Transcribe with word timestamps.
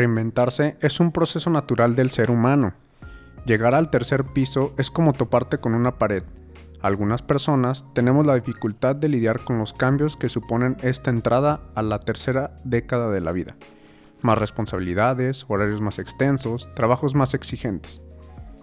Reinventarse 0.00 0.78
es 0.80 0.98
un 0.98 1.12
proceso 1.12 1.50
natural 1.50 1.94
del 1.94 2.10
ser 2.10 2.30
humano. 2.30 2.72
Llegar 3.44 3.74
al 3.74 3.90
tercer 3.90 4.24
piso 4.24 4.72
es 4.78 4.90
como 4.90 5.12
toparte 5.12 5.58
con 5.58 5.74
una 5.74 5.98
pared. 5.98 6.22
Algunas 6.80 7.20
personas 7.20 7.84
tenemos 7.92 8.26
la 8.26 8.34
dificultad 8.34 8.96
de 8.96 9.10
lidiar 9.10 9.40
con 9.40 9.58
los 9.58 9.74
cambios 9.74 10.16
que 10.16 10.30
suponen 10.30 10.78
esta 10.82 11.10
entrada 11.10 11.60
a 11.74 11.82
la 11.82 12.00
tercera 12.00 12.56
década 12.64 13.10
de 13.10 13.20
la 13.20 13.32
vida. 13.32 13.56
Más 14.22 14.38
responsabilidades, 14.38 15.44
horarios 15.48 15.82
más 15.82 15.98
extensos, 15.98 16.70
trabajos 16.74 17.14
más 17.14 17.34
exigentes. 17.34 18.00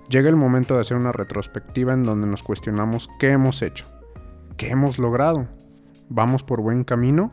Llega 0.10 0.30
el 0.30 0.38
momento 0.38 0.74
de 0.74 0.82
hacer 0.82 0.98
una 0.98 1.12
retrospectiva 1.12 1.94
en 1.94 2.02
donde 2.02 2.26
nos 2.26 2.42
cuestionamos 2.42 3.12
qué 3.20 3.30
hemos 3.30 3.62
hecho, 3.62 3.86
qué 4.58 4.72
hemos 4.72 4.98
logrado, 4.98 5.48
vamos 6.10 6.42
por 6.42 6.62
buen 6.62 6.84
camino. 6.84 7.32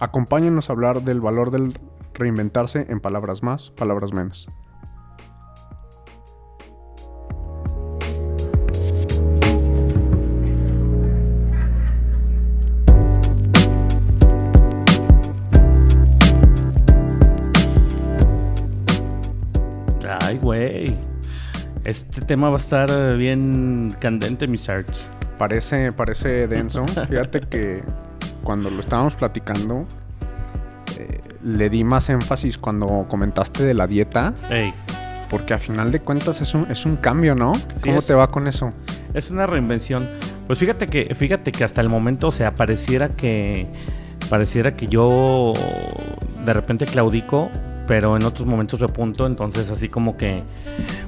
Acompáñenos 0.00 0.68
a 0.68 0.72
hablar 0.72 1.02
del 1.02 1.20
valor 1.20 1.52
del 1.52 1.78
reinventarse 2.14 2.86
en 2.88 3.00
palabras 3.00 3.42
más, 3.42 3.70
palabras 3.70 4.12
menos. 4.12 4.48
Ay, 20.20 20.38
güey. 20.38 20.96
Este 21.84 22.20
tema 22.20 22.48
va 22.48 22.56
a 22.56 22.60
estar 22.60 23.16
bien 23.16 23.94
candente, 24.00 24.46
mis 24.46 24.68
arts. 24.68 25.10
Parece, 25.38 25.92
parece 25.92 26.46
denso. 26.46 26.86
Fíjate 27.08 27.40
que 27.40 27.82
cuando 28.42 28.70
lo 28.70 28.80
estábamos 28.80 29.16
platicando, 29.16 29.86
eh, 30.98 31.20
le 31.44 31.70
di 31.70 31.84
más 31.84 32.08
énfasis 32.08 32.58
cuando 32.58 33.06
comentaste 33.08 33.64
de 33.64 33.74
la 33.74 33.86
dieta. 33.86 34.34
Ey, 34.50 34.72
Porque 35.28 35.54
a 35.54 35.58
final 35.58 35.90
de 35.92 36.00
cuentas 36.00 36.40
es 36.42 36.54
un, 36.54 36.70
es 36.70 36.84
un 36.84 36.96
cambio, 36.96 37.34
¿no? 37.34 37.54
Sí, 37.54 37.64
¿Cómo 37.84 37.98
es- 37.98 38.06
te 38.06 38.14
va 38.14 38.30
con 38.30 38.46
eso? 38.48 38.72
es 39.14 39.30
una 39.30 39.46
reinvención. 39.46 40.08
Pues 40.46 40.58
fíjate 40.58 40.86
que, 40.86 41.14
fíjate 41.14 41.52
que 41.52 41.64
hasta 41.64 41.80
el 41.82 41.88
momento, 41.88 42.28
o 42.28 42.32
sea, 42.32 42.54
pareciera 42.54 43.10
que, 43.10 43.66
pareciera 44.30 44.74
que 44.76 44.86
yo 44.88 45.52
de 46.44 46.52
repente 46.52 46.86
claudico, 46.86 47.50
pero 47.86 48.16
en 48.16 48.24
otros 48.24 48.46
momentos 48.46 48.80
repunto, 48.80 49.26
entonces 49.26 49.68
así 49.70 49.88
como 49.88 50.16
que, 50.16 50.42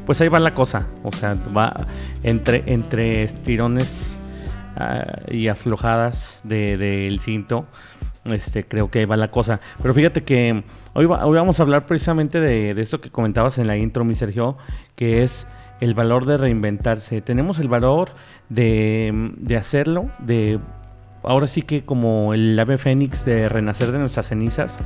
pues 0.07 0.21
ahí 0.21 0.29
va 0.29 0.39
la 0.41 0.53
cosa, 0.55 0.87
o 1.03 1.13
sea, 1.13 1.35
va 1.57 1.87
entre, 2.23 2.63
entre 2.67 3.23
estirones 3.25 4.17
ah, 4.77 5.05
y 5.31 5.49
aflojadas 5.49 6.41
de- 6.45 6.77
del 6.77 7.21
cinto, 7.21 7.67
este, 8.27 8.65
creo 8.65 8.91
que 8.91 9.07
va 9.07 9.17
la 9.17 9.31
cosa. 9.31 9.61
Pero 9.81 9.95
fíjate 9.95 10.23
que 10.25 10.65
hoy 10.95 11.07
vamos 11.07 11.61
a 11.61 11.63
hablar 11.63 11.87
precisamente 11.87 12.41
de, 12.41 12.75
de 12.75 12.83
esto 12.83 13.01
que 13.01 13.11
comentabas 13.11 13.59
en 13.59 13.67
la 13.67 13.77
intro, 13.77 14.05
mi 14.05 14.15
Sergio, 14.15 14.57
que 14.97 15.23
es 15.23 15.47
el 15.81 15.95
valor 15.95 16.27
de 16.27 16.37
reinventarse. 16.37 17.21
Tenemos 17.21 17.59
el 17.59 17.69
valor 17.69 18.11
de, 18.49 19.33
de 19.37 19.57
hacerlo, 19.57 20.11
de 20.19 20.59
ahora 21.23 21.47
sí 21.47 21.63
que 21.63 21.85
como 21.85 22.35
el 22.35 22.59
ave 22.59 22.79
fénix 22.79 23.25
de 23.25 23.49
renacer 23.49 23.93
de 23.93 23.99
nuestras 23.99 24.29
cenizas. 24.29 24.79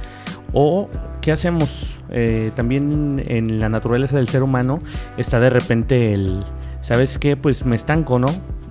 O 0.52 0.88
qué 1.20 1.32
hacemos 1.32 1.94
Eh, 2.10 2.52
también 2.56 3.22
en 3.28 3.60
la 3.60 3.68
naturaleza 3.68 4.16
del 4.16 4.28
ser 4.28 4.42
humano 4.42 4.80
está 5.18 5.38
de 5.40 5.50
repente 5.50 6.14
el, 6.14 6.42
¿sabes 6.80 7.18
qué? 7.18 7.36
Pues 7.36 7.66
me 7.66 7.76
estanco, 7.76 8.18
¿no? 8.18 8.28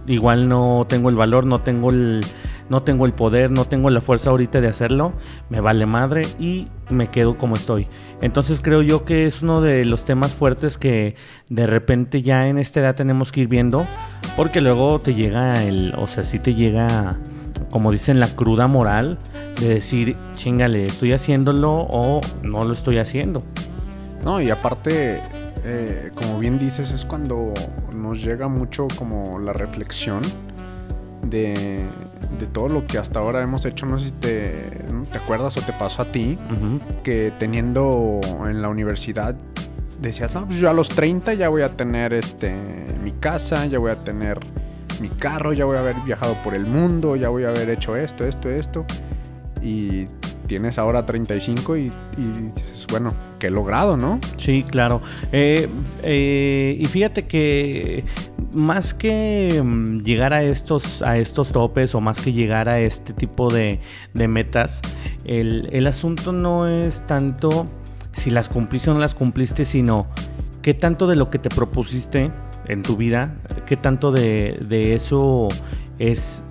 Igual 0.07 0.47
no 0.47 0.85
tengo 0.87 1.09
el 1.09 1.15
valor, 1.15 1.45
no 1.45 1.59
tengo 1.59 1.89
el, 1.89 2.21
no 2.69 2.81
tengo 2.81 3.05
el 3.05 3.13
poder, 3.13 3.51
no 3.51 3.65
tengo 3.65 3.89
la 3.89 3.99
fuerza 3.99 4.29
ahorita 4.29 4.61
de 4.61 4.69
hacerlo, 4.69 5.11
me 5.49 5.59
vale 5.59 5.85
madre 5.85 6.21
y 6.39 6.69
me 6.89 7.07
quedo 7.07 7.37
como 7.37 7.55
estoy. 7.55 7.87
Entonces 8.21 8.61
creo 8.61 8.81
yo 8.81 9.03
que 9.03 9.25
es 9.25 9.41
uno 9.41 9.59
de 9.59 9.83
los 9.83 10.05
temas 10.05 10.33
fuertes 10.33 10.77
que 10.77 11.15
de 11.49 11.67
repente 11.67 12.21
ya 12.21 12.47
en 12.47 12.57
esta 12.57 12.79
edad 12.79 12.95
tenemos 12.95 13.33
que 13.33 13.41
ir 13.41 13.47
viendo, 13.49 13.85
porque 14.37 14.61
luego 14.61 15.01
te 15.01 15.13
llega 15.13 15.61
el, 15.63 15.93
o 15.97 16.07
sea, 16.07 16.23
sí 16.23 16.39
te 16.39 16.55
llega, 16.55 17.17
como 17.69 17.91
dicen, 17.91 18.21
la 18.21 18.27
cruda 18.27 18.67
moral 18.67 19.17
de 19.59 19.67
decir, 19.67 20.15
chingale, 20.35 20.83
estoy 20.83 21.11
haciéndolo 21.11 21.85
o 21.89 22.21
no 22.43 22.63
lo 22.63 22.73
estoy 22.73 22.97
haciendo. 22.97 23.43
No, 24.23 24.41
y 24.41 24.49
aparte, 24.51 25.21
eh, 25.63 26.11
como 26.15 26.39
bien 26.39 26.57
dices, 26.57 26.91
es 26.91 27.05
cuando 27.05 27.53
nos 28.07 28.23
llega 28.23 28.47
mucho 28.47 28.87
como 28.97 29.39
la 29.39 29.53
reflexión 29.53 30.21
de, 31.23 31.85
de 32.39 32.47
todo 32.47 32.69
lo 32.69 32.85
que 32.87 32.97
hasta 32.97 33.19
ahora 33.19 33.41
hemos 33.41 33.65
hecho. 33.65 33.85
No 33.85 33.99
sé 33.99 34.05
si 34.05 34.11
te, 34.11 34.51
te 35.11 35.17
acuerdas 35.17 35.57
o 35.57 35.61
te 35.61 35.73
pasó 35.73 36.03
a 36.03 36.11
ti, 36.11 36.37
que 37.03 37.33
teniendo 37.37 38.19
en 38.45 38.61
la 38.61 38.69
universidad 38.69 39.35
decías, 40.01 40.33
no, 40.33 40.45
pues 40.45 40.59
yo 40.59 40.69
a 40.69 40.73
los 40.73 40.89
30 40.89 41.33
ya 41.33 41.49
voy 41.49 41.63
a 41.63 41.69
tener 41.69 42.13
este, 42.13 42.55
mi 43.03 43.11
casa, 43.13 43.65
ya 43.65 43.79
voy 43.79 43.91
a 43.91 44.03
tener 44.03 44.39
mi 45.01 45.09
carro, 45.09 45.53
ya 45.53 45.65
voy 45.65 45.77
a 45.77 45.79
haber 45.79 45.95
viajado 46.01 46.35
por 46.43 46.53
el 46.53 46.65
mundo, 46.65 47.15
ya 47.15 47.29
voy 47.29 47.43
a 47.43 47.49
haber 47.49 47.69
hecho 47.69 47.95
esto, 47.95 48.23
esto, 48.23 48.49
esto. 48.49 48.85
Y 49.61 50.07
tienes 50.47 50.77
ahora 50.77 51.05
35 51.05 51.77
y, 51.77 51.81
y 51.81 51.91
bueno, 52.89 53.13
que 53.37 53.47
he 53.47 53.51
logrado, 53.51 53.97
¿no? 53.97 54.19
Sí, 54.37 54.63
claro. 54.63 55.01
Eh, 55.31 55.69
eh, 56.01 56.77
y 56.79 56.85
fíjate 56.85 57.27
que 57.27 58.03
más 58.53 58.93
que 58.93 59.61
mm, 59.63 59.99
llegar 59.99 60.33
a 60.33 60.41
estos, 60.41 61.01
a 61.01 61.17
estos 61.17 61.51
topes 61.51 61.93
o 61.93 62.01
más 62.01 62.19
que 62.19 62.33
llegar 62.33 62.69
a 62.69 62.79
este 62.79 63.13
tipo 63.13 63.53
de, 63.53 63.79
metas, 64.13 64.81
el, 65.25 65.69
el 65.71 65.85
asunto 65.85 66.31
no 66.31 66.67
es 66.67 67.05
tanto 67.05 67.67
si 68.13 68.31
las 68.31 68.49
cumpliste 68.49 68.89
o 68.89 68.93
no 68.93 68.99
las 68.99 69.13
cumpliste, 69.13 69.63
sino 69.65 70.07
qué 70.61 70.73
tanto 70.73 71.07
de 71.07 71.15
lo 71.15 71.29
que 71.29 71.37
te 71.37 71.49
propusiste 71.49 72.31
en 72.67 72.81
tu 72.81 72.97
vida, 72.97 73.35
qué 73.65 73.77
tanto 73.77 74.11
de 74.11 74.93
eso 74.93 75.47
es 75.99 76.43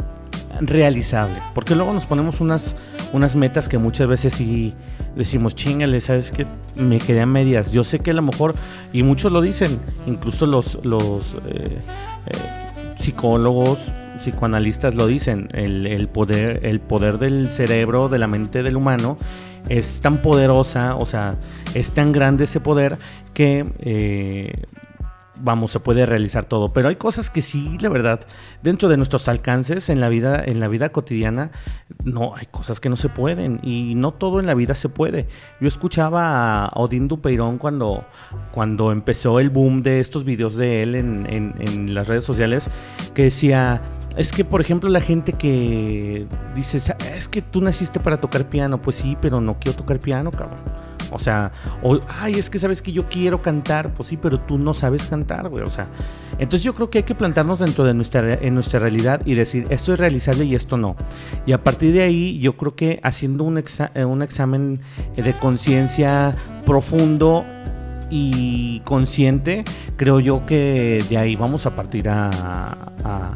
realizable. 0.60 1.42
Porque 1.54 1.74
luego 1.74 1.92
nos 1.92 2.06
ponemos 2.06 2.40
unas, 2.40 2.76
unas 3.12 3.36
metas 3.36 3.68
que 3.68 3.78
muchas 3.78 4.06
veces 4.06 4.34
sí 4.34 4.74
decimos, 5.14 5.54
chingale, 5.54 6.00
¿sabes 6.00 6.32
qué? 6.32 6.46
Me 6.74 6.98
quedé 6.98 7.22
a 7.22 7.26
medias. 7.26 7.72
Yo 7.72 7.84
sé 7.84 8.00
que 8.00 8.10
a 8.10 8.14
lo 8.14 8.22
mejor, 8.22 8.54
y 8.92 9.02
muchos 9.02 9.32
lo 9.32 9.40
dicen, 9.40 9.78
incluso 10.06 10.46
los, 10.46 10.84
los 10.84 11.34
eh, 11.48 11.78
eh, 12.26 12.94
psicólogos, 12.96 13.92
psicoanalistas 14.18 14.94
lo 14.94 15.06
dicen, 15.06 15.48
el, 15.52 15.86
el 15.86 16.08
poder, 16.08 16.60
el 16.64 16.80
poder 16.80 17.18
del 17.18 17.50
cerebro, 17.50 18.08
de 18.08 18.18
la 18.18 18.26
mente 18.26 18.62
del 18.62 18.76
humano, 18.76 19.18
es 19.68 20.00
tan 20.00 20.22
poderosa, 20.22 20.96
o 20.96 21.06
sea, 21.06 21.34
es 21.74 21.92
tan 21.92 22.12
grande 22.12 22.44
ese 22.44 22.60
poder 22.60 22.98
que... 23.34 23.66
eh, 23.80 24.62
vamos, 25.40 25.70
se 25.70 25.80
puede 25.80 26.06
realizar 26.06 26.44
todo, 26.44 26.72
pero 26.72 26.88
hay 26.88 26.96
cosas 26.96 27.30
que 27.30 27.42
sí, 27.42 27.76
la 27.80 27.88
verdad, 27.88 28.20
dentro 28.62 28.88
de 28.88 28.96
nuestros 28.96 29.28
alcances 29.28 29.88
en 29.88 30.00
la 30.00 30.08
vida, 30.08 30.42
en 30.44 30.60
la 30.60 30.68
vida 30.68 30.88
cotidiana, 30.90 31.50
no, 32.04 32.34
hay 32.36 32.46
cosas 32.46 32.80
que 32.80 32.88
no 32.88 32.96
se 32.96 33.08
pueden 33.08 33.60
y 33.62 33.94
no 33.96 34.12
todo 34.12 34.40
en 34.40 34.46
la 34.46 34.54
vida 34.54 34.74
se 34.74 34.88
puede. 34.88 35.28
Yo 35.60 35.68
escuchaba 35.68 36.64
a 36.66 36.72
Odín 36.74 37.08
Dupeirón 37.08 37.58
cuando, 37.58 38.04
cuando 38.52 38.92
empezó 38.92 39.40
el 39.40 39.50
boom 39.50 39.82
de 39.82 40.00
estos 40.00 40.24
videos 40.24 40.56
de 40.56 40.82
él 40.82 40.94
en, 40.94 41.26
en- 41.28 41.54
en 41.60 41.94
las 41.94 42.08
redes 42.08 42.24
sociales, 42.24 42.68
que 43.14 43.24
decía, 43.24 43.82
es 44.16 44.32
que, 44.32 44.44
por 44.44 44.60
ejemplo, 44.60 44.88
la 44.90 45.00
gente 45.00 45.32
que 45.34 46.26
dice, 46.54 46.78
es 47.14 47.28
que 47.28 47.42
tú 47.42 47.60
naciste 47.60 48.00
para 48.00 48.18
tocar 48.20 48.48
piano, 48.48 48.80
pues 48.80 48.96
sí, 48.96 49.16
pero 49.20 49.40
no 49.40 49.58
quiero 49.58 49.76
tocar 49.76 49.98
piano, 50.00 50.30
cabrón. 50.30 50.60
O 51.12 51.20
sea, 51.20 51.52
o, 51.84 52.00
ay, 52.20 52.34
es 52.34 52.50
que 52.50 52.58
sabes 52.58 52.82
que 52.82 52.90
yo 52.90 53.08
quiero 53.08 53.40
cantar, 53.40 53.94
pues 53.94 54.08
sí, 54.08 54.16
pero 54.16 54.40
tú 54.40 54.58
no 54.58 54.74
sabes 54.74 55.06
cantar, 55.06 55.48
güey. 55.48 55.62
O 55.62 55.70
sea, 55.70 55.86
entonces 56.32 56.64
yo 56.64 56.74
creo 56.74 56.90
que 56.90 56.98
hay 56.98 57.04
que 57.04 57.14
plantarnos 57.14 57.60
dentro 57.60 57.84
de 57.84 57.94
nuestra, 57.94 58.34
en 58.34 58.54
nuestra 58.54 58.80
realidad 58.80 59.20
y 59.24 59.34
decir, 59.34 59.66
esto 59.70 59.92
es 59.92 60.00
realizable 60.00 60.44
y 60.46 60.56
esto 60.56 60.76
no. 60.76 60.96
Y 61.46 61.52
a 61.52 61.62
partir 61.62 61.92
de 61.92 62.02
ahí, 62.02 62.38
yo 62.40 62.56
creo 62.56 62.74
que 62.74 62.98
haciendo 63.04 63.44
un, 63.44 63.56
exa- 63.56 63.92
eh, 63.94 64.04
un 64.04 64.20
examen 64.22 64.80
eh, 65.16 65.22
de 65.22 65.32
conciencia 65.34 66.34
profundo 66.64 67.46
y 68.10 68.80
consciente, 68.80 69.64
creo 69.96 70.20
yo 70.20 70.46
que 70.46 71.04
de 71.08 71.18
ahí 71.18 71.36
vamos 71.36 71.66
a 71.66 71.74
partir 71.74 72.08
a, 72.08 72.30
a- 73.04 73.32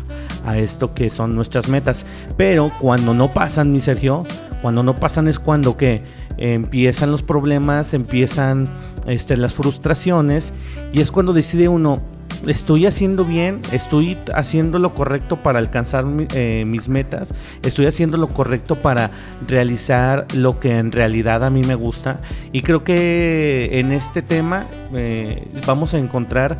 esto 0.56 0.94
que 0.94 1.10
son 1.10 1.34
nuestras 1.36 1.68
metas. 1.68 2.04
Pero 2.36 2.72
cuando 2.80 3.14
no 3.14 3.30
pasan, 3.30 3.72
mi 3.72 3.80
Sergio, 3.80 4.24
cuando 4.62 4.82
no 4.82 4.96
pasan 4.96 5.28
es 5.28 5.38
cuando 5.38 5.76
que 5.76 6.02
empiezan 6.38 7.10
los 7.10 7.22
problemas, 7.22 7.92
empiezan 7.94 8.68
este, 9.06 9.36
las 9.36 9.54
frustraciones 9.54 10.52
y 10.92 11.00
es 11.00 11.12
cuando 11.12 11.32
decide 11.32 11.68
uno, 11.68 12.00
estoy 12.46 12.86
haciendo 12.86 13.24
bien, 13.24 13.60
estoy 13.72 14.18
haciendo 14.34 14.78
lo 14.78 14.94
correcto 14.94 15.36
para 15.36 15.58
alcanzar 15.58 16.04
eh, 16.34 16.64
mis 16.66 16.88
metas, 16.88 17.34
estoy 17.62 17.86
haciendo 17.86 18.16
lo 18.16 18.28
correcto 18.28 18.76
para 18.80 19.10
realizar 19.46 20.26
lo 20.34 20.60
que 20.60 20.78
en 20.78 20.92
realidad 20.92 21.44
a 21.44 21.50
mí 21.50 21.62
me 21.62 21.74
gusta. 21.74 22.20
Y 22.52 22.62
creo 22.62 22.84
que 22.84 23.78
en 23.78 23.92
este 23.92 24.22
tema 24.22 24.64
eh, 24.94 25.48
vamos 25.66 25.94
a 25.94 25.98
encontrar, 25.98 26.58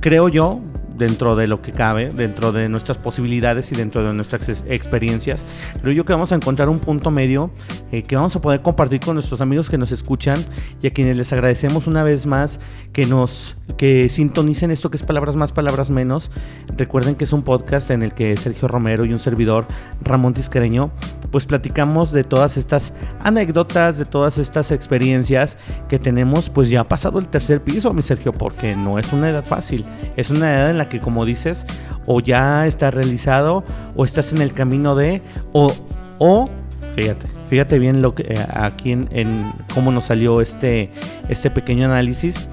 creo 0.00 0.28
yo, 0.28 0.60
dentro 0.98 1.36
de 1.36 1.46
lo 1.46 1.62
que 1.62 1.72
cabe, 1.72 2.10
dentro 2.10 2.52
de 2.52 2.68
nuestras 2.68 2.98
posibilidades 2.98 3.72
y 3.72 3.76
dentro 3.76 4.02
de 4.02 4.12
nuestras 4.12 4.48
experiencias. 4.66 5.44
Creo 5.80 5.92
yo 5.92 6.04
que 6.04 6.12
vamos 6.12 6.32
a 6.32 6.34
encontrar 6.34 6.68
un 6.68 6.78
punto 6.78 7.10
medio 7.10 7.50
eh, 7.92 8.02
que 8.02 8.16
vamos 8.16 8.34
a 8.36 8.40
poder 8.40 8.62
compartir 8.62 9.00
con 9.00 9.14
nuestros 9.14 9.40
amigos 9.40 9.70
que 9.70 9.78
nos 9.78 9.92
escuchan 9.92 10.38
y 10.82 10.86
a 10.88 10.90
quienes 10.90 11.16
les 11.16 11.32
agradecemos 11.32 11.86
una 11.86 12.02
vez 12.02 12.26
más 12.26 12.60
que 12.92 13.06
nos 13.06 13.56
que 13.76 14.08
sintonicen 14.08 14.70
esto 14.70 14.90
que 14.90 14.96
es 14.96 15.02
palabras 15.02 15.36
más, 15.36 15.52
palabras 15.52 15.90
menos. 15.90 16.30
Recuerden 16.76 17.14
que 17.14 17.24
es 17.24 17.32
un 17.32 17.42
podcast 17.42 17.90
en 17.90 18.02
el 18.02 18.12
que 18.12 18.36
Sergio 18.36 18.66
Romero 18.66 19.04
y 19.04 19.12
un 19.12 19.18
servidor 19.18 19.66
Ramón 20.02 20.34
Tiscareño 20.34 20.90
pues 21.30 21.46
platicamos 21.46 22.12
de 22.12 22.24
todas 22.24 22.56
estas 22.56 22.92
anécdotas, 23.20 23.98
de 23.98 24.04
todas 24.04 24.38
estas 24.38 24.70
experiencias 24.70 25.56
que 25.88 25.98
tenemos 25.98 26.50
pues 26.50 26.70
ya 26.70 26.84
pasado 26.84 27.18
el 27.18 27.28
tercer 27.28 27.62
piso, 27.62 27.92
mi 27.92 28.02
Sergio, 28.02 28.32
porque 28.32 28.74
no 28.74 28.98
es 28.98 29.12
una 29.12 29.28
edad 29.28 29.44
fácil, 29.44 29.84
es 30.16 30.30
una 30.30 30.54
edad 30.54 30.70
en 30.70 30.78
la 30.78 30.88
que 30.88 31.00
como 31.00 31.24
dices, 31.24 31.66
o 32.06 32.20
ya 32.20 32.66
está 32.66 32.90
realizado, 32.90 33.64
o 33.96 34.04
estás 34.04 34.32
en 34.32 34.42
el 34.42 34.54
camino 34.54 34.94
de, 34.94 35.22
o, 35.52 35.72
o 36.18 36.48
fíjate, 36.94 37.26
fíjate 37.48 37.78
bien 37.78 38.02
lo 38.02 38.14
que 38.14 38.22
eh, 38.22 38.46
aquí 38.54 38.92
en, 38.92 39.52
cómo 39.74 39.92
nos 39.92 40.06
salió 40.06 40.40
este, 40.40 40.90
este 41.28 41.50
pequeño 41.50 41.86
análisis, 41.86 42.48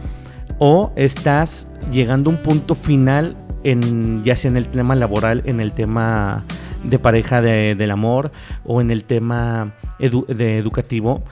o 0.60 0.92
estás 0.96 1.68
llegando 1.92 2.30
a 2.30 2.34
un 2.34 2.42
punto 2.42 2.76
final 2.76 3.36
en, 3.64 4.24
ya 4.24 4.38
sea 4.38 4.52
en 4.52 4.58
el 4.58 4.68
tema 4.68 4.96
laboral, 4.96 5.42
en 5.46 5.60
el 5.60 5.72
tema 5.72 6.44
de 6.86 7.00
pareja 7.00 7.42
del 7.42 7.92
amor 7.92 8.32
o 8.64 8.82
en 8.82 8.92
el 8.92 9.04
tema 9.04 9.74
de 10.00 10.58
educativo, 10.58 11.24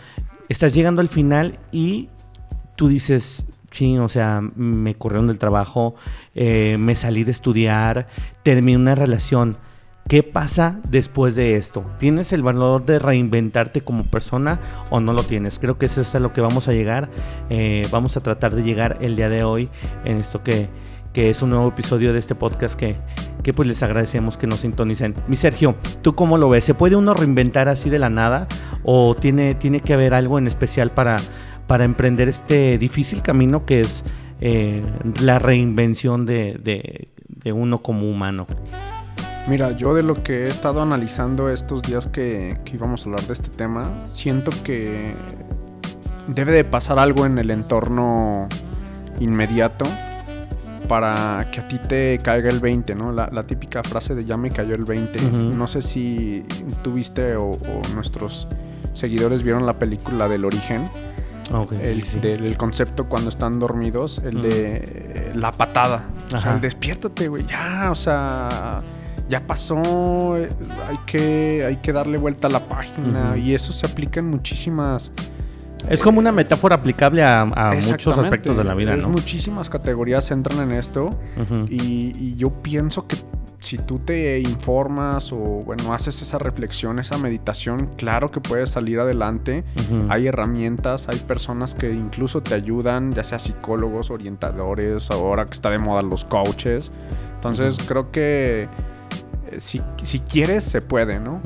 estás 0.50 0.74
llegando 0.74 1.02
al 1.02 1.10
final 1.10 1.58
y 1.72 2.10
tú 2.76 2.88
dices, 2.88 3.44
sí, 3.72 3.98
o 3.98 4.10
sea, 4.10 4.42
me 4.56 4.96
corrieron 4.96 5.28
del 5.28 5.40
trabajo, 5.40 5.96
eh, 6.36 6.78
me 6.80 6.96
salí 6.96 7.24
de 7.24 7.32
estudiar, 7.32 8.08
terminé 8.44 8.78
una 8.78 8.96
relación. 8.96 9.58
¿Qué 10.08 10.22
pasa 10.22 10.82
después 10.90 11.36
de 11.36 11.56
esto? 11.56 11.86
¿Tienes 11.98 12.34
el 12.34 12.44
valor 12.44 12.86
de 12.86 13.00
reinventarte 13.00 13.82
como 13.82 14.04
persona 14.04 14.60
o 14.90 15.00
no 15.00 15.14
lo 15.14 15.24
tienes? 15.24 15.60
Creo 15.60 15.78
que 15.78 15.86
eso 15.86 16.02
es 16.02 16.14
a 16.14 16.20
lo 16.20 16.34
que 16.34 16.42
vamos 16.42 16.68
a 16.68 16.74
llegar. 16.74 17.10
Eh, 17.50 17.88
vamos 17.90 18.18
a 18.18 18.22
tratar 18.22 18.54
de 18.54 18.64
llegar 18.64 18.98
el 19.00 19.16
día 19.16 19.30
de 19.30 19.46
hoy 19.46 19.70
en 20.04 20.18
esto 20.18 20.44
que, 20.44 20.68
que 21.14 21.30
es 21.30 21.42
un 21.44 21.52
nuevo 21.52 21.68
episodio 21.70 22.12
de 22.12 22.20
este 22.20 22.34
podcast 22.34 22.76
que, 22.76 22.98
que 23.44 23.54
pues 23.54 23.68
les 23.68 23.84
agradecemos 23.84 24.38
que 24.38 24.48
nos 24.48 24.62
sintonicen. 24.62 25.14
Mi 25.28 25.36
Sergio, 25.36 25.76
¿tú 26.02 26.16
cómo 26.16 26.38
lo 26.38 26.50
ves? 26.50 26.66
¿Se 26.66 26.74
puede 26.74 26.96
uno 26.96 27.14
reinventar 27.14 27.70
así 27.70 27.90
de 27.90 28.00
la 28.00 28.10
nada 28.10 28.48
o 28.84 29.16
tiene, 29.16 29.54
tiene 29.56 29.80
que 29.80 29.94
haber 29.94 30.16
algo 30.16 30.40
en 30.40 30.48
especial 30.48 30.90
para, 30.90 31.18
para 31.68 31.86
emprender 31.86 32.28
este 32.30 32.80
difícil 32.80 33.22
camino 33.22 33.66
que 33.66 33.82
es 33.82 34.04
eh, 34.42 34.84
la 35.22 35.38
reinvención 35.38 36.26
de, 36.26 37.10
uno 37.46 37.84
como 37.84 38.10
humano? 38.10 38.48
Mira, 39.48 39.72
yo 39.72 39.94
de 39.94 40.04
lo 40.04 40.24
que 40.24 40.46
he 40.46 40.48
estado 40.48 40.82
analizando 40.82 41.50
estos 41.50 41.84
días 41.84 42.08
que, 42.08 42.58
que 42.66 42.76
íbamos 42.76 43.02
a 43.02 43.10
hablar 43.10 43.22
de 43.24 43.34
este 43.34 43.50
tema, 43.50 44.02
siento 44.06 44.52
que 44.64 45.14
debe 46.28 46.54
de 46.54 46.64
pasar 46.64 46.98
algo 46.98 47.26
en 47.26 47.38
el 47.38 47.52
entorno 47.52 48.48
inmediato 49.20 49.86
para 50.88 51.50
que 51.52 51.62
a 51.62 51.68
ti 51.68 51.80
te 51.80 52.20
caiga 52.22 52.50
el 52.50 52.60
20, 52.60 52.96
¿no? 52.96 53.12
La, 53.12 53.44
típica 53.44 53.84
frase 53.84 54.16
de 54.16 54.26
ya 54.26 54.38
me 54.38 54.52
cayó 54.52 54.76
el 54.76 54.86
20. 54.86 55.32
No 55.32 55.68
sé 55.68 55.82
si 55.82 56.46
tuviste 56.82 57.36
o, 57.36 57.58
nuestros 57.96 58.48
seguidores 58.94 59.44
vieron 59.44 59.66
la 59.66 59.78
película 59.80 60.28
del 60.28 60.46
origen. 60.46 60.90
Ah, 61.52 61.66
el, 61.82 62.22
Del, 62.22 62.58
concepto 62.58 63.08
cuando 63.08 63.30
están 63.30 63.60
dormidos, 63.60 64.22
el 64.24 64.42
de 64.42 65.32
la 65.36 65.52
patada. 65.52 66.06
O 66.34 66.38
sea, 66.38 66.56
el 66.56 66.62
despiértate, 66.62 67.28
güey, 67.28 67.46
ya, 67.46 67.90
o 67.92 67.96
sea, 67.96 68.82
ya 69.30 69.46
pasó, 69.46 70.34
hay 70.36 70.98
que, 71.06 71.66
hay 71.66 71.78
que 71.78 71.94
darle 71.94 72.18
vuelta 72.18 72.48
a 72.48 72.52
la 72.52 72.66
página. 72.66 73.38
Y 73.38 73.54
eso 73.54 73.74
se 73.74 73.86
aplica 73.86 74.20
en 74.20 74.28
muchísimas 74.28 75.12
es 75.90 76.02
como 76.02 76.20
una 76.20 76.32
metáfora 76.32 76.76
aplicable 76.76 77.24
a, 77.24 77.46
muchos 77.90 78.18
aspectos 78.18 78.58
de 78.58 78.64
la 78.64 78.74
vida, 78.74 78.96
¿no? 78.96 79.10
Muchísimas 79.10 79.70
categorías 79.70 80.30
entran 80.32 80.72
en 80.72 80.78
esto 80.78 81.10
y, 81.70 82.36
yo 82.36 82.50
pienso 82.50 83.08
que 83.08 83.16
si 83.60 83.78
tú 83.78 84.00
te 84.00 84.40
informas 84.40 85.32
o, 85.32 85.38
bueno, 85.38 85.94
haces 85.94 86.22
esa 86.22 86.38
reflexión, 86.38 87.00
esa 87.00 87.18
meditación, 87.18 87.92
claro 87.96 88.30
que 88.30 88.42
puedes 88.42 88.72
salir 88.72 89.00
adelante. 89.00 89.64
Hay 90.10 90.28
herramientas, 90.28 91.08
hay 91.08 91.18
personas 91.20 91.74
que 91.74 91.92
incluso 91.92 92.42
te 92.42 92.56
ayudan, 92.56 93.14
ya 93.14 93.24
sea 93.24 93.40
psicólogos, 93.40 94.10
orientadores, 94.10 95.10
ahora 95.12 95.46
que 95.46 95.54
está 95.54 95.70
de 95.70 95.80
moda 95.80 96.02
los 96.02 96.26
coaches. 96.26 96.92
Entonces 97.36 97.78
creo 97.88 98.12
que 98.12 98.68
eh, 99.52 99.60
si, 99.60 99.82
si, 100.04 100.20
quieres, 100.20 100.64
se 100.64 100.82
puede, 100.82 101.20
¿no? 101.20 101.42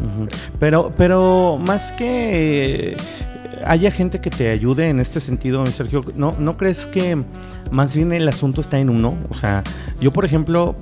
Pero, 0.59 0.91
pero 0.97 1.57
más 1.57 1.91
que 1.93 2.95
haya 3.65 3.91
gente 3.91 4.21
que 4.21 4.29
te 4.29 4.49
ayude 4.49 4.89
en 4.89 4.99
este 4.99 5.19
sentido, 5.19 5.65
Sergio. 5.67 6.03
¿No, 6.15 6.35
¿No 6.37 6.57
crees 6.57 6.87
que 6.87 7.23
más 7.71 7.95
bien 7.95 8.11
el 8.11 8.27
asunto 8.27 8.61
está 8.61 8.79
en 8.79 8.89
uno? 8.89 9.15
O 9.29 9.33
sea, 9.33 9.63
yo, 9.99 10.11
por 10.13 10.25
ejemplo, 10.25 10.75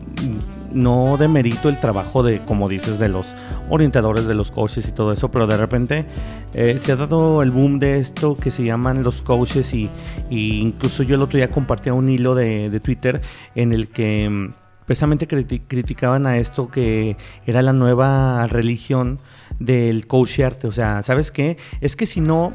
no 0.71 1.15
demerito 1.17 1.69
el 1.69 1.79
trabajo 1.79 2.21
de, 2.21 2.43
como 2.43 2.67
dices, 2.69 2.99
de 2.99 3.09
los 3.09 3.35
orientadores, 3.69 4.27
de 4.27 4.33
los 4.33 4.51
coaches 4.51 4.87
y 4.87 4.91
todo 4.91 5.13
eso, 5.13 5.31
pero 5.31 5.47
de 5.47 5.57
repente 5.57 6.05
eh, 6.53 6.77
se 6.79 6.91
ha 6.91 6.95
dado 6.95 7.41
el 7.41 7.51
boom 7.51 7.79
de 7.79 7.97
esto 7.97 8.37
que 8.37 8.51
se 8.51 8.63
llaman 8.63 9.03
los 9.03 9.21
coaches 9.21 9.73
y, 9.73 9.89
incluso 10.29 11.03
yo 11.03 11.15
el 11.15 11.21
otro 11.21 11.37
día 11.37 11.47
compartía 11.49 11.93
un 11.93 12.09
hilo 12.09 12.35
de, 12.35 12.69
de 12.69 12.79
Twitter 12.79 13.21
en 13.55 13.71
el 13.71 13.87
que 13.87 14.29
mm, 14.29 14.51
precisamente 14.85 15.27
criticaban 15.27 16.27
a 16.27 16.37
esto 16.37 16.69
que 16.69 17.17
era 17.45 17.61
la 17.61 17.73
nueva 17.73 18.45
religión 18.47 19.19
del 19.59 20.07
coacharte. 20.07 20.67
O 20.67 20.71
sea, 20.71 21.03
¿sabes 21.03 21.31
qué? 21.31 21.57
Es 21.81 21.95
que 21.95 22.05
si 22.05 22.21
no 22.21 22.53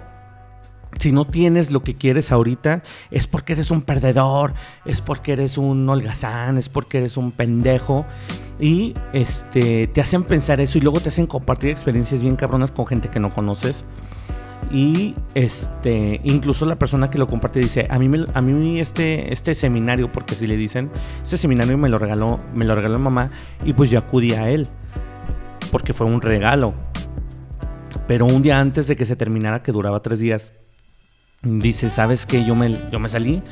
si 0.98 1.12
no 1.12 1.26
tienes 1.26 1.70
lo 1.70 1.82
que 1.82 1.94
quieres 1.94 2.32
ahorita, 2.32 2.82
es 3.10 3.26
porque 3.26 3.52
eres 3.54 3.70
un 3.70 3.82
perdedor, 3.82 4.54
es 4.84 5.00
porque 5.00 5.32
eres 5.32 5.58
un 5.58 5.88
holgazán, 5.88 6.58
es 6.58 6.68
porque 6.68 6.98
eres 6.98 7.16
un 7.16 7.32
pendejo. 7.32 8.06
Y 8.58 8.94
este, 9.12 9.86
te 9.86 10.00
hacen 10.00 10.22
pensar 10.22 10.60
eso 10.60 10.78
y 10.78 10.80
luego 10.80 11.00
te 11.00 11.08
hacen 11.08 11.26
compartir 11.26 11.70
experiencias 11.70 12.22
bien 12.22 12.36
cabronas 12.36 12.70
con 12.70 12.86
gente 12.86 13.08
que 13.08 13.20
no 13.20 13.30
conoces. 13.30 13.84
Y 14.70 15.14
este, 15.34 16.20
incluso 16.22 16.66
la 16.66 16.76
persona 16.76 17.10
que 17.10 17.18
lo 17.18 17.26
comparte 17.26 17.60
dice, 17.60 17.86
a 17.90 17.98
mí, 17.98 18.24
a 18.34 18.40
mí 18.42 18.80
este, 18.80 19.32
este 19.32 19.54
seminario, 19.54 20.12
porque 20.12 20.34
si 20.34 20.46
le 20.46 20.56
dicen, 20.56 20.90
este 21.22 21.36
seminario 21.36 21.78
me 21.78 21.88
lo 21.88 21.98
regaló, 21.98 22.40
me 22.54 22.64
lo 22.64 22.74
regaló 22.74 22.98
mamá 22.98 23.30
y 23.64 23.72
pues 23.72 23.90
yo 23.90 23.98
acudí 23.98 24.32
a 24.32 24.50
él, 24.50 24.68
porque 25.72 25.92
fue 25.92 26.06
un 26.06 26.20
regalo. 26.20 26.74
Pero 28.06 28.26
un 28.26 28.42
día 28.42 28.60
antes 28.60 28.86
de 28.86 28.96
que 28.96 29.06
se 29.06 29.16
terminara, 29.16 29.62
que 29.62 29.72
duraba 29.72 30.02
tres 30.02 30.18
días, 30.18 30.52
dice, 31.42 31.88
¿sabes 31.88 32.26
qué? 32.26 32.44
Yo 32.44 32.54
me, 32.54 32.78
yo 32.90 32.98
me 32.98 33.08
salí, 33.08 33.42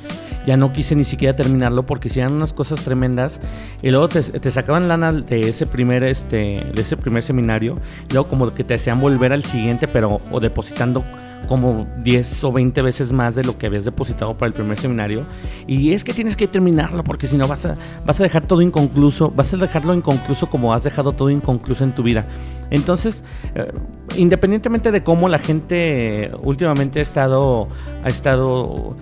ya 0.47 0.57
no 0.57 0.73
quise 0.73 0.95
ni 0.95 1.05
siquiera 1.05 1.35
terminarlo 1.35 1.87
porque 1.87 2.09
hacían 2.09 2.33
unas 2.33 2.53
cosas 2.53 2.85
tremendas. 2.85 3.41
Y 3.83 3.91
luego 3.91 4.09
te, 4.09 4.51
sacaban 4.51 4.89
lana 4.89 5.13
de 5.13 5.41
ese 5.41 5.67
primer, 5.67 6.03
este, 6.03 6.67
de 6.75 6.81
ese 6.83 6.97
primer 6.97 7.23
seminario, 7.23 7.79
luego 8.11 8.29
como 8.29 8.53
que 8.53 8.65
te 8.65 8.75
hacían 8.75 9.01
volver 9.01 9.33
al 9.33 9.45
siguiente, 9.45 9.89
pero 9.89 10.21
o 10.31 10.41
depositando 10.41 11.05
como 11.47 11.87
10 12.03 12.45
o 12.45 12.53
20 12.53 12.83
veces 12.83 13.13
más 13.13 13.35
de 13.35 13.45
lo 13.45 13.57
que 13.57 13.67
habías 13.67 13.85
depositado 13.85 14.37
para 14.37 14.49
el 14.49 14.55
primer 14.55 14.79
seminario. 14.79 15.27
Y 15.67 15.93
es 15.93 16.05
que 16.05 16.13
tienes 16.13 16.37
que 16.37 16.49
terminarlo 16.49 17.05
porque 17.05 17.27
si 17.27 17.37
no 17.37 17.47
vas 17.47 17.67
a, 17.67 17.77
vas 18.05 18.21
a 18.21 18.23
dejar 18.23 18.47
todo 18.47 18.61
inconcluso, 18.61 19.31
vas 19.31 19.53
a 19.55 19.57
dejarlo 19.57 19.95
inconcluso 19.95 20.49
como 20.49 20.75
has 20.75 20.85
dejado 20.85 21.13
todo 21.13 21.31
inconcluso 21.31 21.85
en 21.85 21.95
tu 21.95 22.03
vida. 22.03 22.27
Entonces, 22.71 23.23
eh, 23.55 23.73
independientemente 24.17 24.93
de 24.93 25.03
cómo 25.03 25.29
la 25.29 25.39
gente 25.39 26.31
últimamente 26.43 26.99
ha 26.99 27.03
estado, 27.03 27.69
ha 28.03 28.09
estado 28.09 28.97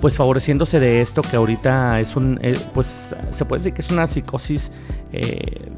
pues 0.00 0.16
favoreciéndose 0.16 0.80
de 0.80 1.00
esto 1.00 1.22
que 1.22 1.36
ahorita 1.36 2.00
es 2.00 2.16
un, 2.16 2.38
eh, 2.42 2.58
pues 2.74 3.14
se 3.30 3.44
puede 3.44 3.60
decir 3.60 3.72
que 3.72 3.80
es 3.80 3.90
una 3.90 4.06
psicosis 4.06 4.70
eh, 5.12 5.70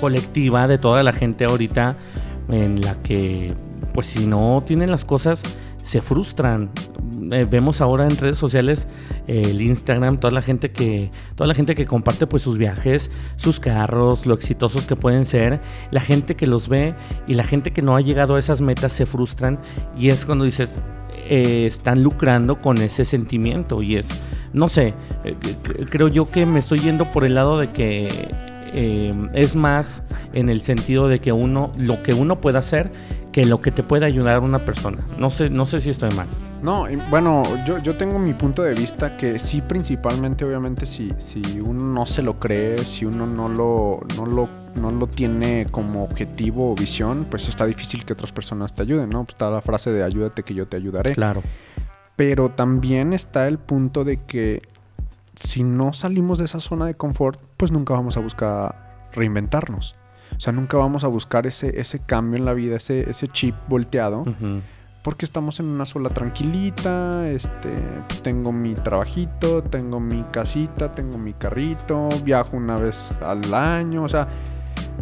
colectiva 0.00 0.66
de 0.66 0.78
toda 0.78 1.02
la 1.02 1.12
gente 1.12 1.44
ahorita 1.44 1.96
en 2.50 2.80
la 2.80 2.96
que 2.96 3.54
pues 3.94 4.08
si 4.08 4.26
no 4.26 4.62
tienen 4.66 4.90
las 4.90 5.04
cosas, 5.04 5.42
se 5.82 6.02
frustran. 6.02 6.70
Eh, 7.30 7.46
vemos 7.48 7.80
ahora 7.80 8.04
en 8.04 8.16
redes 8.16 8.36
sociales 8.36 8.86
el 9.26 9.62
Instagram, 9.62 10.18
toda 10.18 10.32
la 10.32 10.42
gente 10.42 10.70
que 10.72 11.10
toda 11.36 11.48
la 11.48 11.54
gente 11.54 11.74
que 11.74 11.86
comparte 11.86 12.26
pues 12.26 12.42
sus 12.42 12.58
viajes, 12.58 13.10
sus 13.36 13.60
carros, 13.60 14.26
lo 14.26 14.34
exitosos 14.34 14.84
que 14.84 14.96
pueden 14.96 15.24
ser, 15.24 15.60
la 15.90 16.00
gente 16.00 16.34
que 16.34 16.46
los 16.46 16.68
ve 16.68 16.94
y 17.26 17.34
la 17.34 17.44
gente 17.44 17.72
que 17.72 17.80
no 17.80 17.96
ha 17.96 18.02
llegado 18.02 18.34
a 18.34 18.38
esas 18.38 18.60
metas 18.60 18.92
se 18.92 19.06
frustran 19.06 19.58
y 19.96 20.08
es 20.08 20.26
cuando 20.26 20.44
dices 20.44 20.82
eh, 21.28 21.66
están 21.66 22.02
lucrando 22.02 22.60
con 22.60 22.78
ese 22.78 23.04
sentimiento 23.04 23.82
y 23.82 23.96
es 23.96 24.22
no 24.52 24.68
sé, 24.68 24.94
eh, 25.24 25.36
creo 25.90 26.08
yo 26.08 26.30
que 26.30 26.46
me 26.46 26.58
estoy 26.58 26.80
yendo 26.80 27.10
por 27.10 27.24
el 27.24 27.34
lado 27.34 27.58
de 27.58 27.72
que 27.72 28.08
eh, 28.76 29.12
es 29.34 29.54
más 29.54 30.02
en 30.32 30.48
el 30.48 30.60
sentido 30.60 31.08
de 31.08 31.20
que 31.20 31.32
uno, 31.32 31.72
lo 31.78 32.02
que 32.02 32.12
uno 32.12 32.40
puede 32.40 32.58
hacer, 32.58 32.92
que 33.34 33.44
lo 33.44 33.60
que 33.60 33.72
te 33.72 33.82
puede 33.82 34.06
ayudar 34.06 34.38
una 34.42 34.64
persona. 34.64 35.04
No 35.18 35.28
sé, 35.28 35.50
no 35.50 35.66
sé 35.66 35.80
si 35.80 35.90
estoy 35.90 36.08
mal. 36.10 36.28
No, 36.62 36.84
bueno, 37.10 37.42
yo, 37.66 37.78
yo 37.78 37.96
tengo 37.96 38.20
mi 38.20 38.32
punto 38.32 38.62
de 38.62 38.74
vista 38.74 39.16
que 39.16 39.40
sí, 39.40 39.60
principalmente, 39.60 40.44
obviamente, 40.44 40.86
si, 40.86 41.12
si 41.18 41.42
uno 41.60 41.82
no 41.82 42.06
se 42.06 42.22
lo 42.22 42.38
cree, 42.38 42.78
si 42.78 43.04
uno 43.04 43.26
no 43.26 43.48
lo, 43.48 44.02
no 44.16 44.26
lo, 44.26 44.48
no 44.80 44.92
lo 44.92 45.08
tiene 45.08 45.66
como 45.68 46.04
objetivo 46.04 46.70
o 46.70 46.76
visión, 46.76 47.26
pues 47.28 47.48
está 47.48 47.66
difícil 47.66 48.04
que 48.04 48.12
otras 48.12 48.30
personas 48.30 48.72
te 48.72 48.82
ayuden, 48.82 49.10
¿no? 49.10 49.24
Pues 49.24 49.34
está 49.34 49.50
la 49.50 49.60
frase 49.60 49.90
de 49.90 50.04
ayúdate 50.04 50.44
que 50.44 50.54
yo 50.54 50.68
te 50.68 50.76
ayudaré. 50.76 51.14
Claro. 51.14 51.42
Pero 52.14 52.50
también 52.50 53.12
está 53.12 53.48
el 53.48 53.58
punto 53.58 54.04
de 54.04 54.22
que 54.22 54.62
si 55.34 55.64
no 55.64 55.92
salimos 55.92 56.38
de 56.38 56.44
esa 56.44 56.60
zona 56.60 56.86
de 56.86 56.94
confort, 56.94 57.40
pues 57.56 57.72
nunca 57.72 57.94
vamos 57.94 58.16
a 58.16 58.20
buscar 58.20 59.08
reinventarnos. 59.12 59.96
O 60.36 60.40
sea, 60.40 60.52
nunca 60.52 60.76
vamos 60.76 61.04
a 61.04 61.08
buscar 61.08 61.46
ese, 61.46 61.80
ese 61.80 61.98
cambio 62.00 62.38
en 62.38 62.44
la 62.44 62.52
vida, 62.54 62.76
ese, 62.76 63.08
ese 63.10 63.28
chip 63.28 63.54
volteado. 63.68 64.24
Porque 65.02 65.26
estamos 65.26 65.60
en 65.60 65.66
una 65.66 65.84
sola 65.84 66.08
tranquilita, 66.08 67.28
este, 67.28 67.70
tengo 68.22 68.52
mi 68.52 68.74
trabajito, 68.74 69.62
tengo 69.62 70.00
mi 70.00 70.22
casita, 70.32 70.94
tengo 70.94 71.18
mi 71.18 71.34
carrito, 71.34 72.08
viajo 72.24 72.56
una 72.56 72.76
vez 72.78 73.10
al 73.20 73.52
año, 73.52 74.02
o 74.04 74.08
sea, 74.08 74.28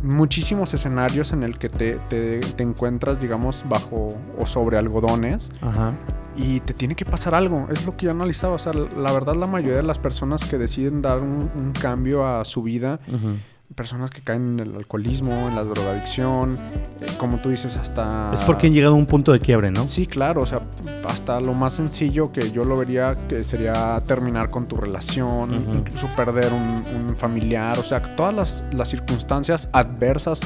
muchísimos 0.02 0.74
escenarios 0.74 1.32
en 1.32 1.42
el 1.42 1.58
que 1.58 1.68
te, 1.68 1.94
te- 2.08 2.40
te 2.40 2.62
encuentras, 2.62 3.20
digamos, 3.20 3.64
bajo 3.68 4.16
o 4.38 4.46
sobre 4.46 4.76
algodones 4.78 5.50
Ajá. 5.60 5.92
y 6.36 6.60
te 6.60 6.74
tiene 6.74 6.94
que 6.96 7.04
pasar 7.04 7.34
algo. 7.34 7.68
Es 7.70 7.86
lo 7.86 7.96
que 7.96 8.06
yo 8.06 8.10
analizaba. 8.10 8.54
O 8.54 8.58
sea, 8.58 8.72
la 8.72 9.12
verdad, 9.12 9.36
la 9.36 9.46
mayoría 9.46 9.76
de 9.76 9.82
las 9.84 9.98
personas 9.98 10.44
que 10.48 10.58
deciden 10.58 11.02
dar 11.02 11.20
un, 11.20 11.50
un 11.54 11.72
cambio 11.80 12.26
a 12.26 12.44
su 12.44 12.62
vida, 12.62 12.98
Ujú. 13.06 13.36
Personas 13.72 14.10
que 14.10 14.20
caen 14.20 14.58
en 14.58 14.60
el 14.68 14.76
alcoholismo, 14.76 15.48
en 15.48 15.54
la 15.54 15.64
drogadicción, 15.64 16.58
eh, 17.00 17.06
como 17.18 17.38
tú 17.38 17.48
dices, 17.50 17.76
hasta. 17.76 18.30
Es 18.34 18.42
porque 18.42 18.66
han 18.66 18.72
llegado 18.72 18.94
a 18.94 18.96
un 18.98 19.06
punto 19.06 19.32
de 19.32 19.40
quiebre, 19.40 19.70
¿no? 19.70 19.86
Sí, 19.86 20.06
claro, 20.06 20.42
o 20.42 20.46
sea, 20.46 20.60
hasta 21.04 21.40
lo 21.40 21.54
más 21.54 21.74
sencillo 21.74 22.32
que 22.32 22.50
yo 22.52 22.64
lo 22.64 22.76
vería 22.76 23.16
que 23.28 23.44
sería 23.44 24.00
terminar 24.06 24.50
con 24.50 24.66
tu 24.66 24.76
relación, 24.76 25.52
incluso 25.74 26.08
perder 26.16 26.52
un, 26.52 26.84
un 27.10 27.16
familiar, 27.16 27.78
o 27.78 27.82
sea, 27.82 28.00
todas 28.02 28.34
las, 28.34 28.64
las 28.72 28.88
circunstancias 28.88 29.68
adversas 29.72 30.40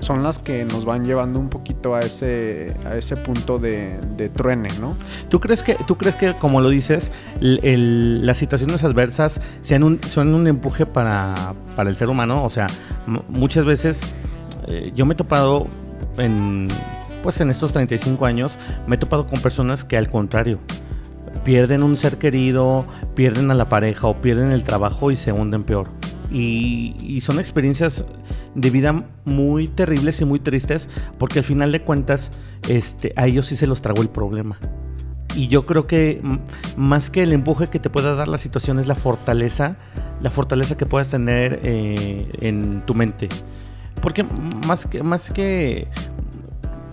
son 0.00 0.22
las 0.22 0.38
que 0.38 0.64
nos 0.64 0.84
van 0.84 1.04
llevando 1.04 1.40
un 1.40 1.48
poquito 1.48 1.94
a 1.94 2.00
ese, 2.00 2.74
a 2.84 2.96
ese 2.96 3.16
punto 3.16 3.58
de, 3.58 3.98
de 4.16 4.28
truene, 4.28 4.68
¿no? 4.80 4.94
¿Tú 5.30 5.40
crees 5.40 5.62
que, 5.62 5.74
tú 5.86 5.96
crees 5.96 6.16
que 6.16 6.34
como 6.36 6.60
lo 6.60 6.68
dices, 6.68 7.10
el- 7.40 7.60
el- 7.62 8.26
las 8.26 8.36
situaciones 8.38 8.84
adversas 8.84 9.40
sean 9.62 9.82
un, 9.82 9.98
son 10.04 10.34
un 10.34 10.46
empuje 10.46 10.84
para, 10.84 11.54
para 11.76 11.90
el 11.90 11.96
ser 11.96 12.08
humano? 12.08 12.44
O 12.44 12.50
sea, 12.50 12.66
muchas 13.28 13.64
veces 13.64 14.14
eh, 14.66 14.92
yo 14.94 15.06
me 15.06 15.14
he 15.14 15.16
topado 15.16 15.66
en, 16.18 16.68
pues 17.22 17.40
en 17.40 17.50
estos 17.50 17.72
35 17.72 18.26
años, 18.26 18.58
me 18.86 18.96
he 18.96 18.98
topado 18.98 19.26
con 19.26 19.40
personas 19.40 19.84
que 19.84 19.96
al 19.96 20.10
contrario, 20.10 20.58
pierden 21.44 21.82
un 21.82 21.96
ser 21.96 22.18
querido, 22.18 22.86
pierden 23.14 23.50
a 23.50 23.54
la 23.54 23.68
pareja 23.68 24.08
o 24.08 24.20
pierden 24.20 24.50
el 24.50 24.64
trabajo 24.64 25.10
y 25.10 25.16
se 25.16 25.32
hunden 25.32 25.62
peor. 25.62 25.88
Y, 26.32 26.96
y 27.00 27.20
son 27.20 27.38
experiencias 27.38 28.04
de 28.56 28.70
vida 28.70 29.04
muy 29.24 29.68
terribles 29.68 30.20
y 30.20 30.24
muy 30.24 30.40
tristes 30.40 30.88
porque 31.18 31.38
al 31.38 31.44
final 31.44 31.70
de 31.70 31.82
cuentas 31.82 32.32
este, 32.68 33.12
a 33.14 33.26
ellos 33.26 33.46
sí 33.46 33.56
se 33.56 33.66
los 33.66 33.82
tragó 33.82 34.02
el 34.02 34.08
problema. 34.08 34.58
Y 35.36 35.48
yo 35.48 35.66
creo 35.66 35.86
que 35.86 36.22
más 36.78 37.10
que 37.10 37.22
el 37.22 37.32
empuje 37.34 37.68
que 37.68 37.78
te 37.78 37.90
pueda 37.90 38.14
dar 38.14 38.26
la 38.26 38.38
situación 38.38 38.78
es 38.78 38.86
la 38.86 38.94
fortaleza, 38.94 39.76
la 40.22 40.30
fortaleza 40.30 40.78
que 40.78 40.86
puedas 40.86 41.10
tener 41.10 41.60
eh, 41.62 42.26
en 42.40 42.80
tu 42.86 42.94
mente. 42.94 43.28
Porque 44.00 44.24
más 44.66 44.86
que, 44.86 45.02
más 45.02 45.30
que, 45.30 45.88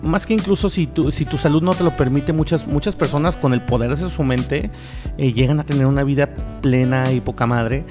más 0.02 0.26
que 0.26 0.34
incluso 0.34 0.68
si 0.68 0.86
tu, 0.86 1.10
si 1.10 1.24
tu 1.24 1.38
salud 1.38 1.62
no 1.62 1.72
te 1.72 1.84
lo 1.84 1.96
permite, 1.96 2.34
muchas, 2.34 2.66
muchas 2.66 2.94
personas 2.96 3.38
con 3.38 3.54
el 3.54 3.62
poder 3.62 3.96
de 3.96 4.10
su 4.10 4.22
mente 4.22 4.70
eh, 5.16 5.32
llegan 5.32 5.58
a 5.58 5.64
tener 5.64 5.86
una 5.86 6.04
vida 6.04 6.28
plena 6.60 7.10
y 7.12 7.20
poca 7.20 7.46
madre. 7.46 7.86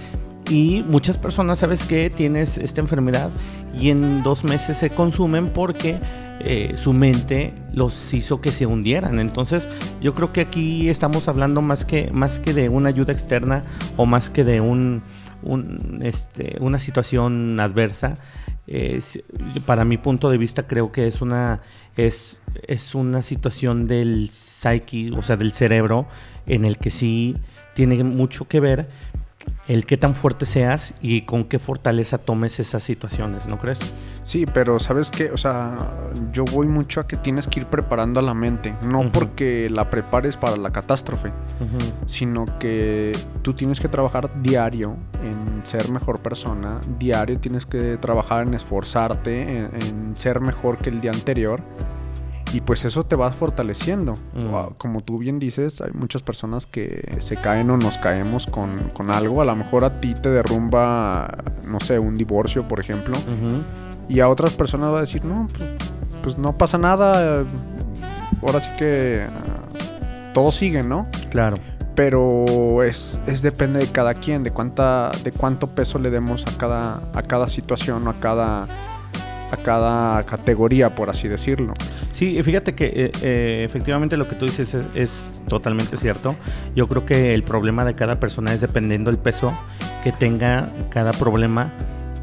Y 0.50 0.83
muchas 0.88 1.17
personas, 1.17 1.60
¿sabes 1.60 1.86
qué? 1.88 2.12
Tienes 2.12 2.60
esta 2.60 2.79
enfermedad 2.79 3.31
y 3.74 3.89
en 3.89 4.24
dos 4.24 4.44
meses 4.44 4.77
se 4.77 4.92
consumen 4.92 5.50
porque 5.50 6.00
eh, 6.39 6.74
su 6.75 6.94
mente 6.94 7.53
los 7.74 8.13
hizo 8.13 8.42
que 8.42 8.51
se 8.51 8.65
hundieran. 8.65 9.20
Entonces, 9.20 9.68
yo 10.01 10.13
creo 10.13 10.32
que 10.32 10.42
aquí 10.42 10.89
estamos 10.89 11.27
hablando 11.27 11.62
más 11.62 11.86
que, 11.86 12.12
más 12.12 12.39
que 12.39 12.53
de 12.53 12.70
una 12.70 12.89
ayuda 12.89 13.13
externa 13.13 13.63
o 13.98 14.06
más 14.06 14.30
que 14.30 14.44
de 14.44 14.62
un, 14.62 15.03
este, 16.01 16.58
una 16.60 16.80
situación 16.80 17.60
adversa. 17.60 18.15
Para 19.65 19.84
mi 19.84 19.98
punto 19.98 20.30
de 20.30 20.38
vista, 20.38 20.68
creo 20.68 20.92
que 20.92 21.08
es 21.08 21.22
una, 21.22 21.62
es, 21.98 22.42
es 22.68 22.96
una 22.96 23.22
situación 23.22 23.86
del 23.86 24.30
psyche, 24.32 25.12
o 25.12 25.22
sea, 25.22 25.36
del 25.36 25.51
cerebro, 25.51 26.08
en 26.46 26.65
el 26.65 26.77
que 26.77 26.89
sí 26.89 27.36
tiene 27.74 28.03
mucho 28.03 28.48
que 28.48 28.60
ver 28.60 28.88
el 29.67 29.86
qué 29.86 29.96
tan 29.98 30.13
fuerte 30.13 30.46
seas 30.46 30.93
y 31.01 31.22
con 31.22 31.46
qué 31.46 31.58
fortaleza 31.58 32.17
tomes 32.17 32.60
esas 32.60 32.84
situaciones, 32.84 33.48
¿no 33.48 33.60
crees? 33.60 33.96
Sí, 34.24 34.46
pero 34.46 34.79
¿sabes 34.79 35.10
qué? 35.10 35.32
O 35.32 35.38
sea, 35.38 35.77
yo 36.34 36.43
voy 36.46 36.67
mucho 36.67 37.00
a 37.00 37.08
que 37.08 37.15
tienes 37.15 37.48
que 37.48 37.62
ir 37.62 37.67
preparando 37.67 38.20
a 38.20 38.24
la 38.24 38.34
mente, 38.34 38.75
no 38.86 39.10
porque 39.12 39.70
la 39.70 39.89
prepares 39.89 40.36
para 40.36 40.58
la 40.58 40.72
catástrofe, 40.72 41.32
sino 42.05 42.46
que 42.60 43.17
tú 43.41 43.53
tienes 43.53 43.79
que 43.79 43.88
trabajar 43.88 44.29
diario 44.41 44.98
en 45.24 45.65
ser 45.65 45.89
mejor 45.91 46.22
persona, 46.22 46.82
diario 47.00 47.39
tienes 47.39 47.65
que 47.65 47.98
trabajar 47.98 48.46
en 48.48 48.53
esforzarte, 48.53 49.41
en, 49.41 49.70
en 49.82 50.17
ser 50.17 50.41
mejor 50.41 50.77
que 50.77 50.89
el 50.89 51.00
día 51.00 51.12
anterior. 51.12 51.62
Y 52.53 52.62
pues 52.62 52.86
eso 52.86 53.03
te 53.03 53.15
va 53.15 53.31
fortaleciendo. 53.31 54.13
Mm. 54.36 54.75
Como 54.77 55.01
tú 55.01 55.17
bien 55.17 55.39
dices, 55.39 55.81
hay 55.81 55.91
muchas 55.93 56.22
personas 56.22 56.67
que 56.67 57.17
se 57.19 57.36
caen 57.36 57.72
o 57.72 57.77
nos 57.77 57.98
caemos 57.98 58.45
con, 58.45 58.91
con 58.93 59.10
algo. 59.10 59.41
A 59.41 59.45
lo 59.45 59.55
mejor 59.55 59.83
a 59.86 60.00
ti 60.00 60.13
te 60.13 60.29
derrumba, 60.29 61.36
no 61.65 61.79
sé, 61.79 61.98
un 61.98 62.15
divorcio, 62.15 62.67
por 62.67 62.79
ejemplo. 62.79 63.15
Y 64.07 64.19
a 64.19 64.29
otras 64.29 64.53
personas 64.53 64.91
va 64.91 65.00
a 65.00 65.01
decir, 65.01 65.25
no, 65.25 65.48
pues, 65.57 65.69
pues 66.22 66.38
no 66.38 66.55
pasa 66.55 66.77
nada. 66.77 67.43
Ahora 68.45 68.62
sí 68.62 68.69
que 68.77 69.25
ah, 69.27 70.31
todo 70.33 70.51
sigue, 70.51 70.83
¿no? 70.83 71.07
Claro. 71.31 71.57
Pero 71.95 72.83
es, 72.83 73.19
es 73.25 73.41
depende 73.41 73.79
de 73.79 73.88
cada 73.88 74.13
quien, 74.13 74.43
de 74.43 74.51
cuánta, 74.51 75.12
de 75.24 75.31
cuánto 75.31 75.67
peso 75.67 75.98
le 75.98 76.12
demos 76.12 76.45
a 76.45 76.57
cada, 76.57 77.10
a 77.13 77.22
cada 77.24 77.48
situación 77.48 78.07
o 78.07 78.12
a 78.12 78.13
cada, 78.15 78.67
a 79.53 79.57
cada 79.57 80.24
categoría, 80.25 80.95
por 80.95 81.10
así 81.10 81.27
decirlo. 81.27 81.74
Sí, 82.12 82.41
fíjate 82.43 82.74
que 82.74 82.86
eh, 82.86 83.12
eh, 83.22 83.63
efectivamente 83.65 84.17
lo 84.17 84.27
que 84.27 84.36
tú 84.36 84.45
dices 84.45 84.75
es, 84.95 85.31
totalmente 85.48 85.98
cierto. 85.98 86.36
Yo 86.75 86.88
creo 86.88 87.05
que 87.05 87.33
el 87.33 87.43
problema 87.43 87.86
de 87.86 87.95
cada 87.95 88.19
persona 88.19 88.53
es 88.53 88.62
dependiendo 88.62 89.12
del 89.12 89.19
peso 89.19 89.53
que 90.03 90.12
tenga 90.12 90.72
cada 90.89 91.12
problema 91.12 91.72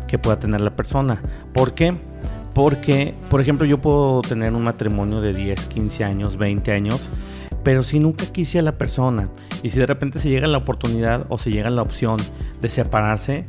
que 0.08 0.18
pueda 0.18 0.38
tener 0.38 0.60
la 0.60 0.70
persona. 0.70 1.20
¿Por 1.52 1.75
qué? 1.75 1.94
Porque, 2.54 3.14
por 3.28 3.40
ejemplo, 3.40 3.66
yo 3.66 3.78
puedo 3.78 4.22
tener 4.22 4.52
un 4.54 4.64
matrimonio 4.64 5.20
de 5.20 5.32
10, 5.32 5.66
15 5.66 6.04
años, 6.04 6.37
20 6.37 6.72
años, 6.72 7.08
pero 7.62 7.82
si 7.82 8.00
nunca 8.00 8.25
quise 8.26 8.58
a 8.58 8.62
la 8.62 8.78
persona 8.78 9.28
y 9.62 9.70
si 9.70 9.78
de 9.78 9.87
repente 9.87 10.18
se 10.18 10.28
llega 10.28 10.49
la 10.49 10.58
oportunidad 10.58 11.26
o 11.28 11.38
se 11.38 11.50
llega 11.50 11.70
la 11.70 11.82
opción 11.82 12.18
de 12.60 12.70
separarse, 12.70 13.44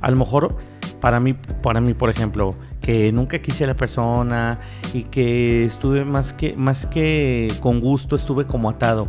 a 0.00 0.10
lo 0.10 0.16
mejor 0.16 0.56
para 1.00 1.20
mí, 1.20 1.34
para 1.62 1.80
mí, 1.80 1.94
por 1.94 2.10
ejemplo, 2.10 2.54
que 2.88 3.12
nunca 3.12 3.38
quise 3.40 3.64
a 3.64 3.66
la 3.66 3.74
persona 3.74 4.60
y 4.94 5.02
que 5.02 5.66
estuve 5.66 6.06
más 6.06 6.32
que, 6.32 6.56
más 6.56 6.86
que 6.86 7.52
con 7.60 7.80
gusto, 7.80 8.16
estuve 8.16 8.46
como 8.46 8.70
atado. 8.70 9.08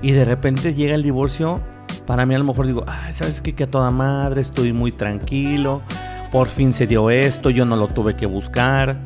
Y 0.00 0.12
de 0.12 0.24
repente 0.24 0.72
llega 0.72 0.94
el 0.94 1.02
divorcio, 1.02 1.60
para 2.06 2.24
mí 2.24 2.34
a 2.34 2.38
lo 2.38 2.44
mejor 2.44 2.66
digo, 2.66 2.84
ay, 2.86 3.12
¿sabes 3.12 3.42
qué? 3.42 3.54
Que 3.54 3.64
a 3.64 3.70
toda 3.70 3.90
madre, 3.90 4.40
estoy 4.40 4.72
muy 4.72 4.92
tranquilo, 4.92 5.82
por 6.32 6.48
fin 6.48 6.72
se 6.72 6.86
dio 6.86 7.10
esto, 7.10 7.50
yo 7.50 7.66
no 7.66 7.76
lo 7.76 7.88
tuve 7.88 8.16
que 8.16 8.24
buscar. 8.24 8.98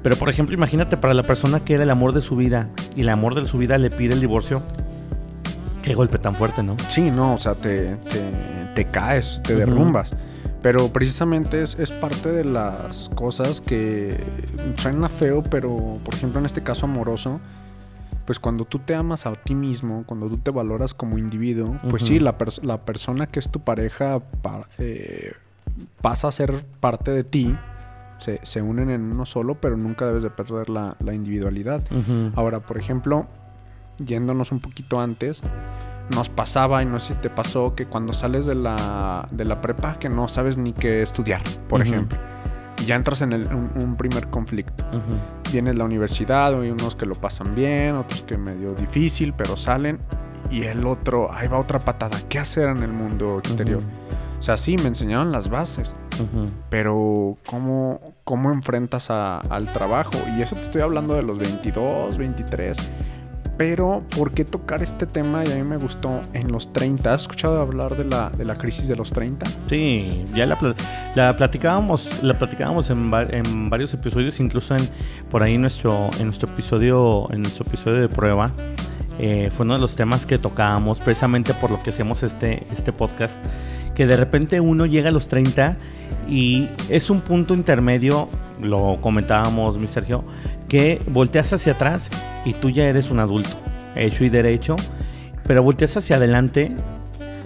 Pero 0.00 0.14
por 0.14 0.28
ejemplo, 0.28 0.54
imagínate 0.54 0.96
para 0.96 1.12
la 1.12 1.24
persona 1.24 1.64
que 1.64 1.74
era 1.74 1.82
el 1.82 1.90
amor 1.90 2.12
de 2.12 2.20
su 2.20 2.36
vida 2.36 2.68
y 2.94 3.00
el 3.00 3.08
amor 3.08 3.34
de 3.34 3.44
su 3.46 3.58
vida 3.58 3.78
le 3.78 3.90
pide 3.90 4.14
el 4.14 4.20
divorcio. 4.20 4.62
Qué 5.82 5.94
golpe 5.94 6.18
tan 6.18 6.36
fuerte, 6.36 6.62
¿no? 6.62 6.76
Sí, 6.88 7.10
no, 7.10 7.34
o 7.34 7.38
sea, 7.38 7.56
te, 7.56 7.96
te, 7.96 8.22
te 8.76 8.84
caes, 8.92 9.40
te 9.42 9.56
derrumbas. 9.56 10.14
Pero 10.62 10.88
precisamente 10.88 11.62
es, 11.62 11.74
es 11.78 11.90
parte 11.90 12.30
de 12.30 12.44
las 12.44 13.08
cosas 13.14 13.60
que 13.62 14.14
suena 14.76 15.08
feo, 15.08 15.42
pero 15.42 15.98
por 16.04 16.14
ejemplo 16.14 16.38
en 16.38 16.46
este 16.46 16.62
caso 16.62 16.84
amoroso, 16.84 17.40
pues 18.26 18.38
cuando 18.38 18.64
tú 18.66 18.78
te 18.78 18.94
amas 18.94 19.24
a 19.26 19.32
ti 19.32 19.54
mismo, 19.54 20.04
cuando 20.06 20.28
tú 20.28 20.36
te 20.36 20.50
valoras 20.50 20.92
como 20.92 21.16
individuo, 21.18 21.76
pues 21.88 22.02
Ujú. 22.02 22.12
sí, 22.12 22.20
la, 22.20 22.36
pers- 22.36 22.62
la 22.62 22.82
persona 22.82 23.26
que 23.26 23.40
es 23.40 23.48
tu 23.48 23.60
pareja 23.60 24.20
pa- 24.42 24.68
eh, 24.78 25.32
pasa 26.02 26.28
a 26.28 26.32
ser 26.32 26.62
parte 26.78 27.10
de 27.10 27.24
ti, 27.24 27.56
se, 28.18 28.38
se 28.42 28.60
unen 28.60 28.90
en 28.90 29.00
uno 29.10 29.24
solo, 29.24 29.54
pero 29.54 29.78
nunca 29.78 30.06
debes 30.06 30.22
de 30.22 30.30
perder 30.30 30.68
la, 30.68 30.94
la 31.02 31.14
individualidad. 31.14 31.82
Ujú. 31.90 32.32
Ahora, 32.36 32.60
por 32.60 32.76
ejemplo, 32.76 33.26
yéndonos 33.98 34.52
un 34.52 34.60
poquito 34.60 35.00
antes, 35.00 35.42
nos 36.14 36.28
pasaba, 36.28 36.82
y 36.82 36.86
no 36.86 36.98
sé 36.98 37.14
si 37.14 37.20
te 37.20 37.30
pasó, 37.30 37.74
que 37.74 37.86
cuando 37.86 38.12
sales 38.12 38.46
de 38.46 38.54
la, 38.54 39.26
de 39.32 39.44
la 39.44 39.60
prepa 39.60 39.94
que 39.94 40.08
no 40.08 40.28
sabes 40.28 40.56
ni 40.56 40.72
qué 40.72 41.02
estudiar, 41.02 41.42
por 41.68 41.80
ejemplo. 41.82 42.18
Y 42.82 42.86
ya 42.86 42.96
entras 42.96 43.20
en 43.22 43.32
el- 43.32 43.46
un, 43.54 43.70
un 43.82 43.96
primer 43.96 44.28
conflicto. 44.28 44.84
Ujú. 44.88 45.52
Vienes 45.52 45.76
la 45.76 45.84
universidad, 45.84 46.58
hay 46.60 46.70
unos 46.70 46.94
que 46.96 47.04
lo 47.06 47.14
pasan 47.14 47.54
bien, 47.54 47.94
otros 47.96 48.22
que 48.24 48.36
medio 48.38 48.74
difícil, 48.74 49.32
pero 49.34 49.56
salen. 49.56 49.98
Y 50.50 50.62
el 50.64 50.86
otro, 50.86 51.30
ahí 51.32 51.46
va 51.48 51.58
otra 51.58 51.78
patada. 51.78 52.18
¿Qué 52.28 52.38
hacer 52.38 52.68
en 52.70 52.82
el 52.82 52.92
mundo 52.92 53.38
exterior? 53.38 53.82
O 54.38 54.42
sea, 54.42 54.56
sí, 54.56 54.76
me 54.78 54.86
enseñaron 54.86 55.30
las 55.32 55.50
bases, 55.50 55.94
pero 56.70 57.36
¿cómo, 57.46 58.00
cómo 58.24 58.50
enfrentas 58.52 59.10
a- 59.10 59.38
al 59.38 59.72
trabajo? 59.72 60.12
Y 60.36 60.42
eso 60.42 60.54
te 60.56 60.62
estoy 60.62 60.80
hablando 60.80 61.14
de 61.14 61.22
los 61.22 61.38
22, 61.38 62.16
23. 62.16 62.90
Pero, 63.60 64.02
¿por 64.16 64.32
qué 64.32 64.46
tocar 64.46 64.82
este 64.82 65.04
tema? 65.04 65.44
Y 65.44 65.52
a 65.52 65.56
mí 65.56 65.64
me 65.64 65.76
gustó 65.76 66.22
en 66.32 66.50
los 66.50 66.72
30. 66.72 67.12
¿Has 67.12 67.20
escuchado 67.20 67.60
hablar 67.60 67.94
de 67.94 68.06
la, 68.06 68.30
de 68.30 68.46
la 68.46 68.54
crisis 68.54 68.88
de 68.88 68.96
los 68.96 69.12
30? 69.12 69.44
Sí, 69.68 70.24
ya 70.34 70.46
la, 70.46 70.56
la 71.14 71.36
platicábamos, 71.36 72.22
la 72.22 72.38
platicábamos 72.38 72.88
en, 72.88 73.12
en 73.28 73.68
varios 73.68 73.92
episodios, 73.92 74.40
incluso 74.40 74.74
en 74.74 74.88
por 75.30 75.42
ahí 75.42 75.58
nuestro, 75.58 76.08
en 76.18 76.24
nuestro 76.24 76.48
episodio, 76.48 77.30
en 77.32 77.42
nuestro 77.42 77.66
episodio 77.66 78.00
de 78.00 78.08
prueba. 78.08 78.50
Eh, 79.22 79.50
fue 79.54 79.64
uno 79.64 79.74
de 79.74 79.80
los 79.80 79.96
temas 79.96 80.24
que 80.24 80.38
tocábamos 80.38 80.98
precisamente 80.98 81.52
por 81.52 81.70
lo 81.70 81.78
que 81.82 81.90
hacemos 81.90 82.22
este, 82.22 82.66
este 82.72 82.90
podcast. 82.90 83.38
Que 83.94 84.06
de 84.06 84.16
repente 84.16 84.60
uno 84.60 84.86
llega 84.86 85.10
a 85.10 85.12
los 85.12 85.28
30 85.28 85.76
y 86.26 86.70
es 86.88 87.10
un 87.10 87.20
punto 87.20 87.52
intermedio, 87.52 88.30
lo 88.62 88.98
comentábamos, 89.02 89.76
mi 89.76 89.88
Sergio, 89.88 90.24
que 90.70 91.02
volteas 91.06 91.52
hacia 91.52 91.74
atrás 91.74 92.08
y 92.46 92.54
tú 92.54 92.70
ya 92.70 92.86
eres 92.86 93.10
un 93.10 93.20
adulto, 93.20 93.58
hecho 93.94 94.24
y 94.24 94.30
derecho, 94.30 94.76
pero 95.44 95.62
volteas 95.62 95.98
hacia 95.98 96.16
adelante 96.16 96.72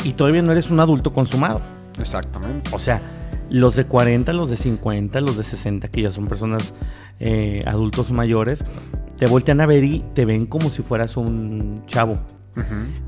y 0.05 0.13
todavía 0.13 0.43
no 0.43 0.53
eres 0.53 0.71
un 0.71 0.79
adulto 0.79 1.13
consumado. 1.13 1.61
Exactamente. 1.99 2.71
O 2.73 2.79
sea, 2.79 3.03
los 3.51 3.75
de 3.75 3.85
40, 3.85 4.33
los 4.33 4.49
de 4.49 4.57
50, 4.57 5.21
los 5.23 5.37
de 5.37 5.43
60, 5.43 5.89
que 5.89 6.03
ya 6.03 6.13
son 6.13 6.29
personas 6.29 6.73
eh, 7.21 7.63
adultos 7.67 8.13
mayores, 8.13 8.65
te 9.17 9.27
voltean 9.27 9.61
a 9.61 9.67
ver 9.67 9.85
y 9.85 10.05
te 10.15 10.25
ven 10.25 10.47
como 10.47 10.69
si 10.71 10.83
fueras 10.83 11.17
un 11.17 11.85
chavo. 11.87 12.19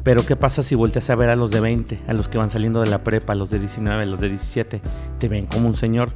Pero 0.02 0.26
¿qué 0.26 0.34
pasa 0.34 0.64
si 0.64 0.74
volteas 0.74 1.08
a 1.08 1.14
ver 1.14 1.28
a 1.28 1.36
los 1.36 1.52
de 1.52 1.60
20, 1.60 2.00
a 2.08 2.12
los 2.14 2.28
que 2.28 2.36
van 2.36 2.50
saliendo 2.50 2.80
de 2.80 2.90
la 2.90 3.04
prepa, 3.04 3.32
a 3.32 3.36
los 3.36 3.50
de 3.50 3.60
19, 3.60 4.02
a 4.02 4.06
los 4.06 4.20
de 4.20 4.28
17? 4.28 4.80
Te 5.18 5.28
ven 5.28 5.46
como 5.46 5.68
un 5.68 5.76
señor. 5.76 6.12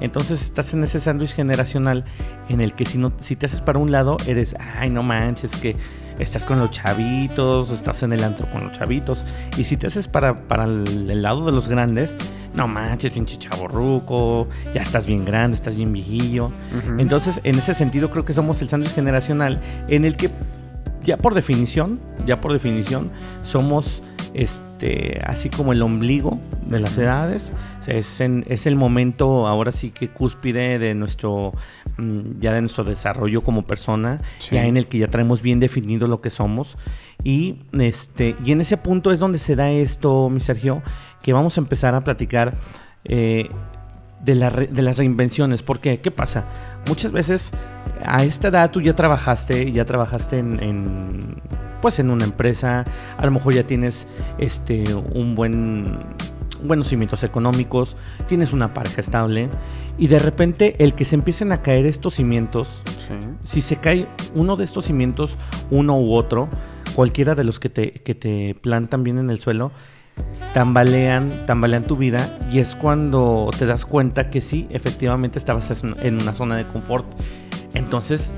Entonces 0.00 0.42
estás 0.42 0.72
en 0.72 0.82
ese 0.82 0.98
sándwich 0.98 1.34
generacional 1.34 2.04
en 2.48 2.62
el 2.62 2.72
que 2.72 2.86
si, 2.86 2.96
no, 2.96 3.12
si 3.20 3.36
te 3.36 3.46
haces 3.46 3.60
para 3.60 3.78
un 3.78 3.92
lado, 3.92 4.16
eres, 4.26 4.56
ay, 4.78 4.88
no 4.88 5.02
manches, 5.02 5.54
que 5.56 5.76
estás 6.22 6.44
con 6.46 6.58
los 6.58 6.70
chavitos, 6.70 7.70
estás 7.70 8.02
en 8.02 8.12
el 8.12 8.22
antro 8.24 8.50
con 8.50 8.64
los 8.64 8.72
chavitos. 8.76 9.24
Y 9.56 9.64
si 9.64 9.76
te 9.76 9.86
haces 9.86 10.08
para, 10.08 10.36
para 10.48 10.64
el, 10.64 11.10
el 11.10 11.22
lado 11.22 11.44
de 11.46 11.52
los 11.52 11.68
grandes, 11.68 12.14
no 12.54 12.66
manches, 12.68 13.10
pinche 13.12 13.36
chaborruco, 13.36 14.48
ya 14.74 14.82
estás 14.82 15.06
bien 15.06 15.24
grande, 15.24 15.56
estás 15.56 15.76
bien 15.76 15.92
viejillo. 15.92 16.50
Entonces, 16.98 17.40
en 17.44 17.56
ese 17.58 17.74
sentido, 17.74 18.10
creo 18.10 18.24
que 18.24 18.32
somos 18.32 18.60
el 18.62 18.68
sándwich 18.68 18.94
generacional 18.94 19.60
en 19.88 20.04
el 20.04 20.16
que, 20.16 20.30
ya 21.04 21.16
por 21.16 21.34
definición, 21.34 21.98
ya 22.26 22.40
por 22.40 22.52
definición, 22.52 23.10
somos 23.42 24.02
este, 24.34 25.20
así 25.26 25.48
como 25.50 25.72
el 25.72 25.82
ombligo 25.82 26.38
de 26.66 26.80
las 26.80 26.96
edades. 26.98 27.52
Es, 27.86 28.20
en- 28.20 28.44
es 28.48 28.66
el 28.66 28.76
momento, 28.76 29.46
ahora 29.48 29.72
sí 29.72 29.90
que 29.90 30.08
cúspide 30.08 30.78
de 30.78 30.94
nuestro, 30.94 31.52
ya 32.40 32.52
de 32.52 32.60
nuestro 32.60 32.84
desarrollo 32.84 33.42
como 33.42 33.62
persona, 33.66 34.20
Sí. 34.38 34.54
ya 34.54 34.66
en 34.66 34.76
el 34.76 34.86
que 34.86 34.98
ya 34.98 35.08
traemos 35.08 35.42
bien 35.42 35.60
definido 35.60 36.06
lo 36.08 36.20
que 36.20 36.30
somos. 36.30 36.76
Y, 37.24 37.56
este, 37.72 38.34
y 38.44 38.52
en 38.52 38.60
ese 38.60 38.76
punto 38.76 39.12
es 39.12 39.18
donde 39.20 39.38
se 39.38 39.56
da 39.56 39.70
esto, 39.70 40.30
mi 40.30 40.40
Sergio, 40.40 40.82
que 41.22 41.32
vamos 41.32 41.56
a 41.58 41.60
empezar 41.60 41.94
a 41.94 42.02
platicar. 42.02 42.54
eh, 43.04 43.48
de, 44.22 44.34
la 44.34 44.50
re- 44.50 44.66
de 44.66 44.82
las 44.82 44.98
reinvenciones. 44.98 45.62
¿Por 45.62 45.78
qué? 45.80 46.00
¿Qué 46.00 46.10
pasa? 46.10 46.44
Muchas 46.86 47.10
veces 47.12 47.50
a 48.04 48.22
esta 48.22 48.48
edad 48.48 48.70
tú 48.70 48.82
ya 48.82 48.94
trabajaste, 48.94 49.72
ya 49.72 49.86
trabajaste 49.86 50.38
en, 50.38 50.62
en, 50.62 51.36
pues 51.80 51.98
en 51.98 52.10
una 52.10 52.24
empresa, 52.24 52.84
a 53.16 53.24
lo 53.24 53.30
mejor 53.32 53.54
ya 53.54 53.62
tienes 53.62 54.06
este 54.36 54.84
un 54.94 55.34
buen 55.34 56.00
buenos 56.62 56.88
cimientos 56.88 57.22
económicos, 57.24 57.96
tienes 58.28 58.52
una 58.52 58.72
pareja 58.74 59.00
estable 59.00 59.48
y 59.98 60.06
de 60.08 60.18
repente 60.18 60.76
el 60.78 60.94
que 60.94 61.04
se 61.04 61.14
empiecen 61.14 61.52
a 61.52 61.62
caer 61.62 61.86
estos 61.86 62.14
cimientos, 62.14 62.82
Sí. 62.86 63.14
si 63.44 63.60
se 63.60 63.76
cae 63.76 64.06
uno 64.34 64.56
de 64.56 64.64
estos 64.64 64.84
cimientos, 64.84 65.36
uno 65.70 65.98
u 65.98 66.14
otro, 66.14 66.48
cualquiera 66.94 67.34
de 67.34 67.44
los 67.44 67.58
que 67.60 67.68
te, 67.68 67.92
que 67.92 68.14
te 68.14 68.54
plantan 68.60 69.02
bien 69.04 69.18
en 69.18 69.30
el 69.30 69.40
suelo, 69.40 69.72
tambalean, 70.52 71.46
tambalean 71.46 71.84
tu 71.84 71.96
vida 71.96 72.38
y 72.50 72.58
es 72.58 72.74
cuando 72.74 73.50
te 73.58 73.66
das 73.66 73.86
cuenta 73.86 74.30
que 74.30 74.40
sí, 74.40 74.66
efectivamente 74.70 75.38
estabas 75.38 75.82
en- 75.82 75.96
en 76.00 76.20
una 76.20 76.34
zona 76.34 76.56
de 76.56 76.66
confort. 76.66 77.06
Entonces 77.74 78.32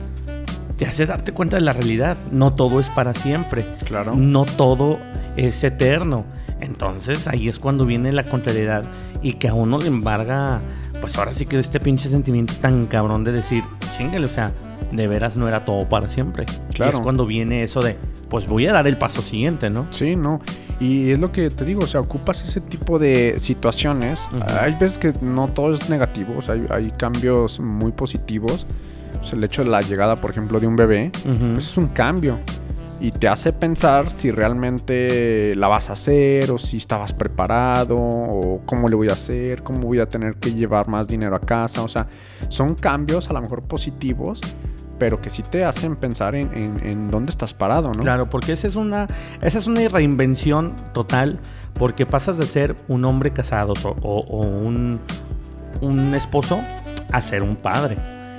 te 0.77 0.87
hace 0.87 1.07
darte 1.07 1.33
cuenta 1.33 1.57
de 1.57 1.63
la 1.63 1.73
realidad. 1.73 2.17
No 2.31 2.53
todo 2.55 2.81
es 2.81 2.89
para 2.91 3.15
siempre. 3.15 3.67
Claro. 3.85 4.15
No 4.15 4.45
todo 4.45 4.99
es 5.37 5.63
eterno. 5.65 6.25
Entonces 6.63 7.29
ahí 7.29 7.49
es 7.49 7.59
cuando 7.59 7.85
viene 7.85 8.13
la 8.13 8.29
contrariedad 8.29 8.85
y 9.23 9.35
que 9.35 9.49
a 9.49 9.55
uno 9.55 9.79
le 9.79 9.89
embarga, 9.89 10.61
pues 11.01 11.17
ahora 11.19 11.33
sí 11.35 11.47
que 11.47 11.59
este 11.59 11.81
pinche 11.81 12.09
sentimiento 12.09 12.55
tan 12.61 12.87
cabrón 12.87 13.25
de 13.25 13.33
decir, 13.33 13.63
chingale, 13.97 14.25
o 14.25 14.29
sea, 14.29 14.53
de 14.91 15.07
veras 15.09 15.37
no 15.37 15.49
era 15.49 15.65
todo 15.65 15.89
para 15.89 16.09
siempre. 16.09 16.47
Y 16.71 16.75
Claro. 16.75 16.93
es 16.93 17.01
cuando 17.01 17.27
viene 17.27 17.63
eso 17.63 17.81
de, 17.83 17.97
pues 18.29 18.47
voy 18.47 18.67
a 18.67 18.73
dar 18.73 18.87
el 18.87 18.97
paso 18.99 19.23
siguiente, 19.23 19.71
¿no? 19.71 19.87
Sí, 19.91 20.17
no. 20.17 20.41
Y 20.81 21.11
es 21.11 21.19
lo 21.19 21.31
que 21.33 21.51
te 21.51 21.65
digo, 21.65 21.83
o 21.83 21.87
sea, 21.87 22.01
ocupas 22.01 22.43
ese 22.43 22.61
tipo 22.61 22.99
de 22.99 23.37
situaciones. 23.41 24.21
Ujú. 24.33 24.43
Hay 24.61 24.75
veces 24.75 24.99
que 24.99 25.13
no 25.21 25.49
todo 25.49 25.73
es 25.73 25.89
negativo, 25.89 26.35
o 26.39 26.43
sea, 26.43 26.55
hay, 26.55 26.65
hay 26.71 26.91
cambios 26.93 27.61
muy 27.61 27.93
positivos. 27.93 28.67
O 29.21 29.25
sea, 29.25 29.39
el 29.39 29.45
hecho 29.45 29.63
de 29.63 29.71
la 29.71 29.81
llegada, 29.83 30.17
por 30.17 30.31
ejemplo, 30.31 30.59
de 30.59 30.67
un 30.67 30.75
bebé, 30.77 31.13
Ujú. 31.25 31.55
pues 31.55 31.71
es 31.71 31.77
un 31.77 31.89
cambio. 31.89 32.39
Y 33.03 33.11
te 33.11 33.27
hace 33.27 33.53
pensar 33.53 34.13
si 34.15 34.31
realmente 34.31 35.57
la 35.57 35.67
vas 35.67 35.91
a 35.91 35.95
hacer, 35.95 36.53
o 36.53 36.59
si 36.59 36.77
estabas 36.77 37.13
preparado, 37.13 37.99
o 37.99 38.63
cómo 38.65 38.89
le 38.89 38.95
voy 38.95 39.09
a 39.09 39.15
hacer, 39.15 39.65
cómo 39.65 39.81
voy 39.81 39.99
a 39.99 40.07
tener 40.07 40.37
que 40.37 40.55
llevar 40.55 40.87
más 40.87 41.09
dinero 41.09 41.35
a 41.35 41.41
casa. 41.41 41.83
O 41.83 41.89
sea, 41.89 42.07
son 42.49 42.77
cambios 42.77 43.29
a 43.29 43.33
lo 43.33 43.41
mejor 43.43 43.63
positivos, 43.63 44.41
pero 45.01 45.21
que 45.21 45.31
sí 45.31 45.43
te 45.43 45.65
hacen 45.65 45.97
pensar 45.97 46.37
en, 46.37 46.55
en- 46.55 46.87
en 46.87 47.11
dónde 47.11 47.31
estás 47.31 47.55
parado, 47.55 47.89
¿no? 47.93 48.03
Claro, 48.03 48.31
porque 48.31 48.53
esa 48.53 48.69
es 48.69 48.77
una, 48.77 49.09
esa 49.41 49.59
es 49.59 49.67
una 49.67 49.89
reinvención 49.89 50.75
total, 50.95 51.41
porque 51.75 52.07
pasas 52.07 52.39
de 52.39 52.45
ser 52.47 52.77
un 52.87 53.05
hombre 53.05 53.33
casado 53.33 53.75
o, 53.83 53.89
o- 54.01 54.21
o 54.21 54.43
un, 54.47 55.01
un 55.81 56.15
esposo 56.15 56.61
a 57.11 57.21
ser 57.21 57.43
un 57.43 57.57
padre. 57.57 57.97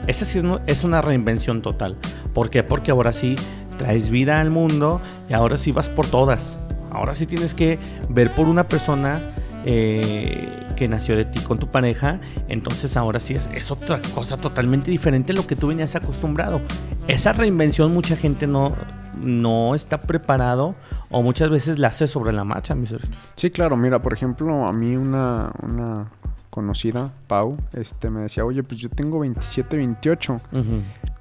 Esa 0.08 0.24
sí 0.26 0.40
es, 0.40 0.46
es 0.68 0.84
una 0.86 1.02
reinvención 1.02 1.62
total. 1.62 1.98
¿Por 2.34 2.50
qué? 2.50 2.64
Porque 2.64 2.92
ahora 2.92 3.14
sí 3.14 3.36
traes 3.78 4.10
vida 4.10 4.42
al 4.42 4.50
mundo 4.50 5.02
y 5.30 5.34
ahora 5.34 5.58
sí 5.58 5.72
vas 5.72 5.90
por 5.90 6.08
todas. 6.08 6.58
Ahora 6.92 7.16
sí 7.16 7.26
tienes 7.26 7.54
que 7.54 7.80
ver 8.10 8.34
por 8.36 8.48
una 8.48 8.66
persona 8.66 9.34
eh, 9.66 10.68
que 10.76 10.88
nació 10.88 11.16
de 11.16 11.26
ti 11.26 11.40
con 11.40 11.58
tu 11.58 11.68
pareja. 11.68 12.20
Entonces 12.48 12.98
ahora 12.98 13.20
sí 13.20 13.34
es, 13.34 13.50
es 13.54 13.72
otra 13.72 14.00
cosa 14.14 14.38
totalmente 14.38 14.92
diferente 14.92 15.32
a 15.32 15.36
lo 15.36 15.48
que 15.48 15.56
tú 15.56 15.68
venías 15.68 15.96
acostumbrado. 15.96 16.62
Esa 17.08 17.34
reinvención 17.34 17.94
mucha 17.94 18.16
gente 18.16 18.48
no, 18.48 18.76
no 19.20 19.76
está 19.76 20.02
preparado 20.02 20.76
o 21.10 21.22
muchas 21.24 21.50
veces 21.50 21.80
la 21.80 21.90
hace 21.90 22.08
sobre 22.08 22.34
la 22.34 22.44
marcha, 22.44 22.76
mi. 22.76 22.88
Sí, 23.36 23.50
claro, 23.52 23.78
mira, 23.78 24.02
por 24.02 24.14
ejemplo, 24.14 24.68
a 24.68 24.74
mí 24.74 24.96
una, 24.96 25.52
una 25.62 26.12
conocida, 26.50 27.12
Pau, 27.28 27.58
este, 27.74 28.10
me 28.10 28.22
decía, 28.22 28.46
oye, 28.46 28.62
pues 28.62 28.80
yo 28.80 28.90
tengo 28.90 29.20
27, 29.20 29.76
28. 29.78 30.34
Ujú, 30.34 30.62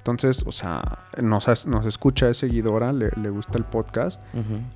Entonces, 0.03 0.43
o 0.45 0.51
sea, 0.51 0.99
nos, 1.21 1.65
nos 1.65 1.85
escucha, 1.85 2.29
es 2.29 2.35
seguidora, 2.35 2.91
le, 2.91 3.09
le 3.21 3.29
gusta 3.29 3.57
el 3.57 3.63
podcast. 3.63 4.21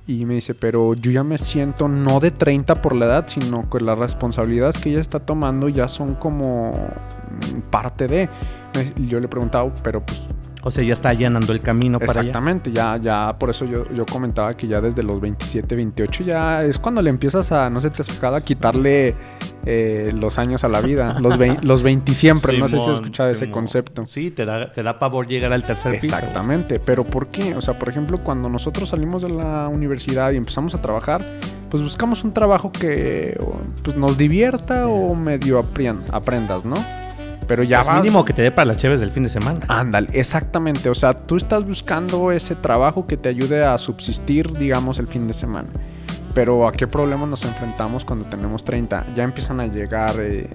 Y 0.06 0.24
me 0.24 0.32
dice, 0.32 0.54
pero 0.54 0.94
yo 0.94 1.10
ya 1.10 1.22
me 1.22 1.36
siento 1.36 1.86
no 1.86 2.18
de 2.18 2.30
30 2.30 2.76
por 2.76 2.96
la 2.96 3.04
edad, 3.04 3.24
sino 3.26 3.68
que 3.68 3.78
las 3.80 3.98
responsabilidades 3.98 4.78
que 4.78 4.88
ella 4.88 5.00
está 5.00 5.20
tomando 5.20 5.68
ya 5.68 5.86
son 5.86 6.14
como 6.14 6.70
mm, 6.70 7.60
parte 7.70 8.08
de... 8.08 8.30
Yo 9.06 9.20
le 9.20 9.28
preguntaba, 9.28 9.70
pero 9.82 10.04
pues 10.04 10.22
O 10.62 10.70
sea, 10.72 10.82
ya 10.82 10.92
está 10.92 11.10
allanando 11.10 11.52
el 11.52 11.60
camino 11.60 11.98
para 12.00 12.12
allá. 12.12 12.20
Exactamente, 12.22 12.72
ya, 12.72 12.96
ya, 12.96 13.36
por 13.38 13.50
eso 13.50 13.64
yo, 13.64 13.84
yo 13.92 14.04
comentaba 14.04 14.54
que 14.56 14.66
ya 14.66 14.80
desde 14.80 15.04
los 15.04 15.20
27, 15.20 15.76
28 15.76 16.24
ya 16.24 16.62
es 16.62 16.78
cuando 16.80 17.00
le 17.00 17.10
empiezas 17.10 17.52
a, 17.52 17.70
no 17.70 17.80
sé, 17.80 17.90
te 17.90 18.02
has 18.02 18.08
fijado, 18.10 18.34
a 18.34 18.40
quitarle 18.40 19.14
eh, 19.64 20.10
los 20.14 20.36
años 20.38 20.64
a 20.64 20.68
la 20.68 20.80
vida, 20.80 21.16
los, 21.20 21.38
vein- 21.38 21.58
los 21.62 21.82
20 21.82 22.12
siempre, 22.12 22.58
no 22.58 22.68
sé 22.68 22.72
si 22.72 22.76
has 22.78 22.84
Simón, 22.84 22.94
escuchado 23.02 23.30
ese 23.30 23.50
concepto. 23.50 24.04
Sí, 24.06 24.32
te 24.32 24.44
da, 24.44 24.72
te 24.72 24.82
da 24.82 24.98
pavor 24.98 25.28
llegar 25.28 25.52
al 25.52 25.62
tercer 25.62 26.00
piso. 26.00 26.14
Exactamente, 26.16 26.80
pero 26.80 27.04
¿por 27.04 27.28
qué? 27.28 27.54
O 27.54 27.60
sea, 27.60 27.78
por 27.78 27.88
ejemplo, 27.88 28.22
cuando 28.24 28.48
nosotros 28.48 28.88
salimos 28.88 29.22
de 29.22 29.28
la 29.30 29.68
universidad 29.68 30.32
y 30.32 30.36
empezamos 30.38 30.74
a 30.74 30.82
trabajar, 30.82 31.38
pues 31.70 31.82
buscamos 31.84 32.24
un 32.24 32.32
trabajo 32.34 32.72
que 32.72 33.38
pues, 33.84 33.96
nos 33.96 34.18
divierta 34.18 34.88
o 34.88 35.14
medio 35.14 35.64
aprendas, 36.10 36.64
¿no? 36.64 36.74
Pero 37.48 37.62
ya 37.64 37.78
Pues 37.78 37.86
vas... 37.88 38.02
mínimo 38.04 38.24
que 38.24 38.32
te 38.34 38.42
dé 38.42 38.50
para 38.52 38.66
las 38.66 38.76
cheves 38.76 39.00
del 39.00 39.10
fin 39.10 39.24
de 39.24 39.30
semana. 39.30 39.60
Ándale, 39.68 40.08
exactamente. 40.12 40.88
O 40.90 40.94
sea, 40.94 41.14
tú 41.14 41.36
estás 41.36 41.64
buscando 41.66 42.30
ese 42.30 42.54
trabajo 42.54 43.06
que 43.06 43.16
te 43.16 43.28
ayude 43.30 43.64
a 43.64 43.76
subsistir, 43.78 44.52
digamos, 44.56 44.98
el 45.00 45.06
fin 45.06 45.26
de 45.26 45.32
semana. 45.32 45.68
Pero 46.34 46.68
¿a 46.68 46.72
qué 46.72 46.86
problemas 46.86 47.28
nos 47.28 47.44
enfrentamos 47.44 48.04
cuando 48.04 48.26
tenemos 48.26 48.62
30? 48.64 49.06
Ya 49.16 49.24
empiezan 49.24 49.58
a 49.60 49.66
llegar 49.66 50.14
eh, 50.20 50.46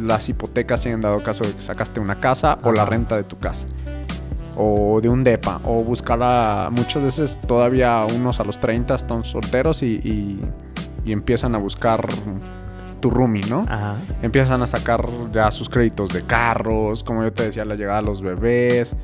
las 0.00 0.28
hipotecas 0.28 0.80
si 0.82 0.88
han 0.88 1.02
dado 1.02 1.22
caso 1.22 1.44
de 1.44 1.52
que 1.52 1.60
sacaste 1.60 2.00
una 2.00 2.16
casa 2.18 2.58
o 2.62 2.72
la 2.72 2.86
renta 2.86 3.16
de 3.16 3.24
tu 3.24 3.38
casa. 3.38 3.66
O 4.56 5.00
de 5.02 5.10
un 5.10 5.22
DEPA. 5.22 5.60
O 5.64 5.84
buscar 5.84 6.18
a... 6.22 6.70
Muchas 6.72 7.02
veces 7.02 7.40
todavía 7.46 8.04
unos 8.16 8.40
a 8.40 8.44
los 8.44 8.58
30 8.58 8.94
están 8.94 9.22
solteros 9.22 9.82
y, 9.82 10.00
y- 10.02 10.40
y 11.04 11.12
empiezan 11.12 11.54
a 11.54 11.58
buscar 11.58 12.08
tu 13.00 13.10
roomie, 13.10 13.42
¿no? 13.48 13.66
Ajá. 13.68 13.96
empiezan 14.22 14.62
a 14.62 14.66
sacar 14.66 15.06
ya 15.32 15.50
sus 15.50 15.68
créditos 15.68 16.10
de 16.10 16.22
carros, 16.22 17.02
como 17.04 17.22
yo 17.22 17.32
te 17.32 17.44
decía, 17.44 17.64
la 17.64 17.74
llegada 17.74 18.00
de 18.00 18.06
los 18.06 18.22
bebés. 18.22 18.94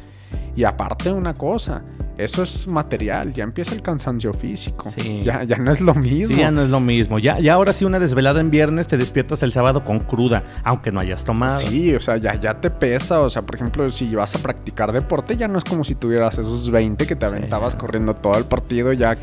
Y 0.54 0.64
aparte 0.64 1.10
una 1.10 1.32
cosa, 1.32 1.82
eso 2.18 2.42
es 2.42 2.66
material, 2.68 3.32
ya 3.32 3.42
empieza 3.42 3.74
el 3.74 3.80
cansancio 3.80 4.34
físico. 4.34 4.90
Sí. 4.98 5.22
Ya, 5.24 5.44
ya 5.44 5.56
no 5.56 5.72
es 5.72 5.80
lo 5.80 5.94
mismo. 5.94 6.34
Sí, 6.34 6.40
ya 6.42 6.50
no 6.50 6.62
es 6.62 6.68
lo 6.68 6.78
mismo. 6.78 7.18
Ya, 7.18 7.38
ya 7.38 7.54
ahora 7.54 7.72
sí 7.72 7.86
una 7.86 7.98
desvelada 7.98 8.40
en 8.40 8.50
viernes 8.50 8.86
te 8.86 8.98
despiertas 8.98 9.42
el 9.42 9.52
sábado 9.52 9.82
con 9.82 10.00
cruda, 10.00 10.42
aunque 10.62 10.92
no 10.92 11.00
hayas 11.00 11.24
tomado. 11.24 11.58
Sí, 11.58 11.94
o 11.94 12.00
sea, 12.00 12.18
ya, 12.18 12.34
ya 12.38 12.60
te 12.60 12.68
pesa. 12.70 13.20
O 13.22 13.30
sea, 13.30 13.42
por 13.42 13.54
ejemplo, 13.56 13.88
si 13.90 14.14
vas 14.14 14.34
a 14.34 14.38
practicar 14.40 14.92
deporte, 14.92 15.36
ya 15.38 15.48
no 15.48 15.56
es 15.58 15.64
como 15.64 15.84
si 15.84 15.94
tuvieras 15.94 16.36
esos 16.38 16.70
20 16.70 17.06
que 17.06 17.16
te 17.16 17.26
Sí. 17.26 17.32
aventabas 17.34 17.74
corriendo 17.74 18.14
todo 18.14 18.36
el 18.36 18.44
partido. 18.44 18.92
Ya 18.92 19.16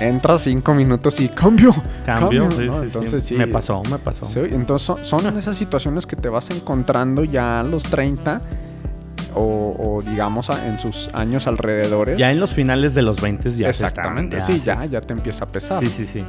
entras 0.00 0.42
5 0.42 0.74
minutos 0.74 1.20
y 1.20 1.28
cambio. 1.28 1.74
Cambio, 2.06 2.50
sí, 2.50 2.64
¿no? 2.66 2.72
sí, 2.72 2.78
sí. 2.78 2.84
Entonces 2.86 3.24
sí. 3.24 3.34
Me 3.34 3.46
pasó, 3.46 3.82
me 3.90 3.98
pasó. 3.98 4.26
Sí, 4.26 4.40
entonces 4.50 4.86
son, 4.86 5.04
son 5.04 5.36
esas 5.38 5.56
situaciones 5.56 6.06
que 6.06 6.16
te 6.16 6.28
vas 6.28 6.50
encontrando 6.50 7.24
ya 7.24 7.60
a 7.60 7.62
los 7.62 7.82
30 7.84 8.40
o, 9.34 9.76
o 9.78 10.02
digamos 10.02 10.48
en 10.50 10.78
sus 10.78 11.08
años 11.12 11.46
alrededores. 11.46 12.18
Ya 12.18 12.30
en 12.30 12.40
los 12.40 12.52
finales 12.52 12.94
de 12.94 13.02
los 13.02 13.20
20 13.20 13.50
ya 13.52 13.68
Exactamente, 13.68 14.38
están- 14.38 14.54
sí, 14.56 14.62
ya, 14.64 14.84
ya 14.86 15.00
te 15.00 15.12
empieza 15.12 15.44
a 15.44 15.48
pesar. 15.48 15.80
Sí, 15.80 15.86
sí, 15.86 16.06
sí. 16.06 16.24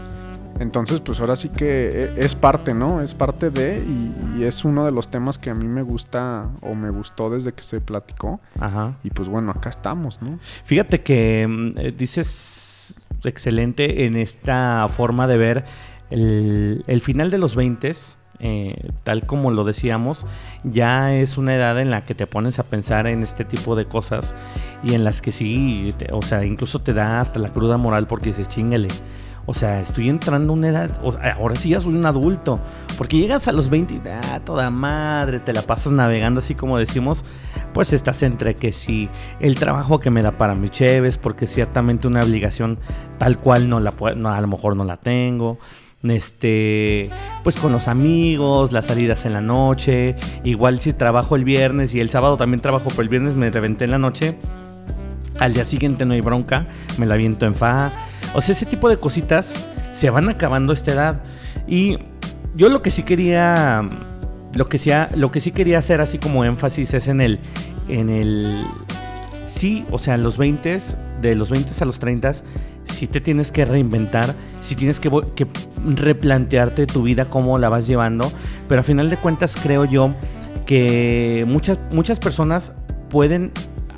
Entonces, 0.60 1.00
pues 1.00 1.20
ahora 1.20 1.36
sí 1.36 1.50
que 1.50 1.90
e- 2.16 2.24
es 2.24 2.36
parte, 2.36 2.76
¿no? 2.76 3.02
Es 3.02 3.16
parte 3.16 3.50
de, 3.50 3.80
y, 3.80 4.40
y 4.40 4.44
es 4.44 4.64
uno 4.64 4.86
de 4.86 4.92
los 4.92 5.08
temas 5.10 5.40
que 5.40 5.50
a 5.50 5.56
mí 5.56 5.66
me 5.68 5.82
gusta 5.82 6.50
o 6.62 6.76
me 6.76 6.92
gustó 6.92 7.32
desde 7.32 7.54
que 7.54 7.64
se 7.64 7.82
platicó. 7.82 8.40
Ajá. 8.60 8.94
Y 9.04 9.10
pues 9.10 9.28
bueno, 9.28 9.50
acá 9.52 9.70
estamos, 9.70 10.22
¿no? 10.22 10.38
Fíjate 10.66 11.02
que 11.02 11.48
mm, 11.50 11.80
eh, 11.80 11.92
dices 11.98 12.28
excelente 13.30 14.06
en 14.06 14.16
esta 14.18 14.88
forma 14.90 15.28
de 15.28 15.38
ver 15.38 15.66
el, 16.10 16.84
el 16.88 17.02
final 17.02 17.32
de 17.32 17.38
los 17.38 17.56
20, 17.56 17.94
tal 19.04 19.26
como 19.26 19.52
lo 19.52 19.64
decíamos, 19.64 20.26
ya 20.64 21.14
es 21.14 21.38
una 21.38 21.56
edad 21.56 21.80
en 21.80 21.92
la 21.92 22.06
que 22.06 22.16
te 22.16 22.26
pones 22.28 22.58
a 22.60 22.64
pensar 22.64 23.06
en 23.08 23.22
este 23.24 23.46
tipo 23.46 23.76
de 23.76 23.86
cosas 23.86 24.34
y 24.84 24.94
en 24.96 25.04
las 25.04 25.22
que 25.22 25.32
sí, 25.32 25.94
te- 25.98 26.12
o 26.12 26.22
sea, 26.22 26.44
incluso 26.46 26.80
te 26.80 26.94
da 26.94 27.22
hasta 27.22 27.40
la 27.40 27.50
cruda 27.54 27.78
moral 27.78 28.08
porque 28.08 28.30
dices, 28.30 28.48
chingale. 28.48 28.88
O 29.46 29.54
sea, 29.54 29.82
estoy 29.82 30.08
entrando 30.08 30.54
a 30.54 30.56
una 30.56 30.70
edad, 30.70 30.92
ahora 31.38 31.56
sí 31.56 31.70
ya 31.70 31.82
soy 31.82 31.96
un 31.96 32.06
adulto, 32.06 32.60
porque 32.98 33.18
llegas 33.18 33.48
a 33.48 33.52
los 33.52 33.70
20 33.70 33.94
y 33.96 34.02
ah, 34.08 34.40
toda 34.46 34.70
madre, 34.70 35.40
te 35.40 35.52
la 35.52 35.62
pasas 35.64 35.92
navegando 35.92 36.40
así 36.40 36.54
como 36.56 36.78
decimos, 36.78 37.26
pues 37.74 37.92
estás 37.92 38.22
entre 38.24 38.54
que 38.56 38.72
si 38.72 39.10
el 39.40 39.56
trabajo 39.56 40.00
que 40.00 40.10
me 40.12 40.22
da 40.22 40.32
para 40.32 40.54
mi 40.56 40.70
cheves, 40.70 41.18
porque 41.18 41.48
ciertamente 41.48 42.08
una 42.08 42.22
obligación 42.22 42.78
tal 43.18 43.40
cual 43.40 43.68
no 43.68 43.80
la 43.80 43.92
pue- 43.92 44.16
no, 44.16 44.30
a 44.30 44.40
lo 44.42 44.48
mejor 44.48 44.76
no 44.76 44.84
la 44.86 44.98
tengo. 44.98 45.58
Este, 46.04 47.10
pues 47.44 47.58
con 47.58 47.72
los 47.72 47.88
amigos, 47.88 48.72
las 48.72 48.86
salidas 48.88 49.26
en 49.26 49.34
la 49.34 49.42
noche, 49.42 50.16
igual 50.44 50.80
si 50.80 50.94
trabajo 50.94 51.36
el 51.36 51.44
viernes 51.46 51.94
y 51.94 52.00
el 52.00 52.10
sábado 52.10 52.38
también 52.38 52.60
trabajo, 52.60 52.86
pero 52.90 53.02
el 53.04 53.10
viernes 53.10 53.36
me 53.36 53.50
reventé 53.50 53.86
en 53.86 53.92
la 53.92 53.98
noche, 54.00 54.38
al 55.40 55.54
día 55.54 55.66
siguiente 55.66 56.06
no 56.06 56.14
hay 56.14 56.22
bronca, 56.22 56.68
me 56.98 57.06
la 57.06 57.16
viento 57.16 57.46
en 57.46 57.56
fa. 57.56 57.92
O 58.34 58.42
sea, 58.42 58.54
ese 58.54 58.66
tipo 58.66 58.90
de 58.90 58.98
cositas 58.98 59.54
se 59.94 60.10
van 60.10 60.30
acabando 60.30 60.74
esta 60.74 60.92
edad. 60.92 61.24
Y 61.68 61.98
yo 62.56 62.70
lo 62.70 62.82
que 62.82 62.92
sí 62.92 63.04
quería, 63.04 63.88
lo 64.54 64.68
que 64.68 64.78
sí, 64.78 64.92
lo 65.16 65.32
que 65.32 65.40
sí 65.40 65.52
quería 65.52 65.80
hacer 65.80 66.02
así 66.02 66.18
como 66.18 66.46
énfasis 66.46 66.94
es 66.94 67.08
en 67.08 67.22
el, 67.22 67.40
en 67.88 68.10
el, 68.10 68.66
sí, 69.46 69.86
o 69.92 70.00
sea, 70.00 70.16
en 70.16 70.24
los 70.24 70.38
20, 70.38 70.80
de 71.22 71.36
los 71.36 71.50
20 71.50 71.72
a 71.82 71.86
los 71.86 72.00
30, 72.00 72.34
sí 72.86 73.08
te 73.08 73.22
tienes 73.22 73.52
que 73.52 73.66
reinventar, 73.66 74.36
sí 74.62 74.76
tienes 74.76 75.00
que, 75.00 75.10
que 75.36 75.48
replantearte 75.96 76.88
tu 76.88 77.04
vida, 77.04 77.26
cómo 77.26 77.58
la 77.58 77.70
vas 77.70 77.88
llevando. 77.88 78.32
Pero 78.68 78.82
a 78.82 78.84
final 78.84 79.10
de 79.10 79.18
cuentas 79.18 79.56
creo 79.62 79.86
yo 79.86 80.14
que 80.66 81.46
muchas, 81.48 81.80
muchas 81.92 82.20
personas 82.20 82.74
pueden 83.10 83.52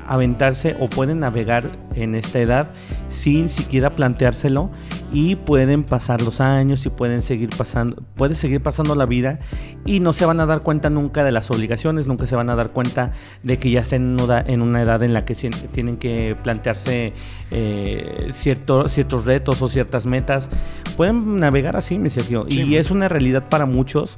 aventarse 0.08 0.76
o 0.80 0.90
pueden 0.90 1.20
navegar 1.20 1.68
en 1.96 2.16
esta 2.16 2.40
edad 2.40 2.72
sin 3.10 3.50
siquiera 3.50 3.92
planteárselo 3.92 4.70
y 5.12 5.36
pueden 5.36 5.84
pasar 5.84 6.22
los 6.22 6.42
años 6.42 6.86
y 6.86 6.90
pueden 6.90 7.22
seguir 7.22 7.50
pasando, 7.56 8.02
puede 8.16 8.34
seguir 8.36 8.62
pasando 8.62 8.96
la 8.96 9.06
vida 9.06 9.40
y 9.86 10.00
no 10.00 10.14
se 10.14 10.26
van 10.26 10.40
a 10.40 10.46
dar 10.46 10.62
cuenta 10.62 10.90
nunca 10.90 11.24
de 11.24 11.32
las 11.32 11.52
obligaciones, 11.52 12.08
nunca 12.08 12.26
se 12.26 12.36
van 12.36 12.50
a 12.50 12.56
dar 12.56 12.72
cuenta 12.72 13.12
de 13.44 13.58
que 13.58 13.70
ya 13.70 13.82
están 13.82 14.18
en 14.48 14.62
una, 14.62 14.82
edad 14.82 15.04
en 15.04 15.14
la 15.14 15.26
que 15.26 15.36
tienen 15.36 15.98
que 15.98 16.36
plantearse 16.42 17.14
eh, 17.52 18.30
cierto- 18.32 18.88
ciertos 18.88 19.26
retos 19.26 19.62
o 19.62 19.68
ciertas 19.68 20.06
metas. 20.06 20.50
Pueden 20.98 21.40
navegar 21.40 21.76
así, 21.76 22.00
mi 22.00 22.10
Sergio, 22.10 22.46
Sí. 22.50 22.62
y 22.64 22.78
es 22.78 22.90
una 22.92 23.08
realidad 23.10 23.50
para 23.50 23.66
muchos, 23.66 24.16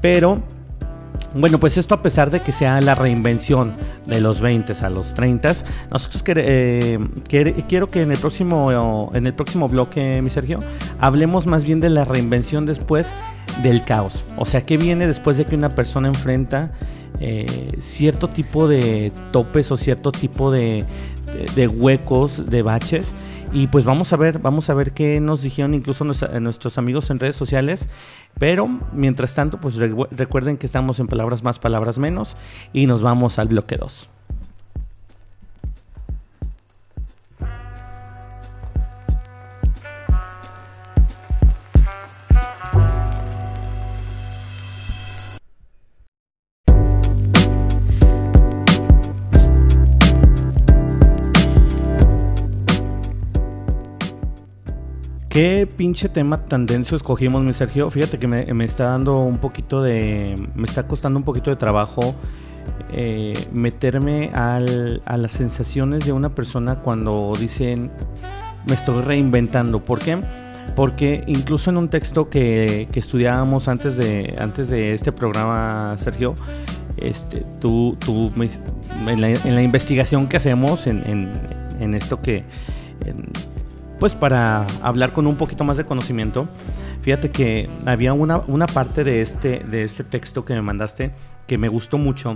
pero 0.00 0.42
bueno, 1.34 1.58
pues 1.58 1.78
esto 1.78 1.94
a 1.94 2.02
pesar 2.02 2.30
de 2.30 2.42
que 2.42 2.52
sea 2.52 2.80
la 2.80 2.94
reinvención 2.94 3.74
de 4.06 4.20
los 4.20 4.40
20 4.40 4.74
a 4.82 4.90
los 4.90 5.14
30, 5.14 5.54
nosotros 5.90 6.22
eh, 6.26 6.98
quiero 7.28 7.90
que 7.90 8.02
en 8.02 8.12
el 8.12 8.18
próximo 8.18 9.10
en 9.14 9.26
el 9.26 9.34
próximo 9.34 9.68
bloque, 9.68 10.20
mi 10.22 10.30
Sergio, 10.30 10.60
hablemos 11.00 11.46
más 11.46 11.64
bien 11.64 11.80
de 11.80 11.90
la 11.90 12.04
reinvención 12.04 12.66
después 12.66 13.14
del 13.62 13.82
caos. 13.82 14.24
O 14.36 14.44
sea, 14.44 14.64
¿qué 14.64 14.76
viene 14.76 15.06
después 15.06 15.36
de 15.36 15.44
que 15.44 15.54
una 15.54 15.74
persona 15.74 16.08
enfrenta 16.08 16.72
eh, 17.20 17.46
cierto 17.80 18.28
tipo 18.28 18.68
de 18.68 19.12
topes 19.30 19.70
o 19.70 19.76
cierto 19.76 20.12
tipo 20.12 20.50
de, 20.50 20.84
huecos, 21.56 22.50
de 22.50 22.62
baches? 22.62 23.14
Y 23.54 23.66
pues 23.66 23.84
vamos 23.84 24.12
a 24.14 24.16
ver, 24.16 24.38
vamos 24.38 24.70
a 24.70 24.74
ver 24.74 24.92
qué 24.92 25.20
nos 25.20 25.42
dijeron 25.42 25.74
incluso 25.74 26.04
nuestros 26.04 26.78
amigos 26.78 27.10
en 27.10 27.18
redes 27.18 27.36
sociales. 27.36 27.86
Pero 28.38 28.68
mientras 28.92 29.34
tanto, 29.34 29.58
pues 29.58 29.78
recu- 29.78 30.08
recuerden 30.10 30.56
que 30.56 30.66
estamos 30.66 30.98
en 31.00 31.06
palabras 31.06 31.42
más, 31.42 31.58
palabras 31.58 31.98
menos. 31.98 32.36
Y 32.72 32.86
nos 32.86 33.02
vamos 33.02 33.38
al 33.38 33.48
bloque 33.48 33.76
2. 33.76 34.08
Pinche 55.72 56.08
tema 56.08 56.44
tan 56.44 56.66
denso 56.66 56.94
escogimos, 56.96 57.42
mi 57.42 57.52
Sergio? 57.52 57.90
Fíjate 57.90 58.18
que 58.18 58.26
me, 58.28 58.44
me 58.54 58.64
está 58.64 58.84
dando 58.90 59.20
un 59.20 59.38
poquito 59.38 59.82
de. 59.82 60.36
Me 60.54 60.64
está 60.64 60.86
costando 60.86 61.18
un 61.18 61.24
poquito 61.24 61.50
de 61.50 61.56
trabajo 61.56 62.14
eh, 62.92 63.32
meterme 63.52 64.30
al- 64.34 65.02
a 65.04 65.16
las 65.16 65.32
sensaciones 65.32 66.04
de 66.04 66.12
una 66.12 66.34
persona 66.34 66.76
cuando 66.76 67.32
dicen 67.38 67.90
me 68.66 68.74
estoy 68.74 69.02
reinventando. 69.02 69.84
¿Por 69.84 69.98
qué? 69.98 70.22
Porque 70.76 71.24
incluso 71.26 71.70
en 71.70 71.76
un 71.76 71.88
texto 71.88 72.30
que, 72.30 72.88
que 72.92 73.00
estudiábamos 73.00 73.66
antes 73.68 73.96
de, 73.96 74.36
antes 74.38 74.68
de 74.70 74.94
este 74.94 75.10
programa, 75.12 75.96
Sergio, 75.98 76.34
este, 76.96 77.44
tú, 77.60 77.96
tú 77.98 78.30
en, 79.06 79.20
la, 79.20 79.62
investigación 79.62 80.28
que 80.28 80.36
hacemos 80.36 80.86
en, 80.86 81.02
en- 81.80 81.94
esto 81.94 82.22
que, 82.22 82.44
pues 84.02 84.16
para 84.16 84.66
hablar 84.82 85.12
con 85.12 85.28
un 85.28 85.36
poquito 85.36 85.62
más 85.62 85.76
de 85.76 85.84
conocimiento, 85.84 86.48
fíjate 87.02 87.30
que 87.30 87.70
había 87.86 88.12
una, 88.14 88.38
una 88.48 88.66
parte 88.66 89.04
de 89.04 89.22
este, 89.22 89.60
de 89.60 89.84
este 89.84 90.02
texto 90.02 90.44
que 90.44 90.54
me 90.54 90.60
mandaste 90.60 91.12
que 91.46 91.56
me 91.56 91.68
gustó 91.68 91.98
mucho 91.98 92.34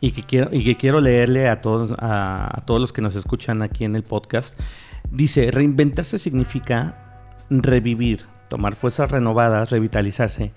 y 0.00 0.12
que 0.12 0.22
quiero, 0.22 0.50
y 0.52 0.62
que 0.62 0.76
quiero 0.76 1.00
leerle 1.00 1.48
a 1.48 1.60
todos, 1.60 1.90
a, 1.98 2.56
a 2.56 2.60
todos 2.60 2.80
los 2.80 2.92
que 2.92 3.02
nos 3.02 3.16
escuchan 3.16 3.62
aquí 3.62 3.84
en 3.84 3.96
el 3.96 4.04
podcast. 4.04 4.56
Dice, 5.10 5.50
reinventarse 5.50 6.20
significa 6.20 7.34
revivir, 7.50 8.26
tomar 8.46 8.76
fuerzas 8.76 9.10
renovadas, 9.10 9.70
revitalizarse, 9.70 10.52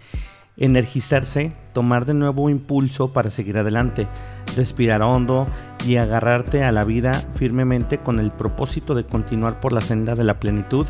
energizarse, 0.62 1.54
tomar 1.74 2.06
de 2.06 2.14
nuevo 2.14 2.50
impulso 2.50 3.12
para 3.12 3.32
seguir 3.32 3.58
adelante, 3.58 4.08
respirar 4.56 5.02
hondo 5.02 5.48
y 5.86 5.98
agarrarte 5.98 6.64
a 6.64 6.72
la 6.72 6.84
vida 6.84 7.14
firmemente 7.36 7.98
con 7.98 8.20
el 8.20 8.32
propósito 8.32 8.94
de 8.94 9.04
continuar 9.04 9.60
por 9.60 9.74
la 9.74 9.82
senda 9.82 10.16
de 10.16 10.24
la 10.24 10.40
plenitud 10.40 10.88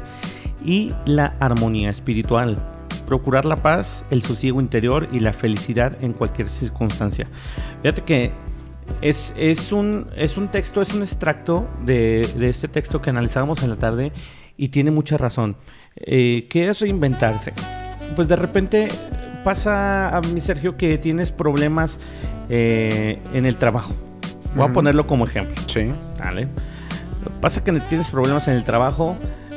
y 0.63 0.93
la 1.05 1.35
armonía 1.39 1.89
espiritual. 1.89 2.57
procurar 3.07 3.43
la 3.43 3.57
paz, 3.57 4.05
el 4.09 4.23
sosiego 4.23 4.61
interior 4.61 5.05
y 5.11 5.19
la 5.19 5.33
felicidad 5.33 6.01
en 6.01 6.13
cualquier 6.13 6.47
circunstancia. 6.47 7.25
Fíjate 7.81 8.03
que 8.03 8.31
es, 9.01 9.33
es, 9.35 9.73
un, 9.73 10.07
es 10.15 10.37
un 10.37 10.47
texto, 10.47 10.81
es 10.81 10.93
un 10.93 11.01
extracto 11.01 11.67
de, 11.85 12.25
de 12.37 12.49
este 12.49 12.69
texto 12.69 13.01
que 13.01 13.09
analizábamos 13.09 13.63
en 13.63 13.69
la 13.69 13.75
tarde 13.75 14.13
y 14.55 14.69
tiene 14.69 14.91
mucha 14.91 15.17
razón. 15.17 15.57
Eh, 15.97 16.47
¿Qué 16.49 16.69
es 16.69 16.79
reinventarse? 16.79 17.51
Pues 18.15 18.27
de 18.27 18.35
repente 18.35 18.87
pasa 19.43 20.15
a 20.15 20.21
mi 20.21 20.39
Sergio 20.39 20.77
que 20.77 20.97
tienes 20.97 21.31
problemas 21.31 21.99
eh, 22.49 23.19
en 23.33 23.45
el 23.45 23.57
trabajo. 23.57 23.93
Voy 24.55 24.67
a 24.67 24.73
ponerlo 24.73 25.07
como 25.07 25.25
ejemplo. 25.25 25.55
Sí. 25.67 25.91
Vale. 26.19 26.47
Pasa 27.39 27.63
que 27.63 27.71
tienes 27.71 28.11
problemas 28.11 28.47
en 28.47 28.55
el 28.55 28.63
trabajo, 28.63 29.15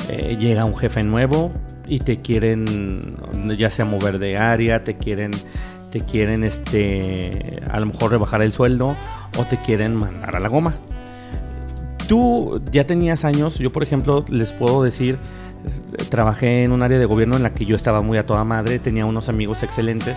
eh, 0.08 0.36
llega 0.38 0.64
un 0.64 0.76
jefe 0.76 1.02
nuevo 1.02 1.52
y 1.86 1.98
te 2.00 2.20
quieren, 2.20 3.16
ya 3.58 3.70
sea 3.70 3.84
mover 3.84 4.18
de 4.18 4.36
área, 4.36 4.84
te 4.84 4.96
quieren, 4.96 5.32
te 5.90 6.00
quieren, 6.00 6.44
este, 6.44 7.60
a 7.70 7.80
lo 7.80 7.86
mejor 7.86 8.10
rebajar 8.10 8.42
el 8.42 8.52
sueldo 8.52 8.96
o 9.38 9.44
te 9.46 9.60
quieren 9.60 9.96
mandar 9.96 10.36
a 10.36 10.40
la 10.40 10.48
goma. 10.48 10.74
Tú 12.06 12.60
ya 12.70 12.86
tenías 12.86 13.24
años, 13.24 13.58
yo 13.58 13.70
por 13.70 13.82
ejemplo 13.82 14.24
les 14.28 14.52
puedo 14.52 14.82
decir, 14.82 15.18
trabajé 16.10 16.64
en 16.64 16.72
un 16.72 16.82
área 16.82 16.98
de 16.98 17.06
gobierno 17.06 17.36
en 17.36 17.42
la 17.42 17.54
que 17.54 17.64
yo 17.64 17.76
estaba 17.76 18.00
muy 18.00 18.18
a 18.18 18.26
toda 18.26 18.44
madre, 18.44 18.78
tenía 18.78 19.06
unos 19.06 19.28
amigos 19.28 19.62
excelentes. 19.62 20.16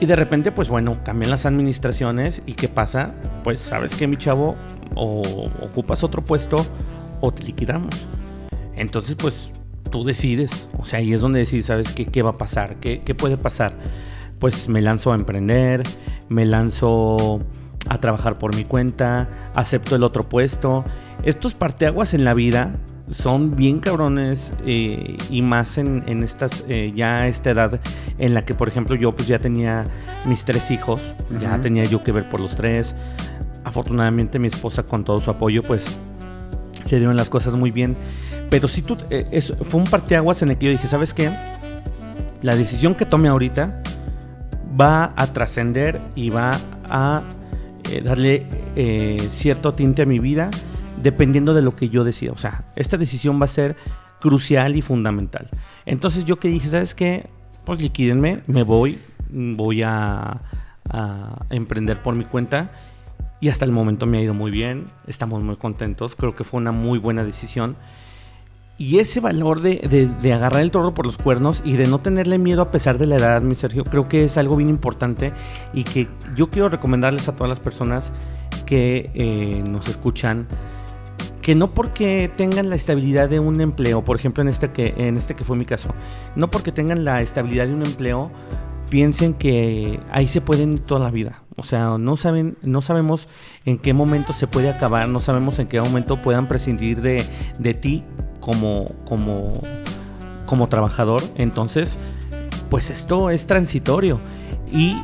Y 0.00 0.06
de 0.06 0.16
repente, 0.16 0.50
pues 0.50 0.68
bueno, 0.68 0.96
cambian 1.04 1.30
las 1.30 1.46
administraciones 1.46 2.42
y 2.46 2.54
¿qué 2.54 2.68
pasa? 2.68 3.14
Pues 3.44 3.60
sabes 3.60 3.94
que 3.94 4.08
mi 4.08 4.16
chavo, 4.16 4.56
o 4.94 5.22
ocupas 5.60 6.02
otro 6.04 6.24
puesto 6.24 6.56
o 7.20 7.32
te 7.32 7.44
liquidamos. 7.44 8.04
Entonces, 8.74 9.14
pues 9.14 9.52
tú 9.90 10.04
decides. 10.04 10.68
O 10.78 10.84
sea, 10.84 10.98
ahí 10.98 11.12
es 11.12 11.20
donde 11.20 11.38
decides, 11.38 11.66
¿sabes 11.66 11.92
qué, 11.92 12.06
qué 12.06 12.22
va 12.22 12.30
a 12.30 12.38
pasar? 12.38 12.76
¿Qué, 12.76 13.02
¿Qué 13.04 13.14
puede 13.14 13.36
pasar? 13.36 13.74
Pues 14.38 14.68
me 14.68 14.82
lanzo 14.82 15.12
a 15.12 15.14
emprender, 15.14 15.82
me 16.28 16.44
lanzo 16.46 17.40
a 17.88 17.98
trabajar 18.00 18.38
por 18.38 18.56
mi 18.56 18.64
cuenta, 18.64 19.28
acepto 19.54 19.94
el 19.94 20.02
otro 20.02 20.28
puesto. 20.28 20.84
Estos 21.22 21.54
parteaguas 21.54 22.14
en 22.14 22.24
la 22.24 22.34
vida 22.34 22.74
son 23.10 23.56
bien 23.56 23.80
cabrones 23.80 24.52
eh, 24.64 25.16
y 25.30 25.42
más 25.42 25.78
en, 25.78 26.04
en 26.06 26.22
estas 26.22 26.64
eh, 26.68 26.92
ya 26.94 27.26
esta 27.26 27.50
edad 27.50 27.80
en 28.18 28.34
la 28.34 28.44
que 28.44 28.54
por 28.54 28.68
ejemplo 28.68 28.94
yo 28.94 29.14
pues 29.14 29.28
ya 29.28 29.38
tenía 29.38 29.84
mis 30.26 30.44
tres 30.44 30.70
hijos 30.70 31.14
ya 31.40 31.60
tenía 31.60 31.84
yo 31.84 32.02
que 32.04 32.12
ver 32.12 32.28
por 32.28 32.40
los 32.40 32.54
tres. 32.54 32.94
Afortunadamente 33.64 34.38
mi 34.38 34.48
esposa 34.48 34.82
con 34.82 35.04
todo 35.04 35.20
su 35.20 35.30
apoyo 35.30 35.62
pues 35.62 36.00
se 36.84 36.96
dieron 36.96 37.16
las 37.16 37.30
cosas 37.30 37.54
muy 37.54 37.70
bien. 37.70 37.96
Pero 38.50 38.68
si 38.68 38.82
tú 38.82 38.96
eh, 39.10 39.40
fue 39.62 39.80
un 39.80 39.86
parteaguas 39.86 40.42
en 40.42 40.50
el 40.50 40.58
que 40.58 40.66
yo 40.66 40.72
dije 40.72 40.86
sabes 40.86 41.14
qué 41.14 41.32
la 42.42 42.56
decisión 42.56 42.94
que 42.94 43.06
tome 43.06 43.28
ahorita 43.28 43.82
va 44.80 45.12
a 45.16 45.26
trascender 45.28 46.00
y 46.14 46.30
va 46.30 46.52
a 46.88 47.22
darle 48.04 48.46
cierto 49.30 49.74
tinte 49.74 50.02
a 50.02 50.06
mi 50.06 50.18
vida 50.18 50.50
dependiendo 51.02 51.54
de 51.54 51.62
lo 51.62 51.74
que 51.74 51.88
yo 51.88 52.04
decida. 52.04 52.32
O 52.32 52.38
sea, 52.38 52.64
esta 52.76 52.96
decisión 52.96 53.40
va 53.40 53.44
a 53.44 53.48
ser 53.48 53.76
crucial 54.20 54.76
y 54.76 54.82
fundamental. 54.82 55.48
Entonces 55.84 56.24
yo 56.24 56.38
que 56.38 56.48
dije, 56.48 56.68
¿sabes 56.68 56.94
qué? 56.94 57.26
Pues 57.64 57.80
liquídenme, 57.80 58.42
me 58.46 58.62
voy, 58.62 58.98
voy 59.30 59.82
a, 59.82 60.40
emprender 61.50 62.02
por 62.02 62.14
mi 62.14 62.24
cuenta. 62.24 62.70
Y 63.40 63.48
hasta 63.48 63.64
el 63.64 63.72
momento 63.72 64.06
me 64.06 64.18
ha 64.18 64.20
ido 64.20 64.34
muy 64.34 64.52
bien, 64.52 64.84
estamos 65.08 65.42
muy 65.42 65.56
contentos, 65.56 66.14
creo 66.14 66.36
que 66.36 66.44
fue 66.44 66.60
una 66.60 66.70
muy 66.70 67.00
buena 67.00 67.24
decisión. 67.24 67.76
Y 68.78 68.98
ese 68.98 69.20
valor 69.20 69.60
de, 69.60 70.08
de, 70.20 70.32
agarrar 70.32 70.62
el 70.62 70.70
toro 70.70 70.94
por 70.94 71.06
los 71.06 71.18
cuernos 71.18 71.60
y 71.64 71.72
de 71.72 71.86
no 71.86 71.98
tenerle 71.98 72.38
miedo 72.38 72.62
a 72.62 72.70
pesar 72.70 72.98
de 72.98 73.06
la 73.06 73.16
edad, 73.16 73.42
mi 73.42 73.54
Sergio, 73.54 73.84
creo 73.84 74.08
que 74.08 74.24
es 74.24 74.36
algo 74.36 74.56
bien 74.56 74.70
importante 74.70 75.32
y 75.72 75.84
que 75.84 76.08
yo 76.36 76.50
quiero 76.50 76.68
recomendarles 76.68 77.28
a 77.28 77.32
todas 77.34 77.48
las 77.48 77.60
personas 77.60 78.12
que 78.66 79.10
eh, 79.14 79.62
nos 79.68 79.88
escuchan 79.88 80.46
que 81.42 81.56
no 81.56 81.74
porque 81.74 82.30
tengan 82.36 82.70
la 82.70 82.76
estabilidad 82.76 83.28
de 83.28 83.40
un 83.40 83.60
empleo, 83.60 84.04
por 84.04 84.16
ejemplo 84.16 84.42
en 84.42 84.48
este 84.48 84.70
que, 84.70 84.94
en 84.96 85.16
este 85.16 85.34
que 85.34 85.44
fue 85.44 85.56
mi 85.56 85.64
caso, 85.64 85.88
no 86.36 86.50
porque 86.50 86.72
tengan 86.72 87.04
la 87.04 87.20
estabilidad 87.20 87.66
de 87.66 87.74
un 87.74 87.84
empleo, 87.84 88.30
piensen 88.88 89.34
que 89.34 90.00
ahí 90.10 90.28
se 90.28 90.40
pueden 90.40 90.74
ir 90.74 90.80
toda 90.80 91.00
la 91.00 91.10
vida. 91.10 91.42
O 91.56 91.64
sea, 91.64 91.98
no 91.98 92.16
saben, 92.16 92.56
no 92.62 92.80
sabemos 92.80 93.28
en 93.66 93.78
qué 93.78 93.92
momento 93.92 94.32
se 94.32 94.46
puede 94.46 94.70
acabar, 94.70 95.08
no 95.08 95.20
sabemos 95.20 95.58
en 95.58 95.66
qué 95.66 95.80
momento 95.80 96.20
puedan 96.20 96.48
prescindir 96.48 97.02
de, 97.02 97.24
de 97.58 97.74
ti 97.74 98.04
como, 98.40 98.86
como, 99.04 99.52
como 100.46 100.68
trabajador. 100.68 101.22
Entonces, 101.34 101.98
pues 102.70 102.88
esto 102.88 103.30
es 103.30 103.46
transitorio. 103.46 104.18
Y 104.70 105.02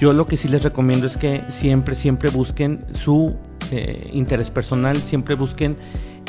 yo 0.00 0.12
lo 0.12 0.26
que 0.26 0.36
sí 0.36 0.48
les 0.48 0.62
recomiendo 0.62 1.06
es 1.06 1.16
que 1.16 1.44
siempre, 1.48 1.94
siempre 1.94 2.30
busquen 2.30 2.84
su 2.92 3.36
eh, 3.70 4.10
interés 4.12 4.50
personal, 4.50 4.96
siempre 4.96 5.34
busquen 5.34 5.76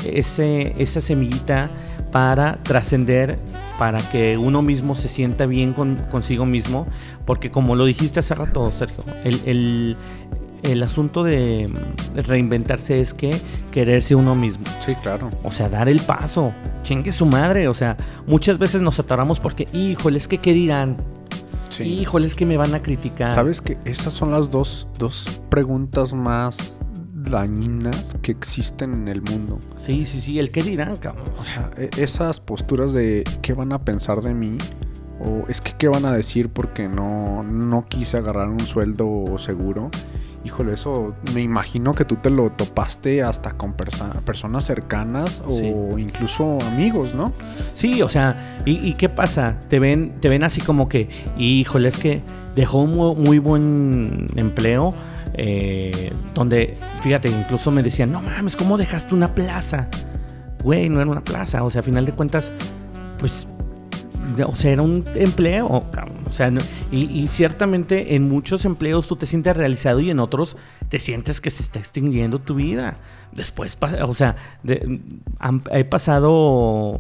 ese, 0.06 0.74
esa 0.78 1.02
semillita 1.02 1.70
para 2.12 2.56
trascender, 2.56 3.38
para 3.78 4.00
que 4.10 4.38
uno 4.38 4.62
mismo 4.62 4.96
se 4.96 5.08
sienta 5.08 5.46
bien 5.46 5.74
con, 5.74 5.98
consigo 6.12 6.46
mismo, 6.46 6.88
porque 7.26 7.52
como 7.52 7.76
lo 7.76 7.86
dijiste 7.86 8.20
hace 8.20 8.36
rato, 8.36 8.72
Sergio, 8.72 9.04
el, 9.24 9.98
el, 10.64 10.84
asunto 10.84 11.24
de 11.24 11.70
reinventarse 12.16 13.02
es 13.02 13.14
que 13.14 13.36
quererse 13.72 14.16
uno 14.16 14.36
mismo. 14.36 14.66
Sí, 14.86 14.96
claro. 14.96 15.30
O 15.44 15.52
sea, 15.52 15.70
dar 15.70 15.90
el 15.90 16.00
paso, 16.00 16.54
chingue 16.84 17.12
su 17.12 17.26
madre, 17.26 17.68
o 17.68 17.74
sea, 17.74 17.98
muchas 18.26 18.58
veces 18.58 18.82
nos 18.82 19.00
atoramos 19.00 19.40
porque, 19.40 19.68
híjole, 19.74 20.18
es 20.18 20.28
que 20.28 20.38
qué 20.38 20.54
dirán. 20.54 20.98
Sí. 21.70 21.84
Híjole, 21.84 22.28
es 22.28 22.36
que 22.36 22.46
me 22.46 22.56
van 22.56 22.74
a 22.74 22.82
criticar. 22.82 23.34
Sabes 23.34 23.62
que 23.62 23.78
esas 23.84 24.14
son 24.14 24.32
las 24.32 24.50
dos, 24.50 24.88
dos 24.98 25.42
preguntas 25.50 26.14
más 26.14 26.80
dañinas 27.30 28.16
que 28.22 28.32
existen 28.32 28.94
en 28.94 29.08
el 29.08 29.22
mundo. 29.22 29.60
Sí, 29.80 30.06
sí, 30.06 30.22
sí, 30.22 30.40
el 30.40 30.52
qué 30.52 30.64
dirán, 30.64 30.98
cabrón. 30.98 31.26
O 31.38 31.44
sea, 31.44 31.72
e, 31.78 31.90
esas 31.98 32.40
posturas 32.40 32.94
de 32.94 33.24
qué 33.42 33.54
van 33.54 33.72
a 33.74 33.80
pensar 33.80 34.22
de 34.22 34.34
mí 34.34 34.58
o 35.20 35.46
es 35.48 35.62
que 35.62 35.74
qué 35.78 35.88
van 35.88 36.06
a 36.06 36.16
decir 36.16 36.50
porque 36.50 36.88
no, 36.88 37.44
no 37.44 37.86
quise 37.88 38.18
agarrar 38.18 38.50
un 38.50 38.60
sueldo 38.60 39.38
seguro. 39.38 39.90
Híjole, 40.44 40.74
eso 40.74 41.16
me 41.34 41.42
imagino 41.42 41.96
que 41.96 42.06
tú 42.06 42.18
te 42.18 42.30
lo 42.30 42.52
topaste 42.52 43.24
hasta 43.24 43.54
con 43.54 43.74
personas 43.74 44.64
cercanas 44.64 45.42
o 45.48 45.98
incluso 45.98 46.60
amigos, 46.68 47.16
¿no? 47.16 47.34
Sí, 47.74 48.04
o 48.04 48.10
sea, 48.10 48.60
¿y, 48.64 48.94
qué 48.94 49.10
pasa? 49.10 49.60
Te 49.70 49.80
ven, 49.80 50.14
te 50.22 50.30
ven 50.30 50.44
así 50.44 50.62
como 50.62 50.88
que, 50.88 51.10
híjole, 51.36 51.90
es 51.90 51.98
que 51.98 52.22
dejó 52.54 52.84
un 52.84 53.24
muy 53.24 53.40
buen 53.40 54.28
empleo, 54.36 54.94
eh, 55.38 56.12
donde, 56.34 56.78
fíjate, 57.02 57.30
incluso 57.30 57.72
me 57.72 57.84
decían, 57.84 58.12
no 58.12 58.22
mames, 58.22 58.56
¿cómo 58.56 58.78
dejaste 58.78 59.14
una 59.14 59.34
plaza? 59.36 59.90
Güey, 60.64 60.90
no 60.90 61.02
era 61.02 61.10
una 61.10 61.24
plaza, 61.24 61.64
o 61.64 61.70
sea, 61.70 61.82
a 61.82 61.84
final 61.84 62.06
de 62.06 62.14
cuentas, 62.14 62.52
pues, 63.20 63.48
o 64.46 64.56
sea, 64.56 64.72
era 64.72 64.82
un 64.82 65.06
empleo, 65.16 65.68
o 65.68 66.32
sea, 66.32 66.52
y, 66.92 67.28
ciertamente 67.28 68.16
en 68.16 68.28
muchos 68.28 68.66
empleos 68.66 69.08
tú 69.08 69.16
te 69.16 69.26
sientes 69.26 69.56
realizado 69.56 70.00
y 70.00 70.10
en 70.10 70.20
otros 70.20 70.58
te 70.90 71.00
sientes 71.00 71.42
que 71.42 71.52
se 71.52 71.64
está 71.64 71.80
extinguiendo 71.80 72.40
tu 72.40 72.56
vida. 72.56 72.96
Después, 73.32 73.78
o 74.04 74.14
sea, 74.14 74.36
he 75.72 75.84
pasado 75.84 77.00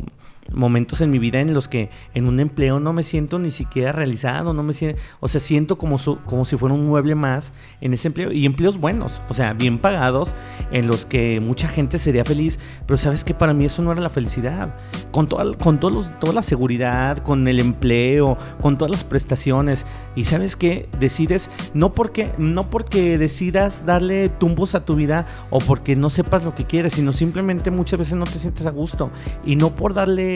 momentos 0.51 1.01
en 1.01 1.09
mi 1.09 1.19
vida 1.19 1.39
en 1.39 1.53
los 1.53 1.67
que 1.67 1.89
en 2.13 2.27
un 2.27 2.39
empleo 2.39 2.79
no 2.79 2.93
me 2.93 3.03
siento 3.03 3.39
ni 3.39 3.51
siquiera 3.51 3.91
realizado, 3.91 4.53
no 4.53 4.63
me 4.63 4.73
siento, 4.73 5.01
o 5.19 5.27
sea, 5.27 5.41
siento 5.41 5.77
como, 5.77 5.97
como 6.25 6.45
si 6.45 6.57
fuera 6.57 6.75
un 6.75 6.85
mueble 6.85 7.15
más 7.15 7.51
en 7.81 7.93
ese 7.93 8.07
empleo. 8.07 8.31
Y 8.31 8.45
empleos 8.45 8.79
buenos, 8.79 9.21
o 9.29 9.33
sea, 9.33 9.53
bien 9.53 9.79
pagados, 9.79 10.35
en 10.71 10.87
los 10.87 11.05
que 11.05 11.39
mucha 11.39 11.67
gente 11.67 11.97
sería 11.97 12.25
feliz, 12.25 12.59
pero 12.85 12.97
sabes 12.97 13.23
que 13.23 13.33
para 13.33 13.53
mí 13.53 13.65
eso 13.65 13.81
no 13.81 13.91
era 13.91 14.01
la 14.01 14.09
felicidad, 14.09 14.75
con, 15.11 15.27
toda, 15.27 15.53
con 15.53 15.79
todos 15.79 16.11
toda 16.19 16.33
la 16.33 16.41
seguridad, 16.41 17.17
con 17.19 17.47
el 17.47 17.59
empleo, 17.59 18.37
con 18.61 18.77
todas 18.77 18.91
las 18.91 19.03
prestaciones, 19.03 19.85
y 20.15 20.25
sabes 20.25 20.55
que 20.55 20.89
decides, 20.99 21.49
no 21.73 21.93
porque, 21.93 22.31
no 22.37 22.69
porque 22.69 23.17
decidas 23.17 23.85
darle 23.85 24.29
tumbos 24.29 24.75
a 24.75 24.85
tu 24.85 24.95
vida 24.95 25.25
o 25.49 25.59
porque 25.59 25.95
no 25.95 26.09
sepas 26.09 26.43
lo 26.43 26.55
que 26.55 26.65
quieres, 26.65 26.93
sino 26.93 27.13
simplemente 27.13 27.71
muchas 27.71 27.99
veces 27.99 28.15
no 28.15 28.25
te 28.25 28.39
sientes 28.39 28.65
a 28.65 28.71
gusto. 28.71 29.11
Y 29.45 29.55
no 29.55 29.71
por 29.71 29.93
darle 29.93 30.34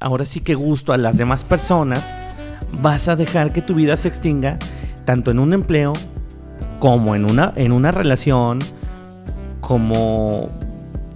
ahora 0.00 0.24
sí 0.24 0.40
que 0.40 0.54
gusto 0.54 0.92
a 0.92 0.98
las 0.98 1.16
demás 1.16 1.44
personas, 1.44 2.12
vas 2.80 3.08
a 3.08 3.16
dejar 3.16 3.52
que 3.52 3.62
tu 3.62 3.74
vida 3.74 3.96
se 3.96 4.08
extinga 4.08 4.58
tanto 5.04 5.30
en 5.30 5.38
un 5.38 5.52
empleo 5.52 5.92
como 6.78 7.14
en 7.14 7.30
una, 7.30 7.52
en 7.56 7.72
una 7.72 7.92
relación, 7.92 8.58
como 9.60 10.50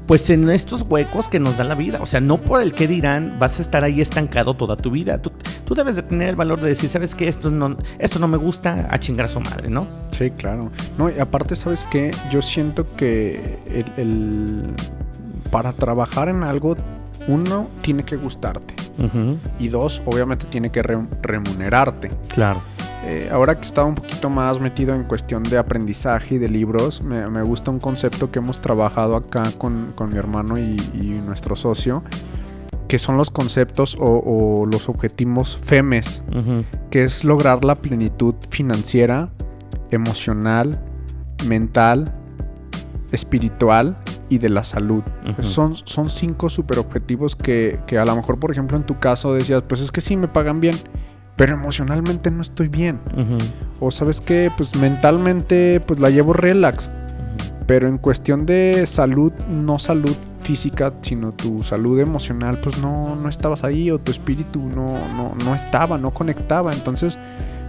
pues 0.07 0.29
en 0.29 0.51
estos 0.51 0.83
huecos 0.83 1.29
que 1.29 1.40
nos 1.40 1.57
da 1.57 1.64
la 1.64 1.75
vida. 1.75 1.99
O 2.03 2.07
sea, 2.07 2.21
no 2.21 2.40
por 2.40 2.61
el 2.61 2.75
que 2.75 2.87
dirán 2.87 3.38
vas 3.38 3.59
a 3.59 3.62
estar 3.62 3.85
ahí 3.85 4.01
estancado 4.01 4.55
toda 4.55 4.77
tu 4.77 4.90
vida. 4.90 5.21
Tú, 5.21 5.33
debes 5.75 5.97
de 5.97 6.03
tener 6.03 6.29
el 6.29 6.37
valor 6.37 6.61
de 6.61 6.69
decir, 6.69 6.90
¿sabes 6.90 7.14
qué? 7.14 7.27
Esto 7.27 7.51
no, 7.51 7.77
esto 7.99 8.19
no 8.19 8.29
me 8.29 8.37
gusta, 8.37 8.87
a 8.90 8.99
chingar 8.99 9.27
a 9.27 9.29
su 9.29 9.40
madre, 9.40 9.71
¿no? 9.71 9.88
Sí, 10.12 10.31
claro. 10.31 10.71
No, 10.99 11.11
y 11.11 11.19
aparte, 11.19 11.57
¿sabes 11.57 11.87
qué? 11.90 12.11
Yo 12.31 12.43
siento 12.43 12.95
que 12.97 13.59
el, 13.97 14.75
para 15.51 15.73
trabajar 15.73 16.29
en 16.29 16.45
algo 16.45 16.77
uno 17.29 17.69
tiene 17.83 18.05
que 18.05 18.17
gustarte. 18.17 18.75
Y 19.59 19.69
dos, 19.69 20.03
obviamente 20.07 20.47
tiene 20.47 20.71
que 20.71 20.83
remunerarte. 20.83 22.11
Claro. 22.29 22.63
Eh, 23.07 23.29
ahora 23.31 23.61
que 23.61 23.67
estaba 23.67 23.87
un 23.87 23.95
poquito 23.95 24.31
más 24.31 24.61
metido 24.61 24.95
en 24.95 25.05
cuestión 25.05 25.43
de 25.43 25.59
aprendizaje 25.59 26.37
y 26.37 26.39
de 26.39 26.49
libros, 26.49 27.03
me, 27.03 27.43
gusta 27.43 27.71
un 27.71 27.79
concepto 27.79 28.31
que 28.31 28.39
hemos 28.39 28.61
trabajado 28.61 29.15
acá 29.17 29.43
con, 29.59 29.95
mi 30.09 30.17
hermano 30.17 30.59
y, 30.59 30.77
nuestro 31.27 31.55
socio, 31.55 32.03
que 32.89 32.99
son 32.99 33.17
los 33.17 33.31
conceptos 33.31 33.97
o, 34.01 34.67
los 34.71 34.89
objetivos 34.89 35.59
FEMES, 35.59 36.23
que 36.91 37.05
es 37.05 37.25
lograr 37.25 37.63
la 37.65 37.75
plenitud 37.75 38.37
financiera, 38.49 39.29
emocional, 39.91 40.81
mental, 41.47 42.11
espiritual 43.14 43.96
y 44.29 44.38
de 44.38 44.48
la 44.48 44.64
salud. 44.64 45.03
son, 45.40 45.74
son 45.74 46.11
cinco 46.11 46.48
super 46.48 46.79
objetivos 46.79 47.37
que, 47.37 47.81
que 47.87 47.98
a 47.98 48.05
lo 48.05 48.14
mejor, 48.16 48.38
por 48.38 48.50
ejemplo, 48.50 48.77
en 48.77 48.85
tu 48.85 48.98
caso 48.98 49.35
decías, 49.35 49.62
pues 49.68 49.81
es 49.81 49.92
que 49.92 50.00
sí 50.00 50.16
me 50.16 50.29
pagan 50.29 50.61
bien 50.61 50.74
pero 51.37 51.55
emocionalmente 51.55 52.31
no 52.31 52.42
estoy 52.42 52.68
bien. 52.68 53.00
O 53.81 53.90
sabes 53.90 54.20
qué, 54.20 54.53
pues 54.57 54.77
mentalmente 54.77 55.81
pues 55.81 56.00
la 56.00 56.11
llevo 56.11 56.33
relax. 56.33 56.90
Pero 57.66 57.88
en 57.88 57.98
cuestión 57.98 58.44
de 58.46 58.87
salud, 58.87 59.33
no 59.48 59.79
salud 59.79 60.14
física, 60.42 60.92
sino 61.00 61.33
tu 61.33 61.62
salud 61.62 61.98
emocional, 61.98 62.61
pues 62.61 62.79
no, 62.83 63.16
no 63.16 63.29
estabas 63.29 63.64
ahí 63.64 63.90
o 63.90 63.98
tu 63.98 64.12
espíritu 64.12 64.61
no, 64.61 65.09
no, 65.09 65.35
no 65.44 65.55
estaba, 65.55 65.96
no 65.96 66.12
conectaba. 66.12 66.72
Entonces, 66.72 67.18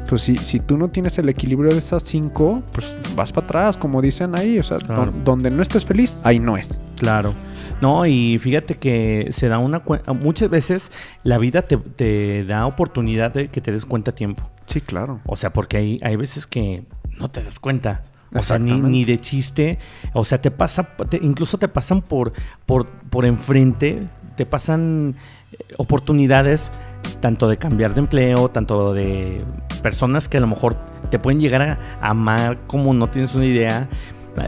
pues 0.08 0.22
si, 0.22 0.38
si 0.38 0.60
tú 0.60 0.78
no 0.78 0.89
tienes 0.89 1.18
el 1.18 1.30
equilibrio 1.30 1.72
de 1.72 1.80
esas 1.80 2.04
cinco, 2.04 2.62
pues 2.72 2.96
vas 3.15 3.32
para 3.32 3.46
atrás, 3.46 3.78
como 3.78 4.02
dicen 4.02 4.38
ahí. 4.38 4.60
O 4.60 4.63
sea, 4.63 4.78
donde 5.24 5.50
no 5.50 5.62
estés 5.62 5.86
feliz, 5.86 6.18
ahí 6.24 6.39
no 6.39 6.58
es. 6.58 6.80
Claro. 6.98 7.34
No, 7.82 8.06
y 8.06 8.38
fíjate 8.39 8.76
que 8.76 9.30
se 9.34 9.50
da 9.50 9.58
una 9.58 9.82
muchas 10.13 10.50
veces 10.50 10.91
la 11.24 11.38
vida 11.38 11.63
te, 11.63 12.46
da 12.46 12.65
oportunidad 12.65 13.34
de 13.34 13.50
que 13.50 13.62
te 13.62 13.72
des 13.72 13.86
cuenta 13.86 14.12
a 14.12 14.15
tiempo. 14.15 14.50
Sí, 14.68 14.82
claro. 14.82 15.20
O 15.26 15.36
sea, 15.36 15.52
porque 15.52 15.78
hay, 15.78 16.00
hay 16.02 16.15
veces 16.15 16.48
que 16.48 16.84
no 17.18 17.30
te 17.30 17.44
das 17.44 17.60
cuenta. 17.60 18.04
O 18.34 18.41
sea, 18.41 18.60
ni, 18.60 18.80
ni, 18.82 19.06
de 19.06 19.20
chiste. 19.20 19.80
O 20.13 20.26
sea, 20.26 20.41
te 20.41 20.52
pasa, 20.52 20.89
incluso 21.22 21.58
te 21.58 21.68
pasan 21.68 22.02
por, 22.02 22.34
por, 22.65 22.88
por 22.88 23.26
enfrente, 23.26 24.08
te 24.36 24.46
pasan 24.46 25.15
eh, 25.52 25.58
oportunidades 25.78 26.72
tanto 27.20 27.48
de 27.48 27.58
cambiar 27.58 27.94
de 27.94 28.02
empleo, 28.02 28.50
tanto 28.50 28.94
de 28.94 29.44
personas 29.82 30.30
que 30.30 30.38
a 30.38 30.41
lo 30.41 30.48
mejor 30.48 30.76
te 31.10 31.20
pueden 31.20 31.39
llegar 31.39 31.62
a 31.62 31.80
amar 32.02 32.60
como 32.68 32.94
no 32.94 33.10
tienes 33.10 33.36
una 33.36 33.46
idea, 33.46 33.88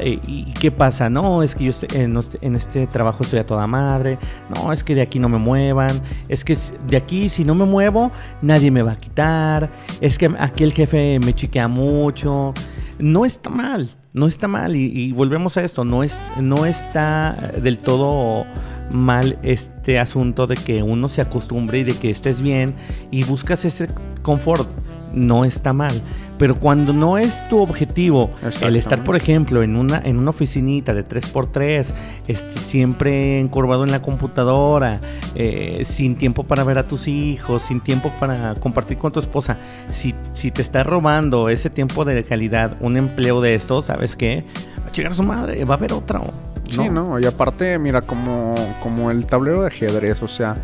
¿Y 0.04 0.52
qué 0.54 0.72
pasa? 0.72 1.10
No, 1.10 1.44
es 1.44 1.56
que 1.56 1.66
yo 1.66 1.70
estoy 1.70 1.90
en, 1.94 2.56
este 2.56 2.88
trabajo 2.88 3.24
estoy 3.24 3.40
a 3.40 3.46
toda 3.46 3.68
madre. 3.68 4.20
No, 4.54 4.74
es 4.74 4.84
que 4.84 4.96
de 4.96 5.02
aquí 5.02 5.20
no 5.20 5.30
me 5.30 5.38
muevan. 5.38 6.02
Es 6.28 6.44
que 6.44 6.58
de 6.88 6.98
aquí 6.98 7.30
si 7.30 7.44
no 7.44 7.56
me 7.56 7.66
muevo, 7.66 8.12
nadie 8.42 8.70
me 8.70 8.82
va 8.82 8.94
a 8.94 8.98
quitar. 8.98 9.72
Es 10.02 10.18
que 10.18 10.30
aquí 10.40 10.64
el 10.64 10.74
jefe 10.74 11.20
me 11.20 11.34
chiquea 11.34 11.68
mucho. 11.68 12.54
No 13.00 13.26
está 13.26 13.50
mal, 13.50 13.90
no 14.18 14.28
está 14.28 14.48
mal. 14.48 14.76
Y, 14.76 15.12
volvemos 15.12 15.58
a 15.58 15.64
esto, 15.64 15.86
no, 15.86 16.04
es, 16.04 16.20
no 16.42 16.66
está 16.66 17.54
del 17.62 17.78
todo 17.78 18.46
mal 18.92 19.38
este 19.44 20.00
asunto 20.00 20.48
de 20.48 20.56
que 20.56 20.84
uno 20.84 21.08
se 21.10 21.22
acostumbre 21.22 21.80
y 21.80 21.84
de 21.84 21.94
que 21.94 22.10
estés 22.10 22.42
bien 22.42 22.76
y 23.12 23.24
buscas 23.24 23.64
ese 23.66 23.88
confort. 24.24 24.70
No 25.14 25.46
está 25.46 25.74
mal. 25.74 26.02
Pero 26.38 26.56
cuando 26.56 26.94
no 26.94 27.18
es 27.18 27.48
tu 27.50 27.60
objetivo 27.60 28.30
el 28.62 28.76
estar, 28.76 29.04
por 29.04 29.16
ejemplo, 29.16 29.64
en 29.64 29.76
una, 29.76 29.98
en 29.98 30.18
una 30.18 30.30
oficinita 30.30 30.94
de 30.94 31.08
3x3, 31.08 31.94
este, 32.28 32.60
siempre 32.60 33.40
encorvado 33.40 33.84
en 33.84 33.92
la 33.92 34.02
computadora, 34.02 35.02
eh, 35.34 35.82
sin 35.84 36.16
tiempo 36.16 36.44
para 36.44 36.64
ver 36.64 36.78
a 36.78 36.88
tus 36.88 37.08
hijos, 37.08 37.64
sin 37.64 37.80
tiempo 37.80 38.12
para 38.20 38.54
compartir 38.56 38.98
con 38.98 39.12
tu 39.12 39.20
esposa, 39.20 39.58
si, 39.90 40.14
si 40.34 40.52
te 40.52 40.62
está 40.62 40.84
robando 40.84 41.50
ese 41.50 41.72
tiempo 41.72 42.06
de 42.06 42.24
calidad, 42.24 42.78
un 42.82 42.98
empleo 42.98 43.42
de 43.42 43.56
estos, 43.56 43.86
¿sabes 43.86 44.16
qué? 44.16 44.46
Va 44.84 44.90
a 44.90 44.92
llegar 44.92 45.14
a 45.14 45.16
su 45.16 45.24
madre, 45.24 45.66
va 45.66 45.74
a 45.74 45.78
haber 45.78 45.94
otra. 45.94 46.20
¿no? 46.20 46.34
Sí, 46.70 46.90
no, 46.90 47.20
y 47.20 47.26
aparte, 47.26 47.80
mira, 47.80 48.02
como, 48.02 48.54
como 48.82 49.10
el 49.10 49.26
tablero 49.26 49.62
de 49.62 49.68
ajedrez, 49.68 50.22
o 50.22 50.28
sea, 50.28 50.56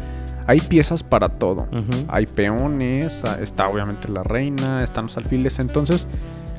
hay 0.48 0.60
piezas 0.60 1.04
para 1.04 1.30
todo. 1.30 1.68
Hay 2.10 2.26
peones, 2.26 3.24
ah, 3.26 3.38
está 3.42 3.68
obviamente 3.68 4.10
la 4.10 4.24
reina, 4.24 4.84
están 4.84 5.06
los 5.06 5.18
alfiles. 5.18 5.60
Entonces, 5.60 6.08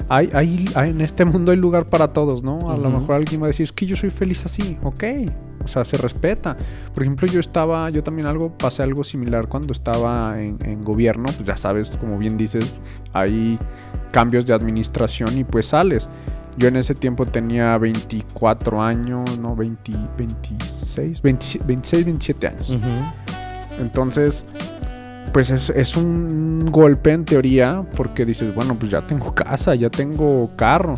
hay, 0.09 0.29
hay, 0.35 0.67
en 0.77 1.01
este 1.01 1.25
mundo 1.25 1.53
hay 1.53 1.59
lugar 1.59 1.89
para 1.89 2.13
todos, 2.13 2.43
¿no? 2.43 2.71
A 2.71 2.77
lo 2.77 2.91
mejor 2.91 3.17
alguien 3.17 3.41
va 3.41 3.47
a 3.47 3.49
decir, 3.49 3.65
es 3.65 3.73
que 3.73 3.87
yo 3.87 3.97
soy 3.97 4.11
feliz 4.11 4.45
así, 4.45 4.79
ok. 4.83 5.05
O 5.65 5.69
sea, 5.69 5.85
se 5.85 5.97
respeta. 5.97 6.57
Por 6.93 7.05
ejemplo, 7.05 7.27
yo 7.27 7.41
estaba, 7.41 7.89
yo 7.89 8.03
también 8.03 8.27
algo, 8.27 8.57
pasé 8.57 8.83
algo 8.83 9.03
similar 9.03 9.49
cuando 9.49 9.73
estaba 9.73 10.39
en, 10.41 10.85
gobierno. 10.85 11.25
Pues 11.25 11.45
ya 11.45 11.57
sabes, 11.57 11.97
como 11.97 12.19
bien 12.19 12.37
dices, 12.37 12.83
hay 13.15 13.59
cambios 14.13 14.45
de 14.45 14.53
administración 14.53 15.39
y 15.39 15.45
pues 15.45 15.69
sales. 15.69 16.11
Yo 16.59 16.69
en 16.69 16.77
ese 16.77 16.95
tiempo 16.95 17.25
tenía 17.25 17.77
24 17.79 18.83
años, 18.83 19.39
no, 19.39 19.57
20, 19.57 19.93
26, 20.19 21.23
26, 21.23 21.67
27 22.05 22.47
años. 22.47 22.77
Entonces, 23.79 24.45
pues 25.35 25.51
es, 25.51 25.97
un 25.97 26.65
golpe 26.71 27.11
en 27.11 27.25
teoría 27.25 27.85
porque 27.97 28.25
dices, 28.25 28.55
bueno, 28.55 28.79
pues 28.79 28.93
ya 28.93 29.05
tengo 29.05 29.35
casa, 29.35 29.75
ya 29.75 29.91
tengo 29.91 30.53
carro. 30.55 30.95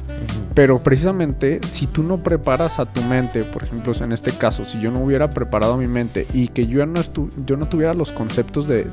Pero 0.54 0.82
precisamente 0.82 1.60
si 1.66 1.86
tú 1.86 2.02
no 2.02 2.22
preparas 2.22 2.78
a 2.78 2.84
tu 2.84 3.00
mente, 3.00 3.44
por 3.44 3.64
ejemplo, 3.64 3.94
en 3.98 4.12
este 4.12 4.32
caso, 4.32 4.66
si 4.66 4.78
yo 4.78 4.90
no 4.90 5.00
hubiera 5.00 5.30
preparado 5.30 5.78
mi 5.78 5.86
mente 5.86 6.26
y 6.34 6.48
que 6.48 6.66
yo 6.66 6.84
no, 6.84 7.00
yo 7.46 7.56
no 7.56 7.66
tuviera 7.66 7.94
los 7.94 8.12
conceptos 8.12 8.68
de, 8.68 8.86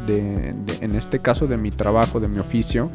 en 0.79 0.95
este 0.95 1.19
caso, 1.19 1.45
de 1.45 1.57
mi 1.57 1.71
trabajo, 1.71 2.21
de 2.21 2.29
mi 2.29 2.39
oficio, 2.39 2.89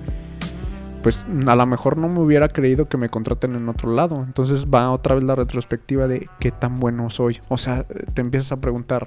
pues 1.03 1.27
a 1.47 1.55
lo 1.55 1.67
mejor 1.67 1.99
no 1.99 2.09
me 2.09 2.21
hubiera 2.21 2.49
creído 2.49 2.89
que 2.89 2.97
me 2.97 3.11
contraten 3.11 3.57
en 3.57 3.69
otro 3.69 3.93
lado. 3.93 4.25
Entonces 4.27 4.67
va 4.67 4.91
otra 4.91 5.17
vez 5.17 5.25
la 5.25 5.35
retrospectiva 5.35 6.09
de 6.09 6.31
qué 6.41 6.51
tan 6.51 6.81
bueno 6.81 7.11
soy. 7.11 7.41
O 7.49 7.59
sea, 7.59 7.85
te 8.15 8.23
empiezas 8.23 8.53
a 8.53 8.57
preguntar, 8.57 9.07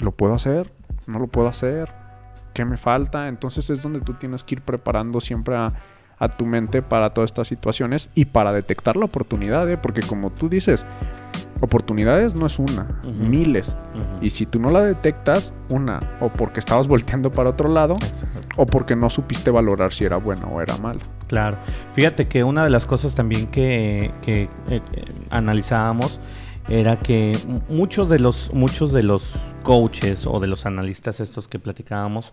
¿Lo 0.00 0.12
puedo 0.12 0.34
hacer? 0.34 0.72
¿No 1.06 1.18
lo 1.18 1.26
puedo 1.26 1.48
hacer? 1.48 1.92
¿Qué 2.54 2.64
me 2.64 2.76
falta? 2.76 3.28
Entonces 3.28 3.70
es 3.70 3.82
donde 3.82 4.00
tú 4.00 4.14
tienes 4.14 4.44
que 4.44 4.56
ir 4.56 4.62
preparando 4.62 5.20
siempre 5.20 5.56
a, 5.56 5.72
tu 6.36 6.46
mente 6.46 6.82
para 6.82 7.14
todas 7.14 7.30
estas 7.30 7.46
situaciones 7.46 8.10
y 8.16 8.24
para 8.24 8.52
detectar 8.52 8.96
la 8.96 9.04
oportunidad, 9.04 9.70
¿eh? 9.70 9.76
porque 9.76 10.00
como 10.02 10.30
tú 10.30 10.48
dices, 10.48 10.84
oportunidades 11.60 12.34
no 12.34 12.46
es 12.46 12.58
una, 12.58 13.00
miles. 13.04 13.76
Y 14.20 14.30
si 14.30 14.44
tú 14.44 14.58
no 14.58 14.72
la 14.72 14.82
detectas, 14.82 15.52
una, 15.68 16.00
o 16.20 16.28
porque 16.28 16.58
estabas 16.58 16.88
volteando 16.88 17.30
para 17.30 17.50
otro 17.50 17.68
lado, 17.68 17.94
o 18.56 18.66
porque 18.66 18.96
no 18.96 19.08
supiste 19.10 19.52
valorar 19.52 19.92
si 19.92 20.06
era 20.06 20.16
buena 20.16 20.46
o 20.46 20.60
era 20.60 20.76
mala. 20.78 21.00
Claro. 21.28 21.56
Fíjate 21.94 22.26
que 22.26 22.42
una 22.42 22.64
de 22.64 22.70
las 22.70 22.86
cosas 22.86 23.14
también 23.14 23.46
que, 23.46 24.12
que 24.22 24.48
eh, 24.68 24.80
analizábamos 25.30 26.18
era 26.68 26.98
que 26.98 27.38
muchos 27.68 28.08
de 28.08 28.18
los 28.18 28.52
muchos 28.52 28.92
de 28.92 29.02
los 29.02 29.32
coaches 29.62 30.26
o 30.26 30.40
de 30.40 30.46
los 30.46 30.66
analistas 30.66 31.20
estos 31.20 31.48
que 31.48 31.58
platicábamos 31.58 32.32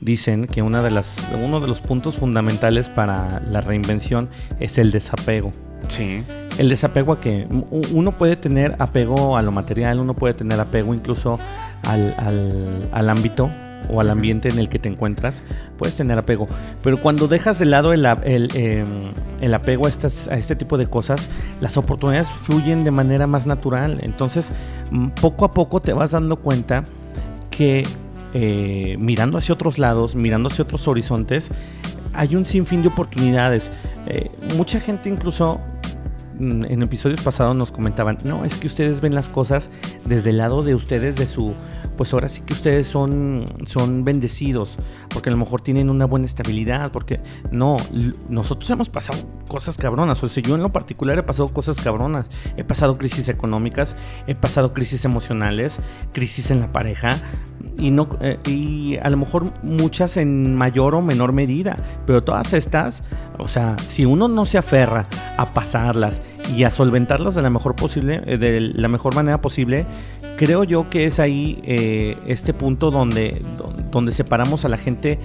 dicen 0.00 0.46
que 0.46 0.62
una 0.62 0.82
de 0.82 0.90
las 0.90 1.28
uno 1.34 1.60
de 1.60 1.66
los 1.66 1.80
puntos 1.80 2.16
fundamentales 2.16 2.90
para 2.90 3.40
la 3.40 3.60
reinvención 3.60 4.28
es 4.60 4.78
el 4.78 4.90
desapego. 4.90 5.52
Sí. 5.88 6.24
El 6.58 6.68
desapego 6.68 7.12
a 7.12 7.20
que 7.20 7.46
uno 7.92 8.16
puede 8.16 8.36
tener 8.36 8.76
apego 8.78 9.36
a 9.36 9.42
lo 9.42 9.52
material, 9.52 10.00
uno 10.00 10.14
puede 10.14 10.34
tener 10.34 10.58
apego 10.60 10.94
incluso 10.94 11.38
al, 11.82 12.14
al, 12.18 12.88
al 12.92 13.10
ámbito 13.10 13.50
o 13.88 14.00
al 14.00 14.10
ambiente 14.10 14.48
en 14.48 14.58
el 14.58 14.68
que 14.68 14.78
te 14.78 14.88
encuentras, 14.88 15.42
puedes 15.78 15.96
tener 15.96 16.18
apego. 16.18 16.48
Pero 16.82 17.00
cuando 17.00 17.28
dejas 17.28 17.58
de 17.58 17.66
lado 17.66 17.92
el, 17.92 18.04
em, 18.04 19.54
apego 19.54 19.86
a, 19.86 19.88
estas, 19.88 20.28
a 20.28 20.36
este 20.36 20.56
tipo 20.56 20.78
de 20.78 20.86
cosas, 20.86 21.28
las 21.60 21.76
oportunidades 21.76 22.28
fluyen 22.30 22.84
de 22.84 22.90
manera 22.90 23.26
más 23.26 23.46
natural. 23.46 23.98
Entonces, 24.02 24.50
mm, 24.90 25.08
poco 25.08 25.44
a 25.44 25.52
poco 25.52 25.80
te 25.80 25.92
vas 25.92 26.12
dando 26.12 26.36
cuenta 26.36 26.84
que 27.50 27.84
eh, 28.36 28.96
mirando 28.98 29.38
hacia 29.38 29.54
otros 29.54 29.78
lados, 29.78 30.16
mirando 30.16 30.48
hacia 30.48 30.64
otros 30.64 30.88
horizontes, 30.88 31.50
hay 32.12 32.34
un 32.34 32.44
sinfín 32.44 32.82
de 32.82 32.88
oportunidades. 32.88 33.70
Eh, 34.06 34.30
mucha 34.56 34.80
gente 34.80 35.08
incluso 35.08 35.60
en 36.38 36.82
episodios 36.82 37.20
pasados 37.20 37.54
nos 37.54 37.70
comentaban, 37.70 38.18
no, 38.24 38.44
es 38.44 38.56
que 38.56 38.66
ustedes 38.66 39.00
ven 39.00 39.14
las 39.14 39.28
cosas 39.28 39.70
desde 40.04 40.30
el 40.30 40.38
lado 40.38 40.62
de 40.62 40.74
ustedes, 40.74 41.16
de 41.16 41.26
su 41.26 41.54
pues 41.96 42.12
ahora 42.12 42.28
sí 42.28 42.42
que 42.42 42.52
ustedes 42.52 42.86
son, 42.86 43.44
son 43.66 44.04
bendecidos, 44.04 44.78
porque 45.10 45.28
a 45.28 45.32
lo 45.32 45.38
mejor 45.38 45.60
tienen 45.60 45.90
una 45.90 46.06
buena 46.06 46.26
estabilidad, 46.26 46.90
porque 46.92 47.20
no, 47.50 47.76
nosotros 48.28 48.68
hemos 48.70 48.88
pasado 48.88 49.18
cosas 49.48 49.76
cabronas, 49.76 50.22
o 50.22 50.28
sea, 50.28 50.42
yo 50.42 50.54
en 50.54 50.62
lo 50.62 50.72
particular 50.72 51.18
he 51.18 51.22
pasado 51.22 51.48
cosas 51.48 51.80
cabronas, 51.80 52.26
he 52.56 52.64
pasado 52.64 52.98
crisis 52.98 53.28
económicas, 53.28 53.96
he 54.26 54.34
pasado 54.34 54.72
crisis 54.74 55.04
emocionales, 55.04 55.78
crisis 56.12 56.50
en 56.50 56.60
la 56.60 56.72
pareja, 56.72 57.16
y, 57.76 57.90
no, 57.90 58.08
eh, 58.20 58.38
y 58.46 58.96
a 58.98 59.10
lo 59.10 59.16
mejor 59.16 59.46
muchas 59.62 60.16
en 60.16 60.54
mayor 60.54 60.94
o 60.94 61.02
menor 61.02 61.32
medida, 61.32 61.76
pero 62.06 62.22
todas 62.22 62.52
estas 62.52 63.02
O 63.38 63.48
sea, 63.48 63.76
si 63.78 64.04
uno 64.04 64.28
no 64.28 64.46
se 64.46 64.58
aferra 64.58 65.06
a 65.36 65.52
pasarlas 65.52 66.22
y 66.54 66.64
a 66.64 66.70
solventarlas 66.70 67.34
de 67.34 67.42
la 67.42 67.50
mejor 67.50 67.74
posible, 67.74 68.22
eh, 68.26 68.38
de 68.38 68.60
la 68.60 68.88
mejor 68.88 69.14
manera 69.14 69.40
posible, 69.40 69.86
creo 70.36 70.64
yo 70.64 70.88
que 70.90 71.06
es 71.06 71.18
ahí 71.18 71.60
eh, 71.64 72.16
este 72.26 72.54
punto 72.54 72.90
donde, 72.90 73.42
donde 73.90 74.12
separamos 74.12 74.64
a 74.64 74.68
la 74.68 74.78
gente 74.78 75.18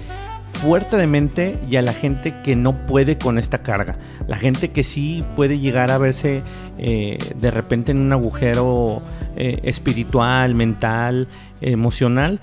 fuerte 0.52 0.96
de 0.96 1.06
mente 1.06 1.60
y 1.68 1.76
a 1.76 1.82
la 1.82 1.92
gente 1.92 2.42
que 2.42 2.56
no 2.56 2.86
puede 2.86 3.16
con 3.16 3.38
esta 3.38 3.58
carga. 3.58 3.98
La 4.26 4.36
gente 4.36 4.72
que 4.72 4.82
sí 4.82 5.24
puede 5.36 5.60
llegar 5.60 5.92
a 5.92 5.98
verse 5.98 6.42
eh, 6.78 7.18
de 7.36 7.50
repente 7.52 7.92
en 7.92 7.98
un 7.98 8.12
agujero 8.12 9.02
espiritual, 9.36 10.54
mental, 10.54 11.28
emocional 11.62 12.40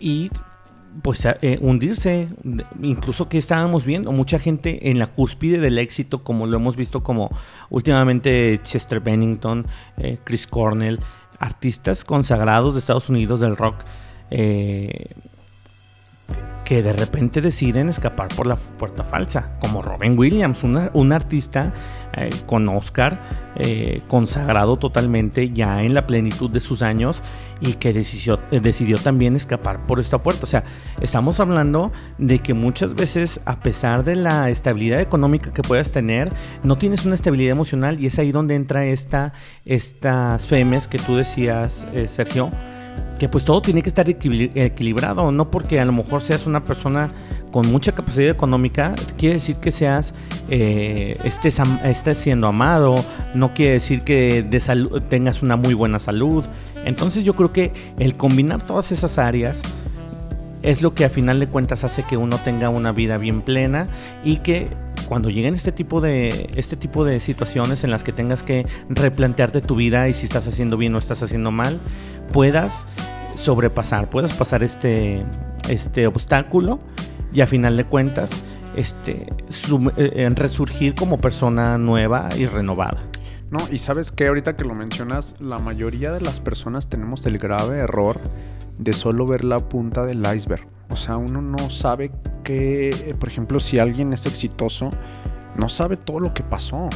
y 0.00 0.30
pues 1.02 1.24
eh, 1.24 1.58
hundirse, 1.60 2.28
incluso 2.82 3.28
que 3.28 3.38
estábamos 3.38 3.84
viendo. 3.84 4.12
Mucha 4.12 4.38
gente 4.38 4.90
en 4.90 4.98
la 4.98 5.06
cúspide 5.06 5.58
del 5.58 5.78
éxito, 5.78 6.22
como 6.22 6.46
lo 6.46 6.56
hemos 6.56 6.76
visto 6.76 7.02
como 7.02 7.30
últimamente 7.70 8.60
Chester 8.62 9.00
Bennington, 9.00 9.66
Chris 10.24 10.46
Cornell, 10.46 11.00
artistas 11.38 12.04
consagrados 12.04 12.74
de 12.74 12.80
Estados 12.80 13.08
Unidos 13.08 13.40
del 13.40 13.56
rock, 13.56 13.76
que 16.70 16.84
de 16.84 16.92
repente 16.92 17.40
deciden 17.40 17.88
escapar 17.88 18.28
por 18.28 18.46
la 18.46 18.54
puerta 18.54 19.02
falsa, 19.02 19.58
como 19.58 19.82
Robin 19.82 20.16
Williams, 20.16 20.62
un 20.62 21.12
artista 21.12 21.72
eh, 22.12 22.30
con 22.46 22.68
Oscar, 22.68 23.20
eh, 23.56 24.02
consagrado 24.06 24.76
totalmente 24.76 25.50
ya 25.50 25.82
en 25.82 25.94
la 25.94 26.06
plenitud 26.06 26.48
de 26.48 26.60
sus 26.60 26.82
años 26.82 27.24
y 27.60 27.72
que 27.72 27.92
decidió, 27.92 28.38
eh, 28.52 28.60
decidió 28.60 28.98
también 28.98 29.34
escapar 29.34 29.84
por 29.86 29.98
esta 29.98 30.22
puerta. 30.22 30.44
O 30.44 30.46
sea, 30.46 30.62
estamos 31.00 31.40
hablando 31.40 31.90
de 32.18 32.38
que 32.38 32.54
muchas 32.54 32.94
veces, 32.94 33.40
a 33.46 33.56
pesar 33.60 34.04
de 34.04 34.14
la 34.14 34.48
estabilidad 34.48 35.00
económica 35.00 35.52
que 35.52 35.62
puedas 35.62 35.90
tener, 35.90 36.32
no 36.62 36.78
tienes 36.78 37.04
una 37.04 37.16
estabilidad 37.16 37.50
emocional 37.50 37.98
y 37.98 38.06
es 38.06 38.20
ahí 38.20 38.30
donde 38.30 38.54
entra 38.54 38.84
esta, 38.84 39.32
estas 39.64 40.46
femes 40.46 40.86
que 40.86 41.00
tú 41.00 41.16
decías, 41.16 41.88
Sergio 42.06 42.52
que 43.20 43.28
pues 43.28 43.44
todo 43.44 43.60
tiene 43.60 43.82
que 43.82 43.90
estar 43.90 44.08
equilibrado, 44.08 45.30
no 45.30 45.50
porque 45.50 45.78
a 45.78 45.84
lo 45.84 45.92
mejor 45.92 46.22
seas 46.22 46.46
una 46.46 46.64
persona 46.64 47.10
con 47.52 47.70
mucha 47.70 47.92
capacidad 47.92 48.30
económica, 48.30 48.94
quiere 49.18 49.34
decir 49.34 49.56
que 49.56 49.70
seas, 49.72 50.14
eh, 50.48 51.18
estés, 51.22 52.16
siendo 52.16 52.46
amado, 52.46 52.94
no 53.34 53.52
quiere 53.52 53.72
decir 53.72 54.04
que 54.04 54.42
tengas 55.10 55.42
una 55.42 55.56
muy 55.56 55.74
buena 55.74 55.98
salud. 55.98 56.46
Entonces 56.86 57.22
yo 57.22 57.34
creo 57.34 57.52
que 57.52 57.74
el 57.98 58.16
combinar 58.16 58.64
todas 58.64 58.90
esas 58.90 59.18
áreas 59.18 59.60
es 60.62 60.80
lo 60.80 60.94
que 60.94 61.04
a 61.04 61.10
final 61.10 61.40
de 61.40 61.46
cuentas 61.46 61.84
hace 61.84 62.04
que 62.04 62.16
uno 62.16 62.38
tenga 62.38 62.70
una 62.70 62.90
vida 62.90 63.18
bien 63.18 63.42
plena 63.42 63.88
y 64.24 64.36
que 64.38 64.66
cuando 65.10 65.28
lleguen 65.28 65.54
este 65.54 65.72
tipo 65.72 66.00
de 66.00 66.50
este 66.54 66.76
tipo 66.76 67.04
de 67.04 67.18
situaciones 67.18 67.82
en 67.82 67.90
las 67.90 68.04
que 68.04 68.12
tengas 68.12 68.44
que 68.44 68.64
replantearte 68.88 69.60
tu 69.60 69.74
vida 69.74 70.08
y 70.08 70.14
si 70.14 70.24
estás 70.24 70.46
haciendo 70.46 70.76
bien 70.76 70.94
o 70.94 70.98
estás 70.98 71.20
haciendo 71.24 71.50
mal, 71.50 71.80
puedas 72.32 72.86
sobrepasar, 73.34 74.08
puedas 74.08 74.34
pasar 74.34 74.62
este, 74.62 75.24
este 75.68 76.06
obstáculo 76.06 76.78
y 77.32 77.40
a 77.40 77.48
final 77.48 77.76
de 77.76 77.86
cuentas 77.86 78.44
este, 78.76 79.26
eh, 79.96 80.30
resurgir 80.32 80.94
como 80.94 81.18
persona 81.18 81.76
nueva 81.76 82.28
y 82.38 82.46
renovada. 82.46 83.09
No, 83.50 83.58
y 83.70 83.78
sabes 83.78 84.12
que 84.12 84.28
ahorita 84.28 84.56
que 84.56 84.64
lo 84.64 84.74
mencionas, 84.74 85.34
la 85.40 85.58
mayoría 85.58 86.12
de 86.12 86.20
las 86.20 86.40
personas 86.40 86.88
tenemos 86.88 87.26
el 87.26 87.38
grave 87.38 87.78
error 87.78 88.20
de 88.78 88.92
solo 88.92 89.26
ver 89.26 89.44
la 89.44 89.58
punta 89.58 90.06
del 90.06 90.24
iceberg. 90.34 90.66
O 90.88 90.96
sea, 90.96 91.16
uno 91.16 91.42
no 91.42 91.70
sabe 91.70 92.12
que, 92.44 93.14
por 93.18 93.28
ejemplo, 93.28 93.60
si 93.60 93.78
alguien 93.78 94.12
es 94.12 94.26
exitoso, 94.26 94.90
no 95.56 95.68
sabe 95.68 95.96
todo 95.96 96.20
lo 96.20 96.32
que 96.32 96.42
pasó. 96.42 96.88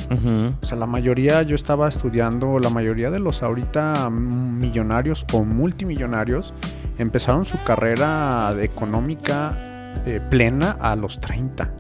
O 0.62 0.66
sea, 0.66 0.78
la 0.78 0.86
mayoría, 0.86 1.42
yo 1.42 1.56
estaba 1.56 1.88
estudiando, 1.88 2.58
la 2.60 2.70
mayoría 2.70 3.10
de 3.10 3.18
los 3.18 3.42
ahorita 3.42 4.08
millonarios 4.10 5.26
o 5.32 5.44
multimillonarios 5.44 6.54
empezaron 6.98 7.44
su 7.44 7.60
carrera 7.62 8.54
económica 8.60 9.73
eh, 10.06 10.20
plena 10.30 10.76
a 10.80 10.96
los 10.96 11.20
30. 11.20 11.70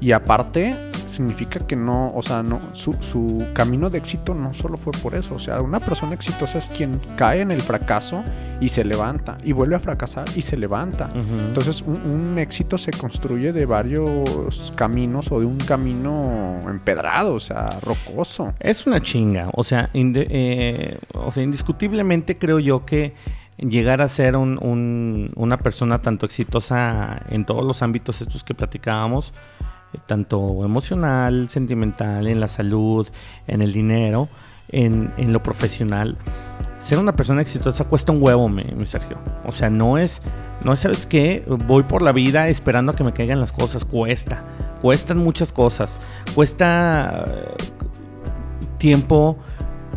Y 0.00 0.12
aparte, 0.12 0.90
significa 1.06 1.60
que 1.60 1.76
no, 1.76 2.12
o 2.14 2.22
sea, 2.22 2.42
no, 2.42 2.60
su, 2.72 2.94
su, 3.00 3.46
camino 3.52 3.90
de 3.90 3.98
éxito 3.98 4.34
no 4.34 4.54
solo 4.54 4.76
fue 4.76 4.92
por 5.02 5.14
eso. 5.14 5.34
O 5.34 5.38
sea, 5.38 5.60
una 5.60 5.80
persona 5.80 6.14
exitosa 6.14 6.58
es 6.58 6.68
quien 6.68 6.98
cae 7.16 7.40
en 7.40 7.50
el 7.50 7.60
fracaso 7.60 8.22
y 8.60 8.68
se 8.68 8.84
levanta, 8.84 9.36
y 9.44 9.52
vuelve 9.52 9.76
a 9.76 9.80
fracasar 9.80 10.26
y 10.34 10.42
se 10.42 10.56
levanta. 10.56 11.10
Entonces, 11.14 11.82
un, 11.82 12.38
éxito 12.38 12.78
se 12.78 12.92
construye 12.92 13.52
de 13.52 13.66
varios 13.66 14.72
caminos 14.76 15.32
o 15.32 15.40
de 15.40 15.46
un 15.46 15.58
camino 15.58 16.60
empedrado, 16.68 17.34
o 17.34 17.40
sea, 17.40 17.80
rocoso. 17.80 18.54
Es 18.60 18.86
una 18.86 19.00
chinga. 19.00 19.50
O 19.54 19.64
sea, 19.64 19.90
eh, 19.92 20.98
o 21.14 21.32
sea 21.32 21.42
indiscutiblemente 21.42 22.38
creo 22.38 22.58
yo 22.60 22.84
que 22.84 23.14
llegar 23.58 24.00
a 24.02 24.08
ser 24.08 24.36
una 24.36 25.58
persona 25.58 26.00
tanto 26.00 26.26
exitosa 26.26 27.22
en 27.28 27.44
todos 27.44 27.64
los 27.64 27.82
ámbitos 27.82 28.20
estos 28.20 28.44
que 28.44 28.54
platicábamos, 28.54 29.32
eh, 29.92 29.98
tanto 30.06 30.64
emocional, 30.64 31.48
sentimental, 31.48 32.28
en 32.28 32.40
la 32.40 32.48
salud, 32.48 33.08
en 33.46 33.62
el 33.62 33.72
dinero, 33.72 34.28
en, 34.68 35.12
lo 35.32 35.42
profesional. 35.42 36.16
Ser 36.80 36.98
una 36.98 37.16
persona 37.16 37.42
exitosa 37.42 37.84
cuesta 37.84 38.12
un 38.12 38.22
huevo, 38.22 38.48
mi, 38.48 38.64
Sergio. 38.86 39.18
O 39.44 39.52
sea, 39.52 39.70
no 39.70 39.98
es, 39.98 40.22
no 40.64 40.72
es, 40.72 40.80
¿sabes 40.80 41.06
qué? 41.06 41.44
Voy 41.66 41.82
por 41.82 42.02
la 42.02 42.12
vida 42.12 42.48
esperando 42.48 42.92
a 42.92 42.94
que 42.94 43.02
me 43.02 43.12
caigan 43.12 43.40
las 43.40 43.52
cosas. 43.52 43.84
Cuesta. 43.84 44.44
Cuestan 44.80 45.18
muchas 45.18 45.52
cosas. 45.52 45.98
Cuesta 46.34 47.24
eh, 47.26 47.56
tiempo, 48.78 49.36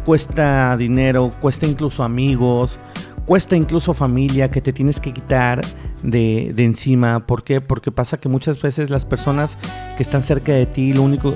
cuesta 0.06 0.76
dinero, 0.78 1.30
cuesta 1.40 1.68
incluso 1.68 2.04
amigos, 2.04 2.80
cuesta 3.26 3.56
incluso 3.56 3.94
familia 3.94 4.52
que 4.52 4.62
te 4.62 4.74
tienes 4.74 5.00
que 5.00 5.14
quitar 5.14 5.62
de, 6.04 6.54
encima. 6.58 7.26
¿Por 7.26 7.44
qué? 7.44 7.62
Porque 7.62 7.92
pasa 7.92 8.18
que 8.18 8.30
muchas 8.30 8.62
veces 8.62 8.90
las 8.90 9.06
personas 9.06 9.58
que 9.98 10.04
están 10.04 10.22
cerca 10.22 10.52
de 10.52 10.66
ti, 10.66 10.94
lo 10.94 11.04
único... 11.04 11.34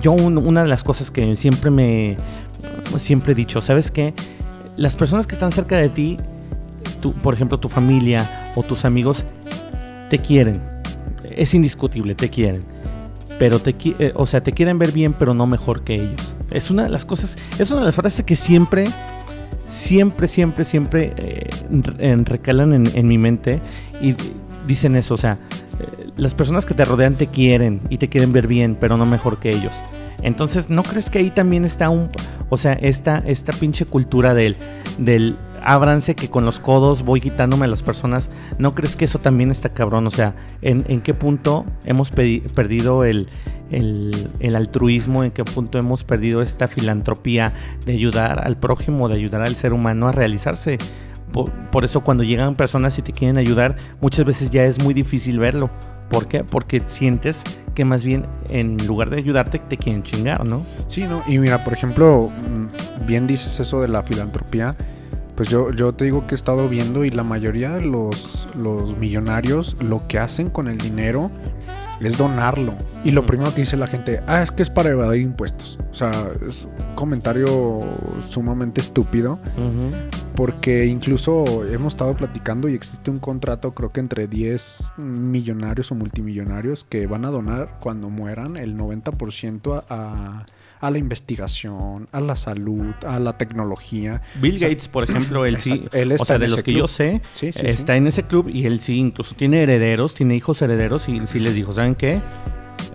Yo 0.00 0.12
una 0.12 0.62
de 0.62 0.68
las 0.68 0.84
cosas 0.84 1.10
que 1.10 1.36
siempre 1.36 1.70
me... 1.70 2.16
Siempre 2.98 3.32
he 3.32 3.34
dicho, 3.34 3.60
¿sabes 3.60 3.90
qué? 3.90 4.14
Las 4.76 4.96
personas 4.96 5.26
que 5.26 5.34
están 5.34 5.52
cerca 5.52 5.76
de 5.76 5.88
ti, 5.88 6.16
por 7.22 7.34
ejemplo 7.34 7.58
tu 7.58 7.68
familia 7.68 8.52
o 8.56 8.62
tus 8.62 8.84
amigos, 8.84 9.24
te 10.08 10.18
quieren. 10.18 10.62
Es 11.24 11.54
indiscutible, 11.54 12.14
te 12.14 12.28
quieren 12.28 12.62
pero 13.40 13.58
te, 13.58 13.74
eh, 13.98 14.12
o 14.16 14.26
sea, 14.26 14.42
te 14.42 14.52
quieren 14.52 14.78
ver 14.78 14.92
bien, 14.92 15.14
pero 15.14 15.32
no 15.32 15.46
mejor 15.46 15.82
que 15.82 15.94
ellos. 15.94 16.34
Es 16.50 16.70
una 16.70 16.82
de 16.82 16.90
las 16.90 17.06
cosas, 17.06 17.38
es 17.58 17.70
una 17.70 17.80
de 17.80 17.86
las 17.86 17.94
frases 17.94 18.22
que 18.22 18.36
siempre 18.36 18.84
siempre, 19.70 20.28
siempre, 20.28 20.64
siempre 20.64 21.14
eh, 21.16 22.16
recalan 22.24 22.86
en, 22.86 23.08
mi 23.08 23.18
mente 23.18 23.60
y 24.00 24.14
dicen 24.66 24.96
eso, 24.96 25.14
o 25.14 25.18
sea, 25.18 25.38
eh, 25.78 26.10
las 26.16 26.34
personas 26.34 26.66
que 26.66 26.74
te 26.74 26.84
rodean 26.84 27.16
te 27.16 27.28
quieren 27.28 27.80
y 27.88 27.98
te 27.98 28.08
quieren 28.08 28.32
ver 28.32 28.46
bien, 28.46 28.76
pero 28.78 28.96
no 28.96 29.06
mejor 29.06 29.38
que 29.38 29.50
ellos. 29.50 29.82
Entonces, 30.22 30.68
¿no 30.68 30.82
crees 30.82 31.08
que 31.08 31.18
ahí 31.18 31.30
también 31.30 31.64
está 31.64 31.88
un, 31.88 32.08
o 32.50 32.58
sea, 32.58 32.74
esta, 32.74 33.22
esta 33.26 33.52
pinche 33.52 33.86
cultura 33.86 34.34
del, 34.34 34.56
del 34.98 35.36
ábranse 35.64 36.14
que 36.14 36.28
con 36.28 36.44
los 36.44 36.60
codos 36.60 37.02
voy 37.02 37.20
quitándome 37.20 37.66
a 37.66 37.68
las 37.68 37.82
personas? 37.82 38.30
¿No 38.58 38.74
crees 38.74 38.96
que 38.96 39.04
eso 39.04 39.18
también 39.18 39.50
está 39.50 39.70
cabrón? 39.70 40.06
O 40.06 40.10
sea, 40.10 40.34
¿en, 40.62 41.00
qué 41.00 41.14
punto 41.14 41.64
hemos 41.84 42.10
perdido 42.10 43.04
el, 43.04 43.28
altruismo, 44.54 45.24
en 45.24 45.30
qué 45.30 45.44
punto 45.44 45.78
hemos 45.78 46.04
perdido 46.04 46.42
esta 46.42 46.68
filantropía 46.68 47.52
de 47.84 47.92
ayudar 47.92 48.46
al 48.46 48.56
prójimo, 48.56 49.08
de 49.08 49.16
ayudar 49.16 49.42
al 49.42 49.54
ser 49.54 49.72
humano 49.72 50.08
a 50.08 50.12
realizarse. 50.12 50.78
Por, 51.32 51.84
eso 51.84 52.00
cuando 52.00 52.24
llegan 52.24 52.56
personas 52.56 52.98
y 52.98 53.02
te 53.02 53.12
quieren 53.12 53.38
ayudar, 53.38 53.76
muchas 54.00 54.24
veces 54.24 54.50
ya 54.50 54.64
es 54.64 54.82
muy 54.82 54.94
difícil 54.94 55.38
verlo. 55.38 55.70
¿Por 56.08 56.26
qué? 56.26 56.42
Porque 56.42 56.82
sientes 56.86 57.42
que 57.74 57.84
más 57.84 58.02
bien 58.02 58.26
en 58.48 58.84
lugar 58.88 59.10
de 59.10 59.18
ayudarte 59.18 59.60
te 59.60 59.76
quieren 59.76 60.02
chingar, 60.02 60.44
¿no? 60.44 60.66
Sí, 60.88 61.04
¿no? 61.04 61.22
Y 61.28 61.38
mira, 61.38 61.62
por 61.62 61.72
ejemplo, 61.72 62.30
mm, 62.30 63.06
bien 63.06 63.28
dices 63.28 63.60
eso 63.60 63.80
de 63.80 63.86
la 63.86 64.02
filantropía. 64.02 64.76
Pues 65.40 65.48
yo, 65.48 65.72
yo 65.72 65.94
te 65.94 66.04
digo 66.04 66.26
que 66.26 66.34
he 66.34 66.36
estado 66.36 66.68
viendo 66.68 67.02
y 67.02 67.08
la 67.08 67.24
mayoría 67.24 67.70
de 67.70 67.80
los, 67.80 68.46
los 68.54 68.94
millonarios 68.98 69.74
lo 69.80 70.06
que 70.06 70.18
hacen 70.18 70.50
con 70.50 70.68
el 70.68 70.76
dinero 70.76 71.30
es 71.98 72.18
donarlo. 72.18 72.74
Y 73.04 73.12
lo 73.12 73.24
primero 73.24 73.50
que 73.54 73.62
dice 73.62 73.78
la 73.78 73.86
gente, 73.86 74.20
ah, 74.26 74.42
es 74.42 74.50
que 74.50 74.62
es 74.62 74.68
para 74.68 74.90
evadir 74.90 75.22
impuestos. 75.22 75.78
O 75.90 75.94
sea, 75.94 76.10
es 76.46 76.66
un 76.66 76.94
comentario 76.94 77.80
sumamente 78.20 78.82
estúpido. 78.82 79.38
Porque 80.34 80.84
incluso 80.84 81.64
hemos 81.72 81.94
estado 81.94 82.14
platicando 82.14 82.68
y 82.68 82.74
existe 82.74 83.10
un 83.10 83.18
contrato, 83.18 83.72
creo 83.72 83.92
que 83.92 84.00
entre 84.00 84.26
10 84.26 84.92
millonarios 84.98 85.90
o 85.90 85.94
multimillonarios, 85.94 86.84
que 86.84 87.06
van 87.06 87.24
a 87.24 87.30
donar 87.30 87.78
cuando 87.80 88.10
mueran 88.10 88.58
el 88.58 88.76
90% 88.76 89.84
a 89.88 90.44
a 90.44 90.44
la 90.88 90.96
investigación, 90.96 92.08
a 92.12 92.20
la 92.20 92.36
salud, 92.36 92.94
a 93.06 93.18
la 93.18 93.36
tecnología. 93.36 94.22
Bill 94.40 94.58
Gates, 94.58 94.88
por 94.88 95.04
ejemplo, 95.04 95.44
él 95.44 95.58
sí, 95.58 95.84
él 95.92 96.12
está 96.12 96.22
o 96.22 96.24
sea, 96.24 96.38
de 96.38 96.48
los 96.48 96.62
que 96.62 96.72
yo 96.72 96.86
sé, 96.86 97.20
está 97.42 97.96
en 97.96 98.06
ese 98.06 98.22
club 98.22 98.48
y 98.48 98.64
él 98.64 98.80
sí 98.80 98.96
incluso 98.96 99.34
tiene 99.34 99.62
herederos, 99.62 100.14
tiene 100.14 100.36
hijos 100.36 100.62
herederos 100.62 101.08
y 101.08 101.26
sí 101.26 101.40
les 101.40 101.54
dijo, 101.54 101.72
¿saben 101.72 101.94
qué? 101.94 102.22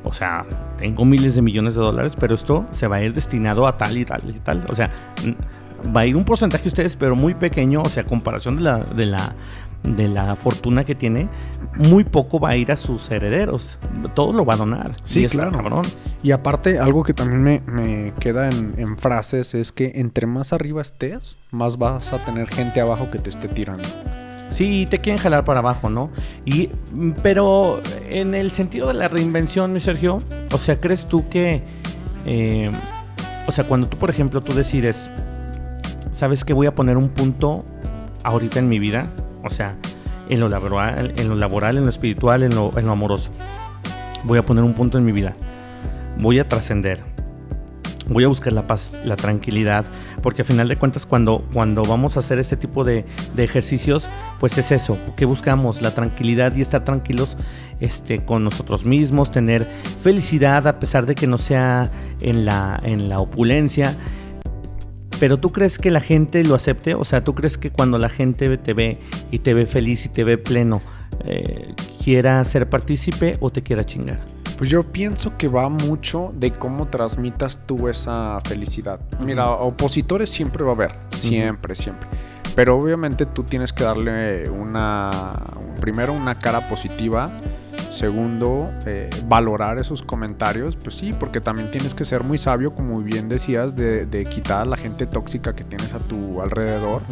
o 0.03 0.13
sea, 0.13 0.45
tengo 0.77 1.03
miles 1.05 1.35
de 1.35 1.41
millones 1.41 1.75
de 1.75 1.81
dólares, 1.81 2.13
pero 2.19 2.35
esto 2.35 2.65
se 2.71 2.87
va 2.87 2.97
a 2.97 3.03
ir 3.03 3.13
destinado 3.13 3.67
a 3.67 3.77
tal 3.77 3.97
y 3.97 4.05
tal 4.05 4.29
y 4.29 4.39
tal. 4.39 4.65
O 4.69 4.73
sea, 4.73 4.89
va 5.95 6.01
a 6.01 6.05
ir 6.05 6.15
un 6.15 6.23
porcentaje 6.23 6.63
de 6.63 6.69
ustedes, 6.69 6.95
pero 6.95 7.15
muy 7.15 7.33
pequeño, 7.33 7.81
o 7.81 7.89
sea, 7.89 8.03
comparación 8.03 8.55
de 8.57 8.61
la, 8.61 8.79
de 8.79 9.05
la, 9.05 9.35
de 9.85 10.07
la 10.07 10.35
fortuna 10.35 10.83
que 10.83 10.95
tiene, 10.95 11.29
muy 11.77 12.03
poco 12.03 12.39
va 12.39 12.49
a 12.49 12.55
ir 12.55 12.71
a 12.71 12.77
sus 12.77 13.09
herederos. 13.11 13.77
Todo 14.13 14.33
lo 14.33 14.45
va 14.45 14.55
a 14.55 14.57
donar. 14.57 14.91
Sí, 15.03 15.25
claro. 15.27 15.51
Cabrón. 15.51 15.85
Y 16.23 16.31
aparte, 16.31 16.79
algo 16.79 17.03
que 17.03 17.13
también 17.13 17.43
me, 17.43 17.61
me 17.67 18.13
queda 18.19 18.49
en, 18.49 18.73
en, 18.77 18.97
frases 18.97 19.53
es 19.53 19.71
que 19.71 19.93
entre 19.95 20.25
más 20.27 20.53
arriba 20.53 20.81
estés, 20.81 21.37
más 21.51 21.77
vas 21.77 22.13
a 22.13 22.19
tener 22.19 22.47
gente 22.47 22.81
abajo 22.81 23.11
que 23.11 23.19
te 23.19 23.29
esté 23.29 23.47
tirando. 23.47 23.87
Sí, 24.49 24.87
te 24.89 24.99
quieren 24.99 25.21
jalar 25.21 25.43
para 25.43 25.59
abajo, 25.59 25.89
¿no? 25.89 26.09
Y, 26.45 26.69
pero 27.21 27.81
en 28.09 28.33
el 28.35 28.51
sentido 28.51 28.87
de 28.87 28.93
la 28.93 29.07
reinvención, 29.07 29.73
mi 29.73 29.79
Sergio, 29.79 30.19
o 30.51 30.57
sea, 30.57 30.79
¿crees 30.79 31.05
tú 31.07 31.27
que, 31.29 31.61
eh, 32.25 32.71
o 33.47 33.51
sea, 33.51 33.67
cuando 33.67 33.87
tú, 33.87 33.97
por 33.97 34.09
ejemplo, 34.09 34.41
tú 34.41 34.53
decides, 34.53 35.11
sabes 36.11 36.45
que 36.45 36.53
voy 36.53 36.67
a 36.67 36.75
poner 36.75 36.95
un 36.95 37.09
punto 37.09 37.65
ahorita 38.23 38.59
en 38.59 38.69
mi 38.69 38.79
vida, 38.79 39.11
o 39.45 39.49
sea, 39.49 39.75
en 40.29 40.39
lo 40.39 40.49
laboral, 40.49 41.13
en 41.17 41.29
lo, 41.29 41.35
laboral, 41.35 41.77
en 41.77 41.83
lo 41.83 41.89
espiritual, 41.89 42.43
en 42.43 42.55
lo, 42.55 42.77
en 42.77 42.85
lo 42.85 42.91
amoroso, 42.91 43.29
voy 44.23 44.39
a 44.39 44.43
poner 44.43 44.63
un 44.63 44.73
punto 44.73 44.97
en 44.97 45.05
mi 45.05 45.11
vida, 45.11 45.35
voy 46.19 46.39
a 46.39 46.49
trascender, 46.49 47.03
voy 48.07 48.23
a 48.23 48.27
buscar 48.27 48.53
la 48.53 48.65
paz, 48.65 48.97
la 49.03 49.15
tranquilidad, 49.15 49.85
porque 50.23 50.41
a 50.41 50.45
final 50.45 50.67
de 50.67 50.77
cuentas 50.77 51.05
cuando, 51.05 51.47
cuando 51.53 51.83
vamos 51.83 52.17
a 52.17 52.21
hacer 52.21 52.39
este 52.39 52.57
tipo 52.57 52.83
de, 52.83 53.05
ejercicios, 53.37 54.09
pues 54.39 54.57
es 54.57 54.71
eso, 54.71 54.97
que 55.15 55.25
buscamos 55.25 55.81
la 55.81 55.91
tranquilidad 55.91 56.55
y 56.55 56.61
estar 56.61 56.83
tranquilos 56.83 57.37
este, 57.79 58.25
con 58.25 58.43
nosotros 58.43 58.85
mismos, 58.85 59.31
tener 59.31 59.67
felicidad 60.01 60.65
a 60.67 60.79
pesar 60.79 61.05
de 61.05 61.13
que 61.13 61.27
no 61.27 61.37
sea 61.37 61.91
en 62.21 62.45
la, 62.45 62.79
en 62.83 63.09
la 63.09 63.19
opulencia. 63.19 63.95
Pero 65.19 65.37
tú 65.37 65.51
crees 65.51 65.77
que 65.77 65.91
la 65.91 66.01
gente 66.01 66.43
lo 66.43 66.55
acepte, 66.55 66.93
o 66.93 67.05
sea, 67.05 67.23
tú 67.23 67.35
crees 67.35 67.57
que 67.57 67.71
cuando 67.71 67.97
la 67.97 68.09
gente 68.09 68.57
te 68.57 68.73
ve 68.73 68.99
y 69.31 69.39
te 69.39 69.53
ve 69.53 69.65
feliz 69.65 70.05
y 70.05 70.09
te 70.09 70.23
ve 70.23 70.37
pleno, 70.37 70.81
eh, 71.23 71.73
quiera 72.03 72.43
ser 72.43 72.69
partícipe 72.69 73.37
o 73.39 73.49
te 73.49 73.63
quiera 73.63 73.85
chingar? 73.85 74.19
Pues 74.57 74.69
yo 74.69 74.83
pienso 74.83 75.37
que 75.37 75.47
va 75.47 75.67
mucho 75.69 76.33
de 76.35 76.51
cómo 76.51 76.87
transmitas 76.87 77.59
tú 77.65 77.89
esa 77.89 78.39
felicidad. 78.45 78.99
Mira, 79.19 79.49
opositores 79.49 80.29
siempre 80.29 80.63
va 80.63 80.71
a 80.71 80.75
haber, 80.75 80.95
siempre, 81.09 81.75
siempre. 81.75 82.07
Pero 82.55 82.77
obviamente 82.77 83.25
tú 83.25 83.43
tienes 83.43 83.73
que 83.73 83.83
darle 83.83 84.49
una, 84.49 85.09
primero 85.81 86.13
una 86.13 86.39
cara 86.39 86.69
positiva, 86.69 87.37
segundo, 87.89 88.71
eh, 88.85 89.09
valorar 89.27 89.79
esos 89.79 90.03
comentarios, 90.03 90.75
pues 90.75 90.95
sí, 90.95 91.13
porque 91.17 91.41
también 91.41 91.71
tienes 91.71 91.93
que 91.95 92.05
ser 92.05 92.23
muy 92.23 92.37
sabio, 92.37 92.73
como 92.73 92.99
bien 92.99 93.29
decías, 93.29 93.75
de, 93.75 94.27
quitar 94.29 94.61
a 94.61 94.65
la 94.65 94.77
gente 94.77 95.05
tóxica 95.05 95.55
que 95.55 95.63
tienes 95.63 95.93
a 95.93 95.99
tu 95.99 96.41
alrededor 96.41 97.03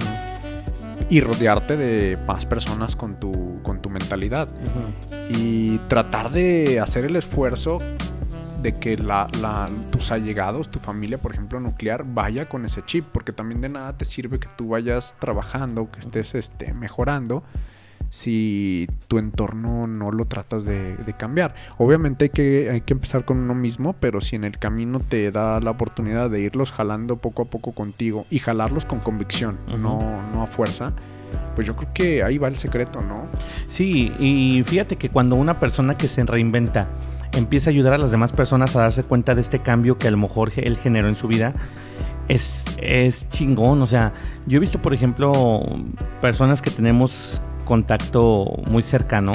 y 1.09 1.22
rodearte 1.22 1.78
de 1.78 2.18
más 2.28 2.45
personas 2.45 2.95
con 2.95 3.20
tu, 3.20 3.61
con 3.64 3.82
tu 3.82 3.89
mentalidad. 3.89 4.47
Y 5.30 5.78
tratar 5.88 6.32
de 6.32 6.80
hacer 6.80 7.05
el 7.05 7.16
esfuerzo 7.16 7.80
de 8.64 8.80
que 8.80 8.97
la, 8.97 9.28
tus 9.91 10.11
allegados, 10.11 10.70
tu 10.70 10.80
familia, 10.80 11.18
por 11.18 11.34
ejemplo, 11.34 11.59
nuclear, 11.59 12.05
vaya 12.05 12.47
con 12.47 12.66
ese 12.66 12.84
chip, 12.84 13.05
porque 13.11 13.34
también 13.34 13.59
de 13.61 13.70
nada 13.70 13.97
te 13.97 14.05
sirve 14.05 14.39
que 14.39 14.47
tú 14.55 14.70
vayas 14.70 15.16
trabajando, 15.20 15.91
que 15.91 15.99
estés 15.99 16.34
este, 16.34 16.74
mejorando, 16.74 17.43
si 18.14 18.88
tu 19.07 19.18
entorno 19.18 19.88
no 19.88 20.11
lo 20.11 20.26
tratas 20.26 20.66
de, 20.66 21.16
cambiar. 21.18 21.55
Obviamente 21.80 22.26
hay 22.26 22.30
que, 22.30 22.70
hay 22.70 22.82
que 22.82 22.93
empezar 22.93 23.26
con 23.26 23.39
uno 23.39 23.55
mismo, 23.55 23.93
pero 23.93 24.22
si 24.22 24.36
en 24.36 24.43
el 24.43 24.59
camino 24.59 24.99
te 24.99 25.32
da 25.32 25.59
la 25.59 25.72
oportunidad 25.72 26.30
de 26.30 26.41
irlos 26.41 26.72
jalando 26.72 27.16
poco 27.16 27.41
a 27.41 27.45
poco 27.45 27.72
contigo 27.72 28.28
y 28.30 28.38
jalarlos 28.38 28.86
con 28.86 28.99
convicción, 28.99 29.57
no, 29.80 29.97
no 30.32 30.43
a 30.43 30.45
fuerza, 30.45 30.93
pues 31.55 31.66
yo 31.66 31.76
creo 31.76 31.91
que 31.91 32.24
ahí 32.24 32.38
va 32.38 32.49
el 32.49 32.57
secreto, 32.57 33.01
¿no? 33.01 33.26
Sí, 33.68 34.14
y 34.20 34.64
fíjate 34.64 34.95
que 34.97 35.09
cuando 35.09 35.36
una 35.36 35.59
persona 35.59 35.97
que 35.97 36.07
se 36.07 36.24
reinventa 36.24 36.89
empieza 37.36 37.72
a 37.72 37.72
ayudar 37.72 37.93
a 37.93 37.97
las 37.97 38.11
demás 38.11 38.32
personas 38.32 38.76
a 38.76 38.82
darse 38.82 39.01
cuenta 39.01 39.34
de 39.34 39.41
este 39.41 39.57
cambio 39.57 39.97
que 39.97 40.07
a 40.07 40.11
lo 40.11 40.18
mejor 40.18 40.51
él 40.55 40.78
generó 40.78 41.09
en 41.09 41.16
su 41.16 41.28
vida, 41.28 41.55
es, 42.28 42.64
es 42.80 43.28
chingón. 43.30 43.82
O 43.82 43.88
sea, 43.88 44.14
yo 44.45 44.57
he 44.57 44.59
visto, 44.59 44.80
por 44.80 44.93
ejemplo, 44.93 45.66
personas 46.22 46.61
que 46.61 46.70
tenemos 46.70 47.41
contacto 47.64 48.61
muy 48.70 48.84
cercano 48.84 49.32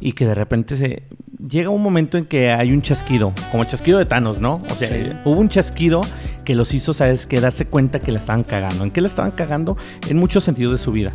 y 0.00 0.12
que 0.12 0.26
de 0.26 0.34
repente 0.34 0.76
se 0.76 1.04
llega 1.48 1.70
un 1.70 1.82
momento 1.82 2.18
en 2.18 2.26
que 2.26 2.50
hay 2.50 2.72
un 2.72 2.82
chasquido, 2.82 3.32
como 3.50 3.62
el 3.62 3.68
chasquido 3.68 3.98
de 3.98 4.04
Thanos, 4.04 4.40
¿no? 4.40 4.62
O 4.68 4.74
sea, 4.74 5.22
hubo 5.24 5.40
un 5.40 5.48
chasquido 5.48 6.02
que 6.44 6.54
los 6.54 6.74
hizo, 6.74 6.92
sabes, 6.92 7.26
que 7.26 7.40
darse 7.40 7.66
cuenta 7.66 8.00
que 8.00 8.12
la 8.12 8.18
estaban 8.18 8.42
cagando. 8.42 8.84
¿En 8.84 8.90
qué 8.90 9.00
la 9.00 9.08
estaban 9.08 9.32
cagando? 9.32 9.76
En 10.08 10.18
muchos 10.18 10.44
sentidos 10.44 10.72
de 10.72 10.78
su 10.78 10.92
vida. 10.92 11.12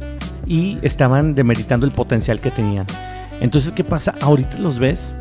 Y 0.48 0.78
estaban 0.82 1.36
demeritando 1.36 1.86
el 1.86 1.92
potencial 1.92 2.40
que 2.40 2.52
tenían. 2.52 2.86
Entonces, 3.40 3.72
¿qué 3.72 3.84
pasa? 3.84 4.16
Ahorita 4.22 4.58
los 4.58 4.80
ves. 4.80 5.16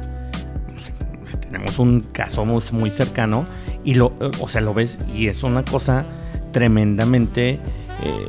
Tenemos 1.40 1.78
un 1.78 2.00
caso 2.00 2.44
muy 2.44 2.90
cercano 2.90 3.46
y 3.84 3.94
lo, 3.94 4.12
o 4.40 4.48
sea, 4.48 4.60
lo 4.60 4.72
ves 4.72 4.98
y 5.12 5.26
es 5.26 5.42
una 5.42 5.64
cosa 5.64 6.06
tremendamente 6.52 7.58
eh, 8.04 8.28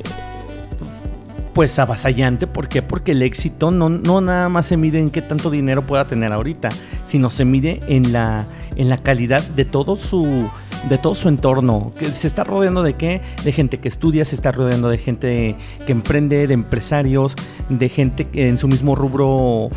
pues 1.53 1.77
avasallante. 1.79 2.47
¿Por 2.47 2.67
qué? 2.67 2.81
Porque 2.81 3.11
el 3.11 3.21
éxito 3.21 3.71
no, 3.71 3.89
no 3.89 4.21
nada 4.21 4.49
más 4.49 4.67
se 4.67 4.77
mide 4.77 4.99
en 4.99 5.09
qué 5.09 5.21
tanto 5.21 5.49
dinero 5.49 5.85
pueda 5.85 6.07
tener 6.07 6.31
ahorita, 6.31 6.69
sino 7.05 7.29
se 7.29 7.45
mide 7.45 7.81
en 7.87 8.11
la, 8.13 8.47
en 8.75 8.89
la 8.89 8.97
calidad 8.97 9.43
de 9.43 9.65
todo 9.65 9.95
su 9.95 10.49
de 10.89 10.97
todo 10.97 11.15
su 11.15 11.29
entorno, 11.29 11.93
que 11.97 12.05
se 12.05 12.27
está 12.27 12.43
rodeando 12.43 12.83
de 12.83 12.95
qué? 12.95 13.21
De 13.43 13.51
gente 13.51 13.79
que 13.79 13.87
estudia, 13.87 14.25
se 14.25 14.35
está 14.35 14.51
rodeando 14.51 14.89
de 14.89 14.97
gente 14.97 15.55
que 15.85 15.91
emprende, 15.91 16.47
de 16.47 16.53
empresarios, 16.53 17.35
de 17.69 17.89
gente 17.89 18.25
que 18.25 18.47
en 18.47 18.57
su 18.57 18.67
mismo 18.67 18.95
rubro, 18.95 19.69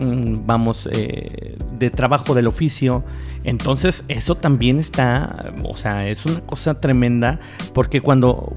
mm, 0.00 0.46
vamos, 0.46 0.88
eh, 0.90 1.56
de 1.78 1.90
trabajo 1.90 2.34
del 2.34 2.46
oficio. 2.46 3.04
Entonces 3.44 4.04
eso 4.08 4.36
también 4.36 4.78
está, 4.78 5.52
o 5.64 5.76
sea, 5.76 6.08
es 6.08 6.26
una 6.26 6.40
cosa 6.40 6.80
tremenda, 6.80 7.40
porque 7.72 8.00
cuando 8.00 8.56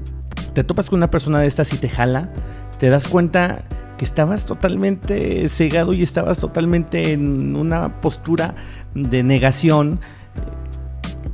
te 0.56 0.64
topas 0.64 0.88
con 0.88 0.96
una 0.96 1.10
persona 1.10 1.38
de 1.38 1.46
estas 1.48 1.74
y 1.74 1.76
te 1.76 1.90
jala, 1.90 2.30
te 2.78 2.88
das 2.88 3.08
cuenta 3.08 3.62
que 3.98 4.06
estabas 4.06 4.46
totalmente 4.46 5.50
cegado 5.50 5.92
y 5.92 6.02
estabas 6.02 6.38
totalmente 6.38 7.12
en 7.12 7.56
una 7.56 8.00
postura 8.00 8.54
de 8.94 9.22
negación 9.22 10.00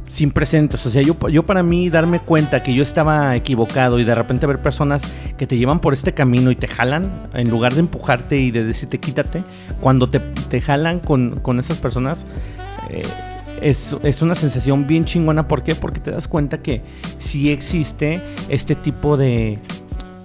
sin 0.08 0.32
presentes. 0.32 0.84
O 0.86 0.90
sea, 0.90 1.02
yo, 1.02 1.16
yo 1.28 1.44
para 1.44 1.62
mí 1.62 1.88
darme 1.88 2.18
cuenta 2.18 2.64
que 2.64 2.74
yo 2.74 2.82
estaba 2.82 3.36
equivocado 3.36 4.00
y 4.00 4.04
de 4.04 4.12
repente 4.16 4.44
ver 4.48 4.60
personas 4.60 5.04
que 5.38 5.46
te 5.46 5.56
llevan 5.56 5.78
por 5.78 5.94
este 5.94 6.14
camino 6.14 6.50
y 6.50 6.56
te 6.56 6.66
jalan, 6.66 7.28
en 7.32 7.48
lugar 7.48 7.74
de 7.74 7.80
empujarte 7.80 8.38
y 8.38 8.50
de 8.50 8.64
decirte 8.64 8.98
quítate, 8.98 9.44
cuando 9.80 10.10
te, 10.10 10.18
te 10.18 10.60
jalan 10.60 10.98
con, 10.98 11.38
con 11.38 11.60
esas 11.60 11.78
personas, 11.78 12.26
eh, 12.90 13.02
es, 13.62 14.22
una 14.22 14.34
sensación 14.34 14.86
bien 14.86 15.04
chingona. 15.04 15.48
¿Por 15.48 15.62
qué? 15.62 15.74
Porque 15.74 16.00
te 16.00 16.10
das 16.10 16.28
cuenta 16.28 16.62
que 16.62 16.82
sí 17.18 17.50
existe 17.50 18.22
este 18.48 18.74
tipo 18.74 19.16
de 19.16 19.58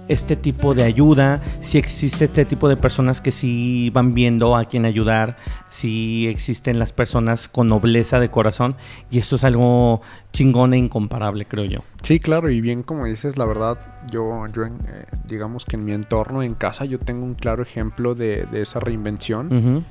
este 0.08 0.36
tipo 0.36 0.74
de 0.74 0.84
ayuda, 0.84 1.42
si 1.60 1.76
existe 1.76 2.24
este 2.24 2.46
tipo 2.46 2.70
de 2.70 2.78
personas 2.78 3.20
que 3.20 3.30
sí 3.30 3.90
van 3.92 4.14
viendo 4.14 4.56
a 4.56 4.64
quién 4.64 4.86
ayudar, 4.86 5.36
si 5.68 6.26
existen 6.28 6.78
las 6.78 6.94
personas 6.94 7.46
con 7.46 7.66
nobleza 7.66 8.18
de 8.18 8.30
corazón 8.30 8.74
y 9.10 9.18
esto 9.18 9.36
es 9.36 9.44
algo 9.44 10.00
chingón 10.32 10.72
e 10.72 10.78
incomparable, 10.78 11.44
creo 11.44 11.66
yo. 11.66 11.80
Sí, 12.00 12.20
claro, 12.20 12.48
y 12.48 12.62
bien 12.62 12.82
como 12.82 13.04
dices, 13.04 13.36
la 13.36 13.44
verdad, 13.44 13.78
yo, 14.10 14.46
yo 14.46 14.64
eh, 14.64 14.70
digamos 15.26 15.66
que 15.66 15.76
en 15.76 15.84
mi 15.84 15.92
entorno, 15.92 16.42
en 16.42 16.54
casa, 16.54 16.86
yo 16.86 16.98
tengo 16.98 17.26
un 17.26 17.34
claro 17.34 17.62
ejemplo 17.62 18.14
de, 18.14 18.48
esa 18.54 18.80
reinvención 18.80 19.84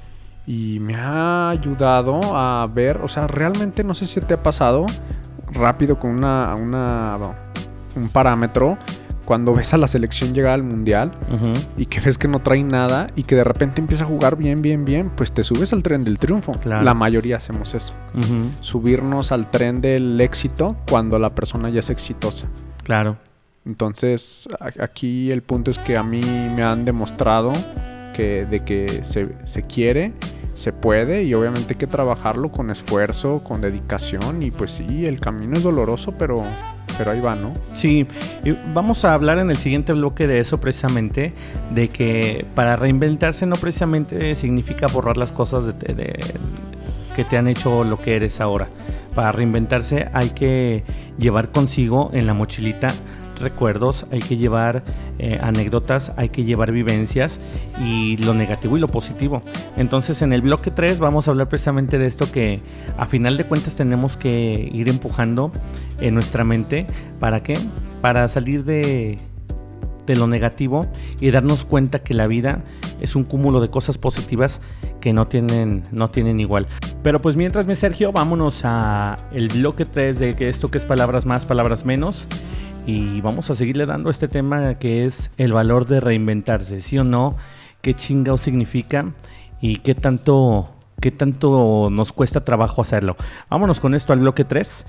y 0.47 0.79
me 0.79 0.95
ha 0.95 1.49
ayudado 1.49 2.21
a 2.33 2.65
ver, 2.67 3.01
o 3.03 3.09
sea, 3.09 3.27
realmente 3.27 3.83
no 3.83 3.93
sé 3.93 4.07
si 4.07 4.21
te 4.21 4.33
ha 4.33 4.41
pasado 4.41 4.85
rápido 5.51 5.99
con 5.99 6.11
una, 6.11 6.55
una 6.55 7.17
un 7.95 8.09
parámetro 8.09 8.77
cuando 9.25 9.53
ves 9.53 9.73
a 9.73 9.77
la 9.77 9.87
selección 9.87 10.33
llegar 10.33 10.53
al 10.53 10.63
mundial 10.63 11.11
y 11.75 11.85
que 11.85 11.99
ves 11.99 12.17
que 12.17 12.29
no 12.29 12.39
trae 12.39 12.63
nada 12.63 13.07
y 13.17 13.23
que 13.23 13.35
de 13.35 13.43
repente 13.43 13.81
empieza 13.81 14.05
a 14.05 14.07
jugar 14.07 14.37
bien, 14.37 14.61
bien, 14.61 14.85
bien, 14.85 15.11
pues 15.13 15.33
te 15.33 15.43
subes 15.43 15.73
al 15.73 15.83
tren 15.83 16.05
del 16.05 16.17
triunfo. 16.17 16.53
La 16.63 16.93
mayoría 16.93 17.35
hacemos 17.35 17.73
eso. 17.73 17.93
Subirnos 18.61 19.33
al 19.33 19.51
tren 19.51 19.81
del 19.81 20.21
éxito 20.21 20.77
cuando 20.89 21.19
la 21.19 21.35
persona 21.35 21.69
ya 21.69 21.81
es 21.81 21.89
exitosa. 21.89 22.47
Claro. 22.83 23.17
Entonces, 23.65 24.47
aquí 24.79 25.29
el 25.29 25.41
punto 25.41 25.71
es 25.71 25.79
que 25.79 25.97
a 25.97 26.03
mí 26.03 26.21
me 26.21 26.63
han 26.63 26.85
demostrado 26.85 27.51
de 28.23 28.59
que 28.61 29.03
se, 29.03 29.35
se 29.43 29.63
quiere 29.63 30.13
se 30.57 30.73
puede 30.73 31.23
y 31.23 31.35
obviamente 31.35 31.73
hay 31.73 31.75
que 31.75 31.85
trabajarlo 31.85 32.51
con 32.51 32.71
esfuerzo, 32.71 33.43
con 33.43 33.61
dedicación 33.61 34.41
y 34.41 34.49
pues 34.49 34.71
sí, 34.71 35.05
el 35.05 35.19
camino 35.19 35.55
es 35.55 35.61
doloroso, 35.61 36.13
pero, 36.17 36.43
pero 36.97 37.11
ahí 37.11 37.19
va, 37.19 37.35
¿no? 37.35 37.53
Sí, 37.73 38.07
vamos 38.73 39.05
a 39.05 39.13
hablar 39.13 39.37
en 39.37 39.51
el 39.51 39.57
siguiente 39.57 39.93
bloque 39.93 40.25
de 40.25 40.39
eso 40.39 40.59
precisamente, 40.59 41.31
de 41.75 41.89
que 41.89 42.43
para 42.55 42.75
reinventarse 42.75 43.45
no 43.45 43.55
precisamente 43.55 44.35
significa 44.35 44.87
borrar 44.87 45.15
las 45.15 45.31
cosas 45.31 45.67
de, 45.67 46.19
que 47.15 47.23
te 47.23 47.37
han 47.37 47.47
hecho 47.47 47.83
lo 47.83 48.01
que 48.01 48.15
eres 48.15 48.41
ahora. 48.41 48.67
Para 49.13 49.31
reinventarse 49.31 50.09
hay 50.11 50.31
que 50.31 50.83
llevar 51.19 51.51
consigo 51.51 52.09
en 52.13 52.25
la 52.25 52.33
mochilita 52.33 52.91
recuerdos, 53.39 54.05
hay 54.11 54.19
que 54.19 54.37
llevar 54.37 54.83
eh, 55.19 55.39
anécdotas, 55.41 56.11
hay 56.15 56.29
que 56.29 56.43
llevar 56.43 56.71
vivencias 56.71 57.39
y 57.79 58.17
lo 58.17 58.33
negativo 58.33 58.77
y 58.77 58.79
lo 58.79 58.87
positivo. 58.87 59.41
Entonces 59.75 60.21
en 60.21 60.33
el 60.33 60.41
bloque 60.41 60.71
3 60.71 60.99
vamos 60.99 61.27
a 61.27 61.31
hablar 61.31 61.49
precisamente 61.49 61.97
de 61.97 62.07
esto 62.07 62.31
que 62.31 62.59
a 62.97 63.05
final 63.05 63.37
de 63.37 63.45
cuentas 63.45 63.75
tenemos 63.75 64.17
que 64.17 64.69
ir 64.71 64.89
empujando 64.89 65.51
en 65.99 66.13
nuestra 66.13 66.43
mente. 66.43 66.87
¿Para 67.19 67.43
qué? 67.43 67.57
Para 68.01 68.27
salir 68.27 68.63
de, 68.63 69.17
de 70.05 70.15
lo 70.15 70.27
negativo 70.27 70.87
y 71.19 71.31
darnos 71.31 71.65
cuenta 71.65 71.99
que 71.99 72.13
la 72.13 72.27
vida 72.27 72.63
es 73.01 73.15
un 73.15 73.23
cúmulo 73.23 73.61
de 73.61 73.69
cosas 73.69 73.97
positivas 73.97 74.61
que 75.01 75.13
no 75.13 75.27
tienen, 75.27 75.83
no 75.91 76.09
tienen 76.09 76.39
igual. 76.39 76.67
Pero 77.03 77.21
pues 77.21 77.35
mientras 77.35 77.67
me 77.67 77.75
Sergio, 77.75 78.11
vámonos 78.11 78.61
a 78.63 79.17
el 79.31 79.49
bloque 79.49 79.85
3 79.85 80.17
de 80.17 80.35
esto 80.49 80.69
que 80.69 80.77
es 80.77 80.85
palabras 80.85 81.25
más, 81.25 81.45
palabras 81.45 81.85
menos 81.85 82.27
y 82.87 83.19
vamos 83.19 83.49
a 83.49 83.55
seguirle 83.55 83.85
dando 83.85 84.09
este 84.09 84.29
tema 84.29 84.75
que 84.75 85.05
es 85.05 85.29
el 85.37 85.51
valor 85.51 85.85
de 85.87 85.99
reinventarse, 85.99 86.79
sí 86.79 86.97
o 86.97 87.03
no, 87.03 87.35
qué 87.81 87.93
chingao 87.93 88.37
significa 88.37 89.11
y 89.59 89.79
qué 89.79 89.93
tanto, 89.93 90.73
qué 91.01 91.11
tanto 91.11 91.89
nos 91.91 92.13
cuesta 92.13 92.45
trabajo 92.45 92.81
hacerlo. 92.81 93.17
Vámonos 93.49 93.81
con 93.81 93.93
esto 93.93 94.13
al 94.13 94.19
bloque 94.19 94.45
3. 94.45 94.85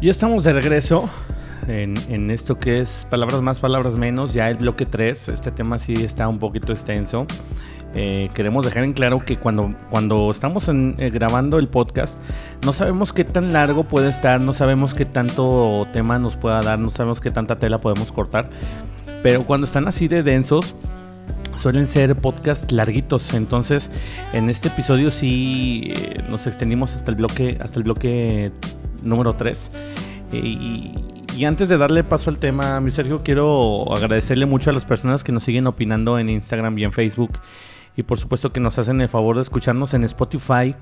Y 0.00 0.10
estamos 0.10 0.44
de 0.44 0.52
regreso 0.52 1.10
en, 1.68 2.30
esto 2.30 2.58
que 2.58 2.80
es 2.80 3.06
palabras 3.10 3.42
más, 3.42 3.60
palabras 3.60 3.96
menos, 3.96 4.32
ya 4.32 4.48
el 4.48 4.56
bloque 4.56 4.86
3, 4.86 5.28
este 5.28 5.50
tema 5.50 5.78
sí 5.78 5.94
está 5.94 6.26
un 6.26 6.38
poquito 6.38 6.72
extenso. 6.72 7.26
Eh, 7.94 8.28
queremos 8.34 8.64
dejar 8.64 8.84
en 8.84 8.92
claro 8.92 9.24
que 9.24 9.38
cuando, 9.38 9.74
cuando 9.90 10.30
estamos 10.30 10.68
eh, 10.68 11.10
grabando 11.10 11.58
el 11.58 11.68
podcast, 11.68 12.18
no 12.64 12.72
sabemos 12.72 13.12
qué 13.12 13.24
tan 13.24 13.52
largo 13.52 13.84
puede 13.84 14.08
estar, 14.08 14.40
no 14.40 14.52
sabemos 14.52 14.94
qué 14.94 15.04
tanto 15.04 15.86
tema 15.92 16.18
nos 16.18 16.36
pueda 16.36 16.60
dar, 16.60 16.78
no 16.78 16.90
sabemos 16.90 17.20
qué 17.20 17.30
tanta 17.30 17.56
tela 17.56 17.80
podemos 17.80 18.12
cortar, 18.12 18.50
pero 19.22 19.44
cuando 19.44 19.66
están 19.66 19.88
así 19.88 20.08
de 20.08 20.22
densos, 20.22 20.74
suelen 21.56 21.86
ser 21.86 22.14
podcasts 22.16 22.72
larguitos. 22.72 23.34
Entonces, 23.34 23.90
en 24.32 24.48
este 24.48 24.68
episodio 24.68 25.10
sí 25.10 25.92
eh, 25.96 26.22
nos 26.28 26.46
extendimos 26.46 26.94
hasta 26.94 27.10
el 27.10 27.16
bloque, 27.16 27.58
hasta 27.60 27.78
el 27.78 27.84
bloque 27.84 28.52
número 29.02 29.34
3. 29.34 29.70
y, 30.32 31.17
y 31.38 31.44
antes 31.44 31.68
de 31.68 31.78
darle 31.78 32.02
paso 32.02 32.30
al 32.30 32.38
tema, 32.38 32.80
mi 32.80 32.90
Sergio, 32.90 33.22
quiero 33.22 33.94
agradecerle 33.94 34.44
mucho 34.44 34.70
a 34.70 34.72
las 34.72 34.84
personas 34.84 35.22
que 35.22 35.30
nos 35.30 35.44
siguen 35.44 35.68
opinando 35.68 36.18
en 36.18 36.28
Instagram 36.30 36.76
y 36.78 36.82
en 36.82 36.92
Facebook. 36.92 37.38
Y 37.96 38.02
por 38.02 38.18
supuesto 38.18 38.52
que 38.52 38.58
nos 38.58 38.76
hacen 38.76 39.00
el 39.00 39.08
favor 39.08 39.36
de 39.36 39.42
escucharnos 39.42 39.94
en 39.94 40.02
Spotify. 40.02 40.74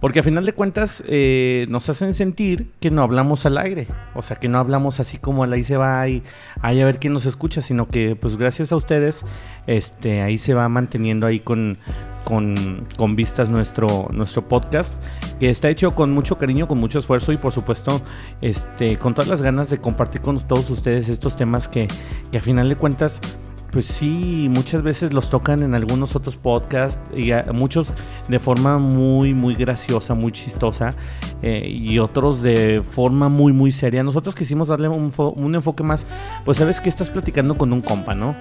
Porque 0.00 0.20
a 0.20 0.22
final 0.22 0.44
de 0.44 0.52
cuentas 0.52 1.02
eh, 1.08 1.66
nos 1.68 1.88
hacen 1.88 2.14
sentir 2.14 2.70
que 2.78 2.92
no 2.92 3.02
hablamos 3.02 3.44
al 3.44 3.58
aire. 3.58 3.88
O 4.14 4.22
sea, 4.22 4.36
que 4.36 4.48
no 4.48 4.58
hablamos 4.58 5.00
así 5.00 5.18
como 5.18 5.42
al 5.42 5.52
ahí 5.52 5.64
se 5.64 5.76
va 5.76 6.08
y 6.08 6.22
ahí 6.62 6.80
a 6.80 6.84
ver 6.84 7.00
quién 7.00 7.12
nos 7.12 7.26
escucha. 7.26 7.60
Sino 7.60 7.88
que 7.88 8.14
pues 8.14 8.36
gracias 8.36 8.70
a 8.70 8.76
ustedes 8.76 9.24
este, 9.66 10.22
ahí 10.22 10.38
se 10.38 10.54
va 10.54 10.68
manteniendo 10.68 11.26
ahí 11.26 11.40
con, 11.40 11.76
con, 12.28 13.16
vistas 13.16 13.48
nuestro, 13.48 14.08
nuestro 14.12 14.46
podcast, 14.46 14.94
que 15.38 15.50
está 15.50 15.68
hecho 15.70 15.94
con 15.94 16.12
mucho 16.12 16.38
cariño, 16.38 16.68
con 16.68 16.78
mucho 16.78 16.98
esfuerzo 16.98 17.32
y 17.32 17.36
por 17.36 17.52
supuesto 17.52 18.00
este, 18.40 18.98
con 18.98 19.14
todas 19.14 19.28
las 19.28 19.42
ganas 19.42 19.70
de 19.70 19.78
compartir 19.78 20.20
con 20.20 20.38
todos 20.40 20.68
ustedes 20.70 21.08
estos 21.08 21.36
temas 21.36 21.68
que, 21.68 21.88
que 22.30 22.38
a 22.38 22.40
final 22.42 22.68
de 22.68 22.76
cuentas 22.76 23.20
pues 23.70 23.86
sí, 23.86 24.48
muchas 24.50 24.82
veces 24.82 25.12
los 25.12 25.28
tocan 25.28 25.62
en 25.62 25.74
algunos 25.74 26.16
otros 26.16 26.36
podcasts 26.36 27.00
y 27.14 27.30
muchos 27.52 27.92
de 28.28 28.38
forma 28.38 28.78
muy, 28.78 29.34
muy 29.34 29.54
graciosa, 29.54 30.14
muy 30.14 30.32
chistosa 30.32 30.94
eh, 31.42 31.68
y 31.68 31.98
otros 31.98 32.42
de 32.42 32.82
forma 32.82 33.28
muy, 33.28 33.52
muy 33.52 33.72
seria. 33.72 34.02
Nosotros 34.02 34.34
quisimos 34.34 34.68
darle 34.68 34.88
un, 34.88 35.12
un 35.16 35.54
enfoque 35.54 35.82
más, 35.82 36.06
pues 36.44 36.58
sabes 36.58 36.80
que 36.80 36.88
estás 36.88 37.10
platicando 37.10 37.58
con 37.58 37.72
un 37.72 37.82
compa, 37.82 38.14
¿no? 38.14 38.34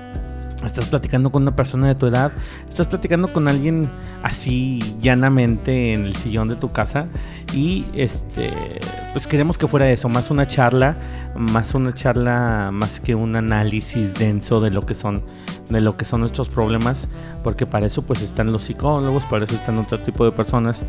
Estás 0.66 0.88
platicando 0.88 1.32
con 1.32 1.44
una 1.44 1.56
persona 1.56 1.88
de 1.88 1.96
tu 1.96 2.08
edad, 2.08 2.32
estás 2.68 2.88
platicando 2.88 3.32
con 3.32 3.48
alguien 3.48 3.90
así 4.24 4.80
llanamente 5.00 5.94
en 5.94 6.06
el 6.06 6.16
sillón 6.16 6.48
de 6.48 6.56
tu 6.56 6.72
casa 6.72 7.08
y 7.54 7.86
este 7.94 8.80
pues 9.14 9.28
queremos 9.28 9.58
que 9.58 9.68
fuera 9.68 9.90
eso, 9.90 10.10
más 10.10 10.32
una 10.32 10.48
charla, 10.48 10.98
más 11.36 11.74
una 11.76 11.94
charla 11.94 12.70
más 12.74 13.00
que 13.00 13.16
un 13.16 13.36
análisis 13.36 14.14
denso 14.14 14.60
de 14.60 14.72
lo 14.72 14.82
que 14.82 14.96
son 14.96 15.24
de 15.70 15.82
lo 15.82 15.98
que 15.98 16.06
son 16.06 16.22
nuestros 16.22 16.50
problemas, 16.50 17.08
porque 17.44 17.66
para 17.66 17.86
eso 17.86 18.02
pues 18.02 18.22
están 18.22 18.52
los 18.52 18.64
psicólogos, 18.64 19.26
para 19.26 19.46
eso 19.46 19.56
están 19.56 19.78
otro 19.78 20.00
tipo 20.02 20.26
de 20.26 20.32
personas 20.32 20.84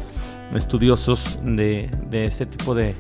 estudiosos 0.55 1.41
de, 1.43 1.91
de 2.09 2.27
ese 2.27 2.47
tipo 2.47 2.75
de, 2.75 2.95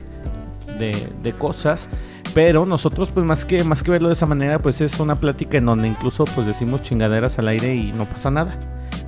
de, 0.79 1.12
de 1.23 1.33
cosas 1.33 1.89
pero 2.35 2.66
nosotros, 2.66 3.11
pues 3.11 3.27
más 3.27 3.45
que, 3.45 3.64
más 3.64 3.83
que 3.83 3.91
verlo 3.91 4.09
de 4.09 4.14
esa 4.14 4.27
manera, 4.27 4.59
pues 4.59 4.81
es 4.81 5.01
una 5.01 5.16
plática 5.16 5.59
en 5.59 5.66
donde 5.66 5.89
incluso 5.89 6.25
pues 6.25 6.47
decimos 6.47 6.83
chingaderas 6.83 7.39
al 7.39 7.49
aire 7.49 7.75
y 7.75 7.93
no 7.93 8.05
pasa 8.05 8.31
nada. 8.31 8.59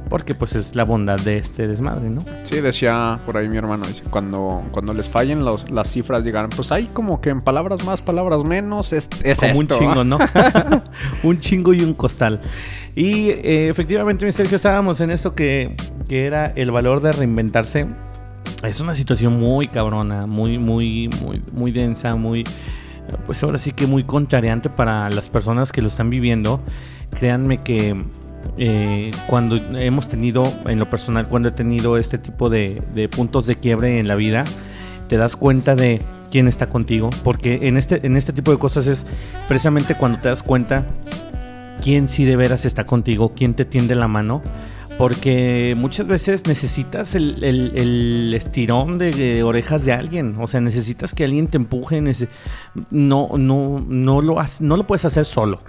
Porque 0.09 0.35
pues 0.35 0.57
es 0.57 0.75
la 0.75 0.85
bondad 0.85 1.21
de 1.21 1.37
este 1.37 1.69
desmadre, 1.69 2.11
¿no? 2.11 2.25
Sí, 2.43 2.61
decía 2.61 3.21
por 3.25 3.37
ahí 3.37 3.49
mi 3.49 3.57
hermano, 3.57 3.87
dice, 3.87 4.03
cuando, 4.11 4.65
cuando 4.73 4.93
les 4.93 5.09
fallen 5.09 5.45
las 5.45 5.89
cifras 5.89 6.25
llegaron, 6.25 6.51
pues 6.51 6.73
hay 6.73 6.87
como 6.87 7.21
que 7.21 7.31
en 7.31 7.43
palabras 7.43 7.85
más, 7.87 8.03
palabras 8.03 8.43
menos, 8.43 8.93
es, 8.93 9.09
es 9.23 9.39
como 9.39 9.61
un 9.61 9.69
chingo, 9.69 10.03
¿no? 10.03 10.19
un 11.23 11.39
chingo 11.39 11.73
y 11.73 11.83
un 11.83 11.95
costal. 11.95 12.41
Y 12.97 13.31
eh, 13.31 13.69
efectivamente, 13.69 14.27
mi 14.27 14.33
Sergio, 14.33 14.57
estábamos 14.57 15.01
en 15.01 15.13
eso 15.13 15.37
que, 15.37 15.77
que 16.09 16.27
era 16.27 16.47
el 16.57 16.73
valor 16.73 17.01
de 17.01 17.13
reinventarse. 17.13 17.87
Es 18.63 18.81
una 18.81 18.95
situación 18.95 19.39
muy 19.39 19.67
cabrona, 19.69 20.27
muy, 20.27 20.59
muy, 20.59 21.09
muy, 21.23 21.43
muy 21.53 21.73
densa, 21.73 22.15
muy 22.15 22.45
pues 23.27 23.43
ahora 23.43 23.59
sí 23.59 23.73
que 23.73 23.87
muy 23.87 24.05
contrariante 24.05 24.71
para 24.71 25.11
las 25.11 25.29
personas 25.29 25.73
que 25.73 25.83
lo 25.83 25.89
están 25.89 26.11
viviendo. 26.11 26.61
Créanme 27.19 27.63
que 27.63 27.97
eh, 28.59 29.11
cuando 29.27 29.57
hemos 29.57 30.09
tenido, 30.09 30.45
en 30.67 30.79
lo 30.79 30.89
personal, 30.91 31.29
cuando 31.29 31.49
he 31.49 31.53
tenido 31.53 31.97
este 31.97 32.19
tipo 32.19 32.51
de, 32.51 33.09
puntos 33.15 33.47
de 33.47 33.57
quiebre 33.57 33.99
en 33.99 34.09
la 34.09 34.15
vida, 34.15 34.45
te 35.09 35.17
das 35.17 35.37
cuenta 35.37 35.75
de 35.75 36.03
quién 36.31 36.47
está 36.47 36.69
contigo, 36.69 37.11
porque 37.25 37.61
en 37.63 37.77
este, 37.77 38.07
en 38.07 38.17
este 38.17 38.33
tipo 38.33 38.53
de 38.53 38.59
cosas 38.59 38.87
es 38.87 39.05
precisamente 39.49 39.97
cuando 39.97 40.21
te 40.21 40.29
das 40.29 40.43
cuenta 40.43 40.87
quién 41.83 42.09
sí 42.09 42.25
de 42.25 42.37
veras 42.37 42.65
está 42.65 42.87
contigo, 42.87 43.33
quién 43.35 43.55
te 43.55 43.65
tiende 43.65 43.95
la 43.95 44.07
mano 44.07 44.43
porque 45.01 45.75
muchas 45.79 46.07
veces 46.07 46.47
necesitas 46.47 47.15
el, 47.15 48.35
estirón 48.35 48.99
de, 48.99 49.43
orejas 49.43 49.83
de 49.83 49.95
alguien. 49.95 50.37
O 50.39 50.47
sea, 50.47 50.61
necesitas 50.61 51.15
que 51.15 51.25
alguien 51.25 51.49
te 51.49 51.57
empuje. 51.57 52.03
No, 52.91 53.31
no, 53.39 53.83
no, 53.89 54.21
lo, 54.21 54.37
no 54.61 54.77
lo 54.77 54.87
puedes 54.87 55.07
hacer 55.07 55.25
solo. 55.25 55.63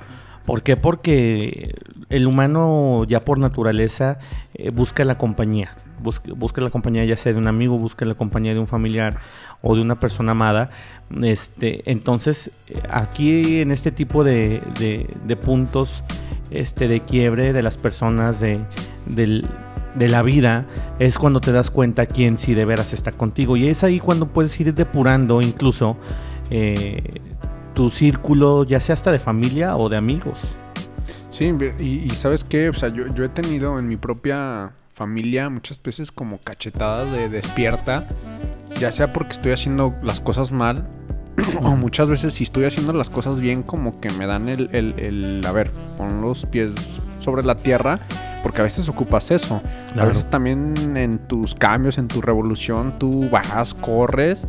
¿Por 0.46 0.64
qué? 0.64 0.76
Porque 0.76 1.76
el 2.10 2.28
humano 2.28 3.06
ya 3.08 3.22
por 3.22 3.38
naturaleza 3.38 4.20
eh, 4.54 4.70
busca 4.70 5.06
la 5.06 5.18
compañía. 5.18 5.78
Busca, 6.02 6.34
busca, 6.36 6.60
la 6.60 6.70
compañía 6.70 7.06
ya 7.06 7.16
sea 7.16 7.32
de 7.32 7.40
un 7.40 7.48
amigo, 7.48 7.78
busca 7.78 8.04
la 8.04 8.16
compañía 8.16 8.54
de 8.54 8.60
un 8.60 8.68
familiar 8.68 9.18
o 9.62 9.78
de 9.78 9.82
una 9.82 9.98
persona 9.98 10.34
amada. 10.34 10.72
Este, 11.24 11.90
entonces, 11.90 12.52
aquí 12.90 13.62
en 13.62 13.72
este 13.72 13.94
tipo 13.94 14.26
de, 14.26 14.62
de 15.26 15.36
puntos 15.38 16.04
este, 16.52 16.90
de 16.90 17.00
quiebre 17.00 17.54
de 17.54 17.62
las 17.62 17.78
personas, 17.78 18.42
de, 18.42 18.60
de 19.16 20.08
la 20.08 20.22
vida, 20.22 20.66
es 21.00 21.18
cuando 21.18 21.42
te 21.42 21.52
das 21.52 21.70
cuenta 21.70 22.06
quién 22.06 22.38
sí 22.38 22.54
de 22.54 22.66
veras 22.66 22.94
está 22.94 23.12
contigo. 23.12 23.58
Y 23.58 23.68
es 23.68 23.84
ahí 23.84 24.00
cuando 24.00 24.28
puedes 24.28 24.60
ir 24.60 24.74
depurando 24.74 25.42
incluso 25.42 25.98
eh, 26.50 27.02
tu 27.74 27.90
círculo, 27.90 28.64
ya 28.64 28.80
sea 28.82 28.94
hasta 28.94 29.12
de 29.12 29.20
familia 29.20 29.76
o 29.78 29.90
de 29.90 29.98
amigos. 29.98 30.56
Sí, 31.30 31.54
y, 31.80 32.10
sabes 32.10 32.44
qué, 32.44 32.70
o 32.70 32.74
sea, 32.74 32.90
yo, 32.90 33.08
yo, 33.08 33.24
he 33.24 33.30
tenido 33.30 33.80
en 33.80 33.88
mi 33.88 33.96
propia 33.96 34.74
familia 34.94 35.50
muchas 35.50 35.82
veces 35.82 36.12
como 36.12 36.40
cachetadas 36.40 37.12
de 37.12 37.30
despierta, 37.30 38.06
ya 38.76 38.92
sea 38.92 39.14
porque 39.14 39.34
estoy 39.34 39.54
haciendo 39.54 39.96
las 40.04 40.20
cosas 40.20 40.52
mal, 40.52 40.86
o 41.62 41.78
muchas 41.78 42.10
veces 42.10 42.34
si 42.34 42.44
estoy 42.44 42.66
haciendo 42.66 42.92
las 42.92 43.10
cosas 43.10 43.40
bien, 43.40 43.64
como 43.64 44.02
que 44.02 44.10
me 44.12 44.28
dan 44.28 44.50
el, 44.50 44.70
el, 44.74 44.94
el 45.00 45.42
a 45.48 45.54
ver, 45.54 45.72
pon 45.98 46.22
los 46.22 46.46
pies 46.46 46.74
sobre 47.22 47.44
la 47.44 47.56
tierra 47.56 48.00
porque 48.44 48.62
a 48.62 48.64
veces 48.64 48.90
ocupas 48.90 49.32
eso. 49.32 49.62
A 49.96 50.06
veces 50.06 50.26
también 50.26 50.74
en 50.96 51.20
tus 51.20 51.56
cambios, 51.56 51.98
en 51.98 52.08
tu 52.08 52.22
revolución, 52.22 52.98
tú 52.98 53.30
vas, 53.30 53.74
corres 53.74 54.48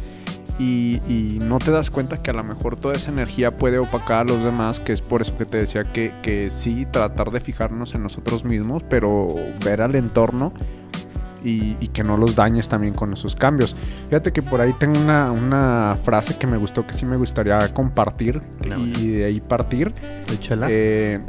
y, 0.58 1.38
no 1.40 1.58
te 1.58 1.70
das 1.70 1.90
cuenta 1.90 2.22
que 2.22 2.30
a 2.30 2.34
lo 2.34 2.44
mejor 2.44 2.76
toda 2.76 2.94
esa 2.94 3.10
energía 3.10 3.56
puede 3.56 3.78
opacar 3.78 4.20
a 4.20 4.24
los 4.24 4.44
demás, 4.44 4.80
que 4.80 4.92
es 4.92 5.02
por 5.02 5.20
eso 5.20 5.36
que 5.36 5.44
te 5.44 5.58
decía 5.58 5.84
que, 5.84 6.12
que 6.22 6.50
sí, 6.50 6.86
tratar 6.90 7.30
de 7.30 7.40
fijarnos 7.40 7.94
en 7.94 8.02
nosotros 8.02 8.44
mismos, 8.44 8.84
pero 8.88 9.28
ver 9.64 9.82
al 9.82 9.94
entorno 9.94 10.52
y, 11.44 11.74
que 11.88 12.04
no 12.04 12.16
los 12.16 12.36
dañes 12.36 12.68
también 12.68 12.94
con 12.94 13.12
esos 13.12 13.34
cambios. 13.34 13.74
Fíjate 14.08 14.32
que 14.32 14.42
por 14.42 14.60
ahí 14.60 14.72
tengo 14.78 15.00
una, 15.00 15.96
frase 16.02 16.38
que 16.38 16.46
me 16.46 16.56
gustó, 16.56 16.86
que 16.86 16.94
sí 16.94 17.06
me 17.06 17.16
gustaría 17.16 17.58
compartir 17.74 18.40
y 18.96 19.08
de 19.08 19.24
ahí 19.24 19.40
partir. 19.40 19.92
Échala. 20.32 20.68
Eh, 20.70 21.20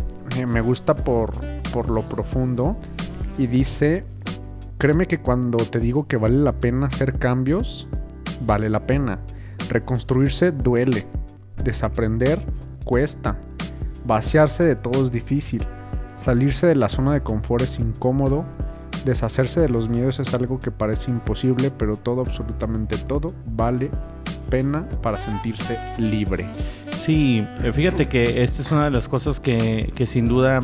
me 0.48 0.62
gusta 0.62 0.96
por, 0.96 1.32
por 1.74 1.90
lo 1.90 2.02
profundo 2.08 2.76
y 3.38 3.48
dice, 3.48 4.06
créeme 4.78 5.08
que 5.08 5.20
cuando 5.20 5.58
te 5.58 5.80
digo 5.80 6.08
que 6.08 6.18
vale 6.18 6.38
la 6.38 6.54
pena 6.54 6.88
hacer 6.88 7.18
cambios, 7.18 7.88
vale 8.46 8.70
la 8.70 8.86
pena. 8.86 9.20
Reconstruirse 9.70 10.52
duele, 10.52 11.06
desaprender 11.64 12.44
cuesta, 12.84 13.38
vaciarse 14.06 14.64
de 14.64 14.76
todo 14.76 15.04
es 15.04 15.12
difícil, 15.12 15.66
salirse 16.16 16.68
de 16.68 16.76
la 16.76 16.90
zona 16.90 17.14
de 17.14 17.22
confort 17.22 17.64
es 17.64 17.80
incómodo, 17.80 18.46
deshacerse 19.06 19.62
de 19.62 19.70
los 19.70 19.90
miedos 19.90 20.20
es 20.20 20.34
algo 20.34 20.60
que 20.60 20.72
parece 20.72 21.12
imposible, 21.12 21.72
pero 21.72 21.98
todo, 21.98 22.22
absolutamente 22.22 22.98
todo, 22.98 23.34
vale 23.46 23.90
pena 24.54 24.88
para 25.02 25.18
sentirse 25.18 25.80
libre. 25.98 26.46
Sí, 26.92 27.44
eh, 27.64 27.74
fíjate 27.74 28.08
que 28.08 28.44
esta 28.44 28.62
es 28.62 28.72
una 28.72 28.86
de 28.86 28.92
las 28.92 29.08
cosas 29.08 29.40
que, 29.40 29.92
sin 30.06 30.28
duda 30.28 30.62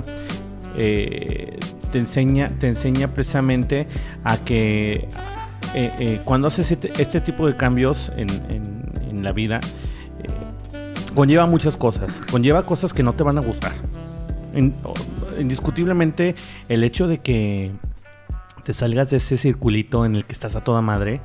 eh, 0.77 1.57
te, 1.91 1.97
enseña, 1.97 2.51
te 2.59 2.67
enseña 2.67 3.07
precisamente 3.15 3.87
a 4.23 4.37
que 4.37 5.09
eh, 5.73 6.21
cuando 6.23 6.49
haces 6.49 6.71
este, 6.71 6.93
este, 7.01 7.19
tipo 7.19 7.47
de 7.47 7.57
cambios 7.57 8.11
en, 8.15 8.29
en 9.09 9.23
la 9.23 9.31
vida, 9.31 9.59
conlleva 11.15 11.47
muchas 11.47 11.75
cosas. 11.75 12.21
Conlleva 12.29 12.61
cosas 12.61 12.93
que 12.93 13.01
no 13.01 13.13
te 13.13 13.23
van 13.23 13.39
a 13.39 13.41
gustar. 13.41 13.73
indiscutiblemente, 15.39 16.35
el 16.67 16.83
hecho 16.83 17.07
de 17.07 17.17
que 17.17 17.71
te 18.63 18.73
salgas 18.73 19.09
de 19.09 19.17
ese 19.17 19.35
circulito 19.35 20.05
en 20.05 20.15
el 20.15 20.25
que 20.25 20.33
estás 20.33 20.55
a 20.55 20.61
toda 20.61 20.81
madre, 20.83 21.21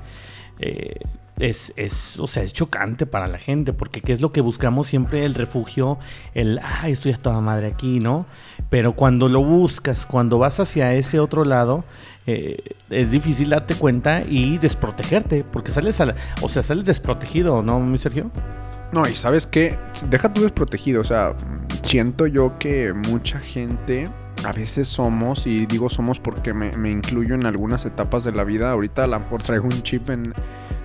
eh, 0.61 1.01
es, 1.39 1.73
es, 1.77 2.19
o 2.19 2.27
sea, 2.27 2.43
es 2.43 2.53
chocante 2.53 3.07
para 3.07 3.27
la 3.27 3.39
gente, 3.39 3.73
porque 3.73 4.01
¿qué 4.01 4.13
es 4.13 4.21
lo 4.21 4.33
que 4.33 4.41
buscamos 4.41 4.87
siempre? 4.87 5.25
El 5.25 5.35
refugio, 5.35 5.99
el, 6.35 6.61
ay, 6.63 6.93
estoy 6.93 7.13
a 7.13 7.17
toda 7.17 7.41
madre 7.41 7.67
aquí, 7.67 7.99
¿no? 7.99 8.27
Pero 8.71 8.95
cuando 8.95 9.29
lo 9.29 9.43
buscas, 9.43 10.07
cuando 10.07 10.39
vas 10.39 10.61
hacia 10.61 10.95
ese 10.95 11.19
otro 11.19 11.45
lado, 11.45 11.85
eh, 12.27 12.59
es 12.91 13.11
difícil 13.11 13.51
darte 13.51 13.75
cuenta 13.75 14.23
y 14.29 14.59
desprotegerte, 14.59 15.45
porque 15.45 15.71
sales, 15.71 16.01
a 16.01 16.15
o 16.41 16.49
sea, 16.49 16.63
sales 16.63 16.85
desprotegido, 16.85 17.63
¿no, 17.63 17.81
mi 17.81 17.99
Sergio? 17.99 18.31
No, 18.93 19.09
y 19.09 19.15
sabes 19.15 19.47
qué, 19.47 19.77
deja 20.09 20.33
tú 20.33 20.43
desprotegido, 20.43 21.01
o 21.01 21.05
sea, 21.05 21.35
siento 21.83 22.27
yo 22.29 22.59
que 22.59 22.93
mucha 22.93 23.41
gente 23.41 24.07
a 24.45 24.53
veces 24.53 24.89
somos, 24.89 25.47
y 25.47 25.67
digo 25.67 25.89
somos 25.89 26.21
porque 26.21 26.53
me, 26.53 26.91
incluyo 26.91 27.35
en 27.35 27.47
algunas 27.47 27.85
etapas 27.85 28.25
de 28.25 28.33
la 28.33 28.45
vida, 28.45 28.71
ahorita 28.71 29.05
a 29.05 29.07
lo 29.07 29.21
mejor 29.21 29.43
traigo 29.43 29.65
un 29.65 29.83
chip 29.83 30.11
en, 30.11 30.35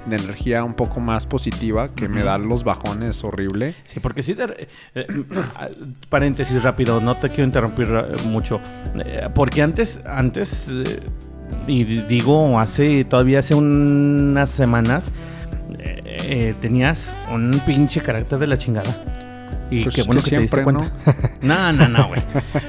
de 0.06 0.16
energía 0.16 0.64
un 0.64 0.74
poco 0.74 1.00
más 1.00 1.28
positiva 1.28 1.90
que 1.90 2.08
me 2.08 2.24
da 2.24 2.38
los 2.38 2.64
bajones 2.64 3.24
horrible. 3.24 3.76
Sí, 3.86 4.00
porque 4.00 4.24
sí, 4.24 4.36
eh, 4.38 4.68
eh, 4.96 5.08
paréntesis 6.10 6.62
rápido, 6.64 7.00
no 7.00 7.18
te 7.18 7.30
quiero 7.30 7.44
interrumpir 7.44 7.90
eh, 7.90 8.30
mucho, 8.30 8.60
porque 9.36 9.62
antes, 9.62 10.00
antes, 10.06 10.72
y 11.68 11.84
digo 11.84 12.60
hace, 12.60 13.04
todavía 13.06 13.40
hace 13.40 13.56
unas 13.56 14.50
semanas, 14.50 15.12
eh, 16.32 16.54
tenías 16.62 17.16
un 17.32 17.52
pinche 17.66 18.02
carácter 18.02 18.40
de 18.40 18.48
la 18.48 18.58
chingada. 18.58 19.04
Y 19.72 19.84
pues 19.84 19.96
qué 19.96 20.04
bueno 20.04 20.22
que, 20.22 20.30
te 20.30 20.40
diste 20.40 20.64
cuenta. 20.64 20.92
¿no? 21.42 21.74
no, 21.74 21.88
no, 21.88 22.08
güey. 22.08 22.22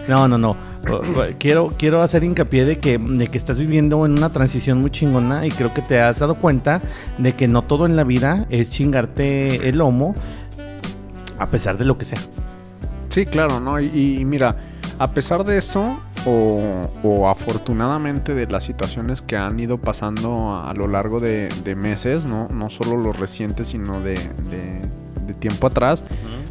No, 0.08 0.28
no, 0.28 0.38
no. 0.38 0.69
Quiero, 1.38 1.74
quiero 1.78 2.02
hacer 2.02 2.24
hincapié 2.24 2.64
de 2.64 2.78
que, 2.78 2.98
de 2.98 3.28
que 3.28 3.38
estás 3.38 3.60
viviendo 3.60 4.04
en 4.06 4.12
una 4.12 4.30
transición 4.30 4.78
muy 4.78 4.90
chingona 4.90 5.46
y 5.46 5.50
creo 5.50 5.74
que 5.74 5.82
te 5.82 6.00
has 6.00 6.18
dado 6.18 6.36
cuenta 6.36 6.80
de 7.18 7.34
que 7.34 7.48
no 7.48 7.62
todo 7.62 7.86
en 7.86 7.96
la 7.96 8.04
vida 8.04 8.46
es 8.50 8.70
chingarte 8.70 9.68
el 9.68 9.78
lomo 9.78 10.14
a 11.38 11.50
pesar 11.50 11.76
de 11.76 11.84
lo 11.84 11.98
que 11.98 12.04
sea. 12.04 12.18
Sí, 13.08 13.26
claro, 13.26 13.60
¿no? 13.60 13.80
y 13.80 14.24
mira, 14.24 14.56
a 14.98 15.12
pesar 15.12 15.44
de 15.44 15.58
eso, 15.58 15.98
o, 16.26 17.28
afortunadamente 17.28 18.34
de 18.34 18.46
las 18.46 18.64
situaciones 18.64 19.22
que 19.22 19.36
han 19.36 19.58
ido 19.58 19.78
pasando 19.78 20.52
a, 20.52 20.72
lo 20.74 20.86
largo 20.86 21.20
de, 21.20 21.48
meses, 21.76 22.24
¿no? 22.24 22.48
no 22.48 22.70
solo 22.70 22.96
los 22.96 23.18
recientes, 23.18 23.68
sino 23.68 24.00
de, 24.00 24.18
tiempo 25.38 25.68
atrás, 25.68 26.04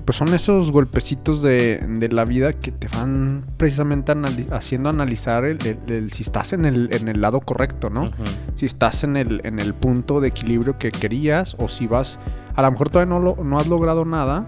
pues 0.10 0.18
son 0.18 0.34
esos 0.34 0.72
golpecitos 0.72 1.44
de, 1.44 2.10
la 2.10 2.26
vida 2.26 2.52
que 2.52 2.72
te 2.72 2.88
van 2.88 3.46
precisamente 3.58 4.12
haciendo 4.50 4.90
analizar 4.90 5.46
el, 5.46 5.60
si 6.12 6.24
estás 6.24 6.52
en 6.52 6.66
el, 6.66 6.90
en 6.92 7.10
el 7.10 7.22
lado 7.22 7.40
correcto, 7.42 7.92
¿no? 7.92 8.10
Si 8.56 8.66
estás 8.66 9.04
en 9.04 9.18
el, 9.18 9.40
en 9.44 9.60
el 9.60 9.76
punto 9.76 10.20
de 10.20 10.30
equilibrio 10.30 10.80
que 10.80 10.90
querías 10.90 11.56
o 11.60 11.68
si 11.68 11.86
vas, 11.86 12.18
a 12.56 12.64
lo 12.64 12.72
mejor 12.72 12.90
todavía 12.90 13.14
no, 13.14 13.20
lo, 13.20 13.44
no 13.44 13.60
has 13.60 13.68
logrado 13.68 14.04
nada, 14.04 14.48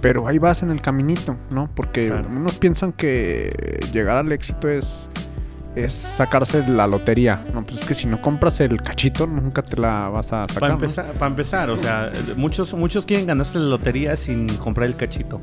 pero 0.00 0.26
ahí 0.26 0.38
vas 0.38 0.64
en 0.64 0.72
el 0.72 0.80
caminito, 0.80 1.36
¿no? 1.52 1.70
Porque 1.76 2.10
unos 2.10 2.58
piensan 2.58 2.90
que 2.90 3.78
llegar 3.92 4.16
al 4.16 4.32
éxito 4.32 4.68
es, 4.68 5.08
es 5.84 5.92
sacarse 5.92 6.66
la 6.66 6.86
lotería. 6.86 7.44
No, 7.52 7.64
pues 7.64 7.80
es 7.80 7.88
que 7.88 7.94
si 7.94 8.06
no 8.06 8.20
compras 8.20 8.60
el 8.60 8.80
cachito, 8.82 9.26
nunca 9.26 9.62
te 9.62 9.76
la 9.76 10.08
vas 10.08 10.32
a 10.32 10.46
sacar. 10.46 10.60
Para 10.60 10.72
empezar, 10.74 11.12
para 11.12 11.26
empezar 11.26 11.70
o 11.70 11.76
sea, 11.76 12.12
muchos, 12.36 12.74
muchos 12.74 13.06
quieren 13.06 13.26
ganarse 13.26 13.58
la 13.58 13.66
lotería 13.66 14.16
sin 14.16 14.48
comprar 14.58 14.86
el 14.86 14.96
cachito. 14.96 15.40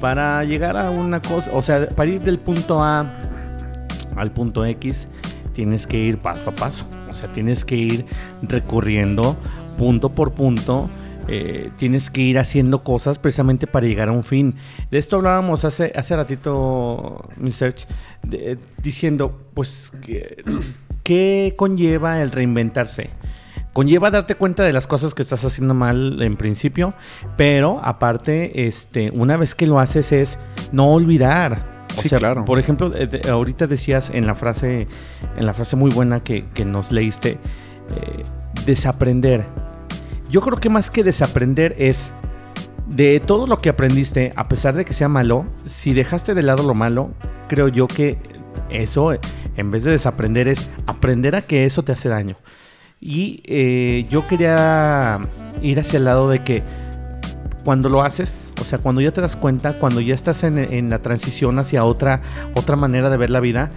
Para 0.00 0.44
llegar 0.44 0.76
a 0.76 0.90
una 0.90 1.20
cosa, 1.20 1.50
o 1.52 1.62
sea, 1.62 1.88
para 1.88 2.10
ir 2.10 2.22
del 2.22 2.38
punto 2.38 2.82
A 2.82 3.18
al 4.16 4.32
punto 4.32 4.64
X, 4.64 5.08
tienes 5.52 5.86
que 5.86 5.98
ir 5.98 6.18
paso 6.18 6.50
a 6.50 6.54
paso. 6.54 6.86
O 7.08 7.14
sea, 7.14 7.28
tienes 7.32 7.64
que 7.64 7.76
ir 7.76 8.06
recorriendo 8.42 9.36
punto 9.78 10.10
por 10.10 10.32
punto 10.32 10.88
eh, 11.28 11.70
tienes 11.76 12.10
que 12.10 12.20
ir 12.20 12.38
haciendo 12.38 12.84
cosas 12.84 13.18
precisamente 13.18 13.66
para 13.66 13.86
llegar 13.86 14.08
a 14.08 14.12
un 14.12 14.24
fin. 14.24 14.54
De 14.90 14.98
esto 14.98 15.16
hablábamos 15.16 15.64
hace, 15.64 15.92
hace 15.96 16.16
ratito, 16.16 17.28
mi 17.36 17.50
search, 17.50 17.86
diciendo, 18.82 19.48
pues, 19.54 19.92
¿qué 21.02 21.54
conlleva 21.56 22.22
el 22.22 22.30
reinventarse? 22.30 23.10
Conlleva 23.72 24.10
darte 24.10 24.36
cuenta 24.36 24.62
de 24.62 24.72
las 24.72 24.86
cosas 24.86 25.12
que 25.12 25.20
estás 25.20 25.44
haciendo 25.44 25.74
mal 25.74 26.22
en 26.22 26.36
principio, 26.36 26.94
pero 27.36 27.80
aparte, 27.82 28.66
este, 28.66 29.10
una 29.10 29.36
vez 29.36 29.54
que 29.54 29.66
lo 29.66 29.80
haces 29.80 30.12
es 30.12 30.38
no 30.72 30.92
olvidar. 30.92 31.86
O 31.98 32.02
sea, 32.02 32.18
claro. 32.18 32.44
por 32.44 32.58
ejemplo, 32.58 32.90
ahorita 33.30 33.66
decías 33.66 34.10
en 34.10 34.26
la 34.26 34.34
frase, 34.34 34.86
en 35.36 35.46
la 35.46 35.52
frase 35.54 35.76
muy 35.76 35.90
buena 35.90 36.20
que, 36.20 36.46
nos 36.64 36.90
leíste, 36.90 37.32
eh, 37.32 38.24
desaprender 38.64 39.46
yo 40.36 40.42
creo 40.42 40.58
que 40.58 40.68
más 40.68 40.90
que 40.90 41.02
desaprender 41.02 41.74
es 41.78 42.12
de 42.86 43.20
todo 43.20 43.46
lo 43.46 43.56
que 43.56 43.70
aprendiste, 43.70 44.34
a 44.36 44.48
pesar 44.48 44.74
de 44.74 44.84
que 44.84 44.92
sea 44.92 45.08
malo, 45.08 45.46
si 45.64 45.94
dejaste 45.94 46.34
de 46.34 46.42
lado 46.42 46.62
lo 46.62 46.74
malo, 46.74 47.08
creo 47.48 47.68
yo 47.68 47.86
que 47.86 48.18
eso, 48.68 49.14
en 49.56 49.70
vez 49.70 49.84
de 49.84 49.92
desaprender, 49.92 50.46
es 50.46 50.68
aprender 50.86 51.36
a 51.36 51.40
que 51.40 51.64
eso 51.64 51.84
te 51.84 51.92
hace 51.92 52.10
daño. 52.10 52.36
Y 53.00 53.40
eh, 53.46 54.06
yo 54.10 54.26
quería 54.26 55.20
ir 55.62 55.80
hacia 55.80 55.96
el 55.96 56.04
lado 56.04 56.28
de 56.28 56.44
que 56.44 56.62
cuando 57.64 57.88
lo 57.88 58.02
haces, 58.02 58.52
o 58.60 58.64
sea, 58.64 58.78
cuando 58.78 59.00
ya 59.00 59.12
te 59.12 59.22
das 59.22 59.36
cuenta, 59.36 59.78
cuando 59.78 60.02
ya 60.02 60.14
estás 60.14 60.44
en, 60.44 60.58
en 60.58 60.90
la 60.90 60.98
transición 60.98 61.58
hacia 61.58 61.82
otra, 61.86 62.20
otra 62.52 62.76
manera 62.76 63.08
de 63.08 63.16
ver 63.16 63.30
la 63.30 63.40
vida, 63.40 63.70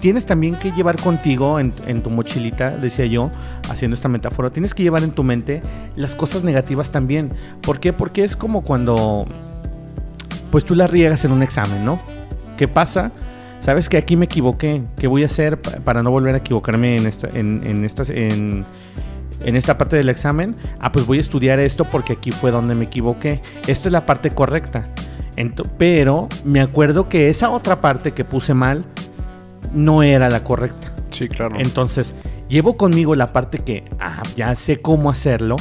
tienes 0.00 0.26
también 0.26 0.56
que 0.56 0.72
llevar 0.72 0.96
contigo 0.96 1.60
en, 1.60 2.02
tu 2.02 2.10
mochilita, 2.10 2.70
decía 2.70 3.06
yo, 3.06 3.30
haciendo 3.68 3.94
esta 3.94 4.08
metáfora, 4.08 4.50
tienes 4.50 4.74
que 4.74 4.82
llevar 4.82 5.02
en 5.02 5.12
tu 5.12 5.22
mente 5.22 5.62
las 5.96 6.16
cosas 6.16 6.42
negativas 6.42 6.90
también. 6.90 7.32
¿Por 7.60 7.80
qué? 7.80 7.92
Porque 7.92 8.24
es 8.24 8.36
como 8.36 8.62
cuando, 8.62 9.26
pues 10.50 10.64
tú 10.64 10.74
la 10.74 10.86
riegas 10.86 11.24
en 11.24 11.32
un 11.32 11.42
examen, 11.42 11.84
¿no? 11.84 11.98
¿Qué 12.56 12.66
pasa? 12.68 13.12
¿Sabes 13.60 13.88
que 13.88 13.98
aquí 13.98 14.16
me 14.16 14.24
equivoqué? 14.24 14.82
¿Qué 14.96 15.06
voy 15.06 15.22
a 15.22 15.26
hacer 15.26 15.60
para 15.60 16.02
no 16.02 16.10
volver 16.10 16.34
a 16.34 16.38
equivocarme 16.38 16.96
en 16.96 17.06
esta, 17.06 17.28
en, 17.28 17.62
en, 17.64 17.86
en, 18.08 18.64
en 19.40 19.56
esta 19.56 19.76
parte 19.76 19.96
del 19.96 20.08
examen? 20.08 20.56
Ah, 20.80 20.92
pues 20.92 21.06
voy 21.06 21.18
a 21.18 21.20
estudiar 21.20 21.58
esto 21.60 21.84
porque 21.84 22.14
aquí 22.14 22.32
fue 22.32 22.50
donde 22.50 22.74
me 22.74 22.86
equivoqué. 22.86 23.42
Esta 23.66 23.88
es 23.88 23.92
la 23.92 24.06
parte 24.06 24.30
correcta. 24.30 24.88
pero 25.76 26.28
me 26.44 26.62
acuerdo 26.62 27.08
que 27.10 27.28
esa 27.28 27.50
otra 27.50 27.82
parte 27.82 28.12
que 28.12 28.24
puse 28.24 28.54
mal, 28.54 28.84
no 29.72 30.02
era 30.02 30.28
la 30.28 30.44
correcta. 30.44 30.94
Sí, 31.10 31.28
claro. 31.28 31.56
Entonces, 31.58 32.14
llevo 32.48 32.76
conmigo 32.76 33.14
la 33.14 33.28
parte 33.28 33.58
que, 33.58 33.84
ah, 33.98 34.22
ya 34.36 34.54
sé 34.56 34.80
cómo 34.80 35.10
hacerlo, 35.10 35.56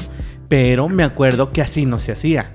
pero 0.48 0.90
me 0.90 1.04
acuerdo 1.04 1.52
que 1.52 1.62
así 1.62 1.86
no 1.86 2.00
se 2.00 2.12
hacía. 2.12 2.52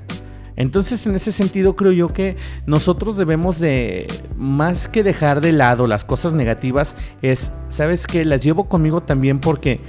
Entonces, 0.57 1.05
en 1.07 1.17
ese 1.17 1.33
sentido, 1.33 1.75
creo 1.75 1.93
yo 1.93 2.09
que 2.09 2.37
nosotros 2.67 3.17
debemos 3.17 3.59
de, 3.59 4.07
más 4.37 4.87
que 4.87 5.03
dejar 5.03 5.41
de 5.41 5.53
lado 5.53 5.87
las 5.87 6.05
cosas 6.05 6.33
negativas, 6.33 6.95
es, 7.23 7.51
¿sabes 7.71 8.07
qué? 8.07 8.25
Las 8.25 8.41
llevo 8.41 8.69
conmigo 8.69 9.03
también 9.03 9.41
porque 9.41 9.81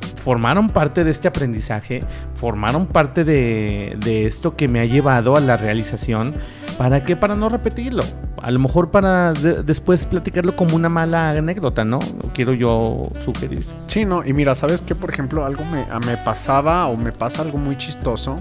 formaron 0.00 0.68
parte 0.68 1.04
de 1.04 1.10
este 1.10 1.28
aprendizaje, 1.28 2.00
formaron 2.34 2.86
parte 2.86 3.24
de, 3.24 3.96
de, 4.00 4.26
esto 4.26 4.56
que 4.56 4.68
me 4.68 4.80
ha 4.80 4.84
llevado 4.84 5.36
a 5.36 5.40
la 5.40 5.56
realización, 5.56 6.34
¿Para 6.80 7.04
qué? 7.04 7.14
Para 7.14 7.36
no 7.36 7.50
repetirlo. 7.50 8.02
A 8.40 8.50
lo 8.50 8.58
mejor 8.58 8.90
para 8.90 9.34
después 9.34 10.06
platicarlo 10.06 10.56
como 10.56 10.76
una 10.76 10.88
mala 10.88 11.32
anécdota, 11.32 11.84
¿no? 11.84 11.98
Quiero 12.32 12.54
yo 12.54 13.02
sugerir. 13.18 13.66
Sí, 13.86 14.06
no, 14.06 14.24
y 14.24 14.32
mira, 14.32 14.54
¿sabes 14.54 14.80
qué? 14.80 14.94
Por 14.94 15.10
ejemplo, 15.10 15.44
algo 15.44 15.62
me, 15.66 15.86
me 16.06 16.16
pasaba 16.16 16.86
o 16.86 16.96
me 16.96 17.12
pasa 17.12 17.42
algo 17.42 17.58
muy 17.58 17.76
chistoso. 17.76 18.36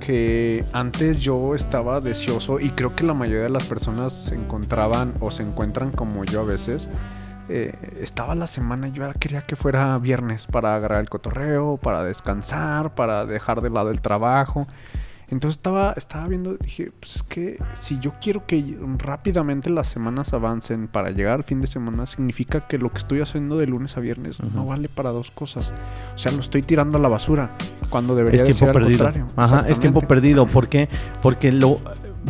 Que 0.00 0.66
antes 0.74 1.20
yo 1.20 1.54
estaba 1.54 2.02
deseoso 2.02 2.60
y 2.60 2.72
creo 2.72 2.94
que 2.94 3.04
la 3.04 3.14
mayoría 3.14 3.44
de 3.44 3.48
las 3.48 3.64
personas 3.64 4.12
se 4.12 4.34
encontraban 4.34 5.14
o 5.20 5.30
se 5.30 5.42
encuentran 5.42 5.92
como 5.92 6.24
yo 6.24 6.42
a 6.42 6.44
veces. 6.44 6.90
Eh, 7.48 7.74
estaba 8.00 8.34
la 8.34 8.46
semana 8.46 8.88
yo 8.88 9.10
quería 9.18 9.42
que 9.42 9.56
fuera 9.56 9.98
viernes 9.98 10.46
para 10.46 10.74
agarrar 10.74 11.00
el 11.00 11.08
cotorreo, 11.08 11.76
para 11.76 12.04
descansar, 12.04 12.94
para 12.94 13.26
dejar 13.26 13.60
de 13.60 13.70
lado 13.70 13.90
el 13.90 14.00
trabajo. 14.00 14.66
Entonces 15.32 15.56
estaba, 15.56 15.94
estaba 15.96 16.28
viendo, 16.28 16.58
dije, 16.58 16.92
pues 17.00 17.16
es 17.16 17.22
que 17.22 17.58
si 17.72 17.98
yo 17.98 18.12
quiero 18.20 18.46
que 18.46 18.76
rápidamente 18.98 19.70
las 19.70 19.86
semanas 19.86 20.34
avancen 20.34 20.88
para 20.88 21.10
llegar 21.10 21.36
al 21.36 21.44
fin 21.44 21.62
de 21.62 21.66
semana, 21.68 22.04
significa 22.04 22.60
que 22.60 22.76
lo 22.76 22.92
que 22.92 22.98
estoy 22.98 23.22
haciendo 23.22 23.56
de 23.56 23.66
lunes 23.66 23.96
a 23.96 24.00
viernes 24.00 24.42
no 24.42 24.66
vale 24.66 24.90
para 24.90 25.08
dos 25.08 25.30
cosas. 25.30 25.72
O 26.14 26.18
sea, 26.18 26.32
lo 26.32 26.40
estoy 26.40 26.60
tirando 26.60 26.98
a 26.98 27.00
la 27.00 27.08
basura 27.08 27.56
cuando 27.88 28.14
debería 28.14 28.42
es 28.42 28.58
tiempo 28.58 28.74
perdido. 28.78 29.10
Ajá, 29.36 29.64
es 29.68 29.80
tiempo 29.80 30.02
perdido. 30.02 30.44
¿Por 30.44 30.68
qué? 30.68 30.90
Porque 31.22 31.50
lo, 31.50 31.80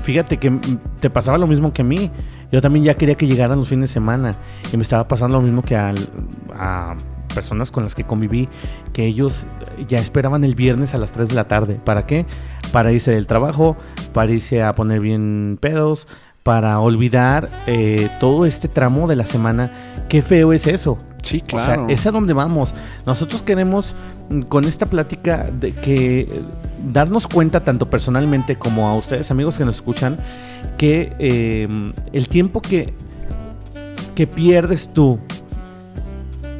fíjate 0.02 0.38
que 0.38 0.58
te 1.00 1.10
pasaba 1.10 1.38
lo 1.38 1.46
mismo 1.46 1.72
que 1.72 1.82
a 1.82 1.84
mí. 1.84 2.10
Yo 2.50 2.60
también 2.60 2.84
ya 2.84 2.94
quería 2.94 3.14
que 3.14 3.26
llegaran 3.26 3.58
los 3.58 3.68
fines 3.68 3.90
de 3.90 3.94
semana 3.94 4.34
y 4.72 4.76
me 4.76 4.82
estaba 4.82 5.08
pasando 5.08 5.38
lo 5.38 5.42
mismo 5.42 5.62
que 5.62 5.76
a 5.76 5.94
personas 7.32 7.70
con 7.70 7.82
las 7.82 7.94
que 7.94 8.04
conviví, 8.04 8.48
que 8.92 9.06
ellos 9.06 9.46
ya 9.88 9.98
esperaban 9.98 10.44
el 10.44 10.54
viernes 10.54 10.94
a 10.94 10.98
las 10.98 11.12
3 11.12 11.28
de 11.28 11.34
la 11.34 11.48
tarde. 11.48 11.80
¿Para 11.84 12.06
qué? 12.06 12.26
Para 12.72 12.92
irse 12.92 13.10
del 13.10 13.26
trabajo, 13.26 13.76
para 14.14 14.30
irse 14.32 14.62
a 14.62 14.74
poner 14.74 15.00
bien 15.00 15.58
pedos, 15.60 16.06
para 16.42 16.78
olvidar 16.80 17.50
eh, 17.66 18.08
todo 18.20 18.46
este 18.46 18.68
tramo 18.68 19.08
de 19.08 19.16
la 19.16 19.26
semana. 19.26 19.72
Qué 20.08 20.22
feo 20.22 20.52
es 20.52 20.66
eso. 20.66 20.98
Sí, 21.22 21.40
claro. 21.40 21.84
O 21.84 21.86
sea, 21.86 21.94
es 21.94 22.06
a 22.06 22.10
donde 22.10 22.32
vamos. 22.32 22.74
Nosotros 23.06 23.42
queremos 23.42 23.94
mm, 24.28 24.42
con 24.42 24.64
esta 24.64 24.86
plática 24.86 25.50
de 25.52 25.72
que 25.74 26.42
darnos 26.92 27.26
cuenta 27.28 27.60
tanto 27.60 27.88
personalmente 27.88 28.56
como 28.56 28.88
a 28.88 28.94
ustedes 28.94 29.30
amigos 29.30 29.56
que 29.56 29.64
nos 29.64 29.76
escuchan 29.76 30.18
que 30.76 31.12
eh, 31.18 31.92
el 32.12 32.28
tiempo 32.28 32.60
que 32.60 32.92
que 34.14 34.26
pierdes 34.26 34.90
tú 34.92 35.18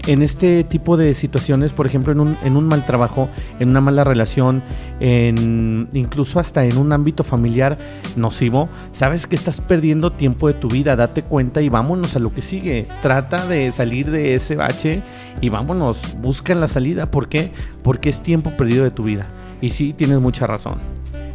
en 0.07 0.23
este 0.23 0.65
tipo 0.65 0.97
de 0.97 1.15
situaciones, 1.15 1.73
por 1.73 1.87
ejemplo, 1.87 2.13
en 2.13 2.57
un, 2.57 2.67
mal 2.67 2.85
trabajo, 2.85 3.29
en 3.61 3.69
una 3.69 3.81
mala 3.81 4.05
relación, 4.05 4.63
en, 5.01 5.89
incluso 5.93 6.41
hasta 6.41 6.65
en 6.65 6.77
un 6.77 6.93
ámbito 6.93 7.23
familiar 7.25 7.79
nocivo, 8.17 8.69
sabes 8.93 9.27
que 9.27 9.37
estás 9.37 9.61
perdiendo 9.61 10.13
tiempo 10.13 10.49
de 10.49 10.55
tu 10.55 10.69
vida, 10.69 10.97
date 10.97 11.23
cuenta 11.23 11.63
y 11.63 11.69
vámonos 11.69 12.17
a 12.17 12.19
lo 12.19 12.35
que 12.35 12.43
sigue. 12.43 12.89
Trata 13.01 13.47
de 13.47 13.71
salir 13.73 14.11
de 14.11 14.35
ese 14.35 14.57
bache 14.57 15.03
y 15.41 15.49
vámonos, 15.49 16.17
busca 16.21 16.55
la 16.55 16.69
salida. 16.69 17.07
¿Por 17.07 17.29
qué? 17.29 17.51
Porque 17.83 18.11
es 18.11 18.23
tiempo 18.23 18.57
perdido 18.57 18.85
de 18.85 18.91
tu 18.91 19.05
vida. 19.05 19.27
Y 19.61 19.71
sí, 19.71 19.93
tienes 19.93 20.19
mucha 20.21 20.47
razón. 20.47 20.81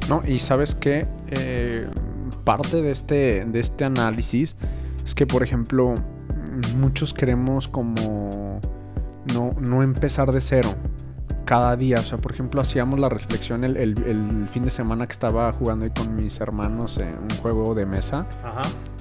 No, 0.10 0.22
y 0.26 0.40
sabes 0.40 0.76
que 0.76 1.08
eh, 1.32 1.88
parte 2.44 2.82
de 2.82 2.92
este, 2.92 3.46
de 3.46 3.60
este 3.60 3.86
análisis 3.86 4.56
es 5.06 5.16
que, 5.16 5.26
por 5.26 5.44
ejemplo, 5.44 5.96
muchos 6.78 7.14
queremos 7.14 7.68
como 7.68 8.37
no, 9.34 9.54
no 9.60 9.84
empezar 9.84 10.32
de 10.32 10.42
cero 10.42 10.70
cada 11.48 11.76
día. 11.76 11.96
O 11.98 12.04
sea, 12.04 12.20
por 12.20 12.32
ejemplo, 12.32 12.62
hacíamos 12.62 13.00
la 13.00 13.10
reflexión 13.10 13.64
el, 13.64 14.48
fin 14.52 14.64
de 14.64 14.70
semana 14.70 15.08
que 15.08 15.14
estaba 15.14 15.52
jugando 15.54 15.86
ahí 15.86 15.92
con 15.92 16.16
mis 16.16 16.40
hermanos 16.40 16.98
en 16.98 17.18
un 17.18 17.38
juego 17.42 17.74
de 17.74 17.86
mesa. 17.88 18.28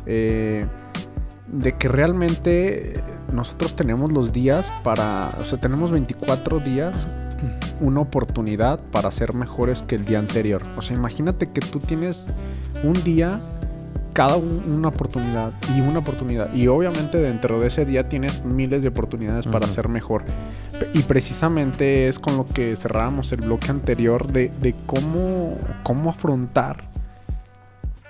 Eh, 0.07 0.67
de 1.49 1.73
que 1.73 1.89
realmente 1.89 2.95
nosotros 3.33 3.77
tenemos 3.77 4.11
los 4.13 4.33
días 4.33 4.73
para, 4.83 5.31
o 5.41 5.45
sea, 5.45 5.61
tenemos 5.61 5.93
24 5.93 6.61
días, 6.61 7.09
una 7.81 8.01
oportunidad 8.01 8.81
para 8.91 9.11
ser 9.11 9.35
mejores 9.35 9.83
que 9.83 9.97
el 9.97 10.05
día 10.05 10.19
anterior. 10.19 10.63
O 10.77 10.83
sea, 10.83 10.97
imagínate 10.97 11.51
que 11.51 11.61
tú 11.61 11.81
tienes 11.81 12.29
un 12.83 12.95
día 13.05 13.41
cada 14.17 14.39
una 14.39 14.89
oportunidad 14.89 15.53
y 15.77 15.83
una 15.83 15.99
oportunidad. 15.99 16.51
Y 16.55 16.69
obviamente 16.69 17.19
dentro 17.19 17.61
de 17.61 17.67
ese 17.67 17.85
día 17.85 18.09
tienes 18.09 18.43
miles 18.47 18.81
de 18.83 18.89
oportunidades 18.89 19.47
para 19.47 19.67
ser 19.67 19.91
mejor. 19.91 20.25
Y 20.95 21.03
precisamente 21.03 22.09
es 22.09 22.19
con 22.19 22.39
lo 22.39 22.49
que 22.49 22.75
cerrábamos 22.77 23.31
el 23.33 23.43
bloque 23.43 23.71
anterior 23.71 24.27
de, 24.27 24.75
cómo, 24.87 25.59
cómo 25.83 26.09
afrontar 26.09 26.89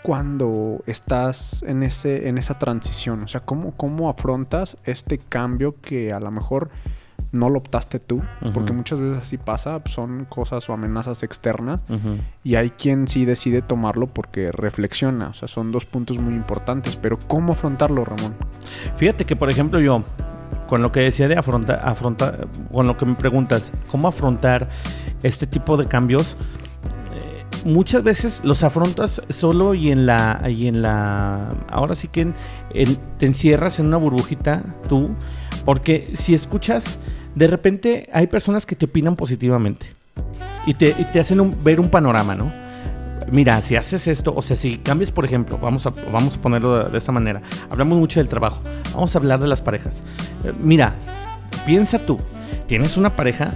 cuando 0.03 0.81
estás 0.87 1.65
en, 1.67 1.83
ese, 1.83 2.29
en 2.29 2.39
esa 2.39 2.57
transición. 2.57 3.25
O 3.25 3.27
sea, 3.27 3.41
cómo, 3.41 3.73
cómo 3.73 4.09
afrontas 4.09 4.77
este 4.85 5.19
cambio 5.19 5.75
que 5.81 6.13
a 6.13 6.21
lo 6.21 6.31
mejor 6.31 6.71
no 7.37 7.51
lo 7.51 7.59
optaste 7.59 8.01
tú, 8.01 8.23
porque 8.53 8.73
muchas 8.73 8.99
veces 8.99 9.23
así 9.23 9.37
pasa, 9.37 9.81
son 9.87 10.25
cosas 10.25 10.69
o 10.69 10.73
amenazas 10.73 11.23
externas 11.23 11.81
y 12.43 12.57
hay 12.57 12.71
quien 12.71 13.07
sí 13.09 13.25
decide 13.25 13.63
tomarlo 13.63 14.07
porque 14.07 14.51
reflexiona, 14.53 15.29
o 15.29 15.35
sea, 15.35 15.49
son 15.49 15.73
dos 15.73 15.85
puntos 15.85 16.19
muy 16.19 16.35
importantes, 16.35 16.97
pero 16.97 17.19
¿cómo 17.19 17.53
afrontarlo, 17.53 18.05
Ramón? 18.05 18.35
Fíjate 18.97 19.25
que, 19.25 19.37
por 19.37 19.51
ejemplo, 19.51 19.81
yo, 19.81 20.05
con 20.67 20.83
lo 20.83 20.93
que 20.93 21.01
decía 21.01 21.29
de 21.29 21.37
afrontar, 21.37 21.81
afrontar 21.85 22.49
con 22.73 22.87
lo 22.87 22.97
que 22.97 23.07
me 23.07 23.15
preguntas, 23.15 23.73
¿cómo 23.91 24.09
afrontar 24.09 24.69
este 25.23 25.47
tipo 25.47 25.77
de 25.77 25.87
cambios? 25.87 26.37
Eh, 27.15 27.45
muchas 27.65 28.03
veces 28.03 28.41
los 28.43 28.63
afrontas 28.65 29.23
solo 29.29 29.75
y 29.75 29.91
en 29.91 30.07
la 30.07 30.43
y 30.49 30.69
en 30.69 30.83
la 30.83 31.53
ahora 31.71 31.95
sí 31.95 32.09
que 32.09 32.33
te 33.19 33.27
encierras 33.27 33.79
en 33.79 33.87
una 33.87 33.97
burbujita 33.97 34.63
tú 34.89 35.11
porque 35.65 36.13
si 36.15 36.35
escuchas 36.35 36.99
de 37.37 37.47
repente 37.47 38.09
hay 38.13 38.27
personas 38.27 38.67
que 38.67 38.75
te 38.75 38.87
opinan 38.87 39.15
positivamente 39.15 39.87
y 40.67 40.75
te, 40.75 41.21
hacen 41.21 41.63
ver 41.63 41.79
un 41.79 41.91
panorama, 41.91 42.35
¿no? 42.35 42.51
Mira, 43.31 43.61
si 43.61 43.77
haces 43.77 44.09
esto, 44.09 44.33
o 44.35 44.43
sea, 44.43 44.57
si 44.57 44.79
cambias, 44.79 45.13
por 45.13 45.25
ejemplo, 45.25 45.59
vamos 45.59 45.87
a, 45.87 45.91
vamos 45.91 46.37
a 46.37 46.41
ponerlo 46.41 46.89
de, 46.89 46.99
esta 46.99 47.13
manera, 47.13 47.43
hablamos 47.71 47.99
mucho 47.99 48.21
del 48.21 48.29
trabajo, 48.29 48.63
vamos 48.95 49.15
a 49.15 49.19
hablar 49.19 49.39
de 49.39 49.49
las 49.49 49.61
parejas. 49.61 50.03
Eh, 50.45 50.53
mira, 50.61 50.95
piensa 51.67 51.99
tú, 51.99 52.17
tienes 52.67 52.97
una 52.97 53.15
pareja 53.15 53.53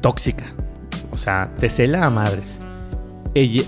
tóxica, 0.00 0.44
o 1.12 1.18
sea, 1.18 1.50
te 1.58 1.70
cela 1.70 2.04
a 2.04 2.10
madres 2.10 2.58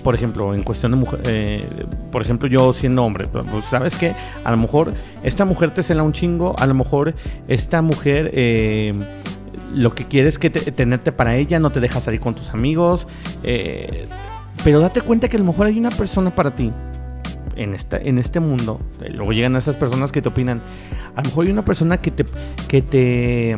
por 0.03 0.15
ejemplo, 0.15 0.53
en 0.55 0.63
cuestión 0.63 0.93
de 0.93 0.97
mujer, 0.97 1.21
eh, 1.25 1.85
por 2.11 2.21
ejemplo, 2.21 2.47
yo 2.47 2.73
siendo 2.73 3.03
hombre, 3.03 3.27
pues, 3.27 3.45
pues, 3.49 3.65
sabes 3.65 3.97
que 3.97 4.15
a 4.43 4.51
lo 4.51 4.57
mejor 4.57 4.93
esta 5.23 5.45
mujer 5.45 5.73
te 5.73 5.83
cela 5.83 6.01
un 6.01 6.11
chingo, 6.11 6.55
a 6.57 6.65
lo 6.65 6.73
mejor 6.73 7.13
esta 7.47 7.81
mujer 7.81 8.31
eh, 8.33 8.93
lo 9.73 9.93
que 9.93 10.05
quiere 10.05 10.27
es 10.27 10.39
que 10.39 10.49
tenerte 10.49 11.11
para 11.11 11.35
ella, 11.35 11.59
no 11.59 11.71
te 11.71 11.79
deja 11.79 12.01
salir 12.01 12.19
con 12.19 12.33
tus 12.33 12.49
amigos, 12.49 13.07
eh, 13.43 14.07
pero 14.63 14.79
date 14.79 15.01
cuenta 15.01 15.27
que 15.27 15.37
a 15.37 15.39
lo 15.39 15.45
mejor 15.45 15.67
hay 15.67 15.77
una 15.77 15.91
persona 15.91 16.33
para 16.33 16.55
ti. 16.55 16.71
En, 17.55 17.73
esta, 17.73 17.97
en 17.97 18.19
este 18.19 18.39
mundo, 18.39 18.79
luego 19.11 19.33
llegan 19.33 19.57
esas 19.57 19.75
personas 19.75 20.13
que 20.13 20.21
te 20.21 20.29
opinan. 20.29 20.61
A 21.15 21.21
lo 21.21 21.29
mejor 21.29 21.45
hay 21.45 21.51
una 21.51 21.65
persona 21.65 21.97
que 21.97 22.09
te, 22.09 22.23
que 22.69 22.81
te 22.81 23.57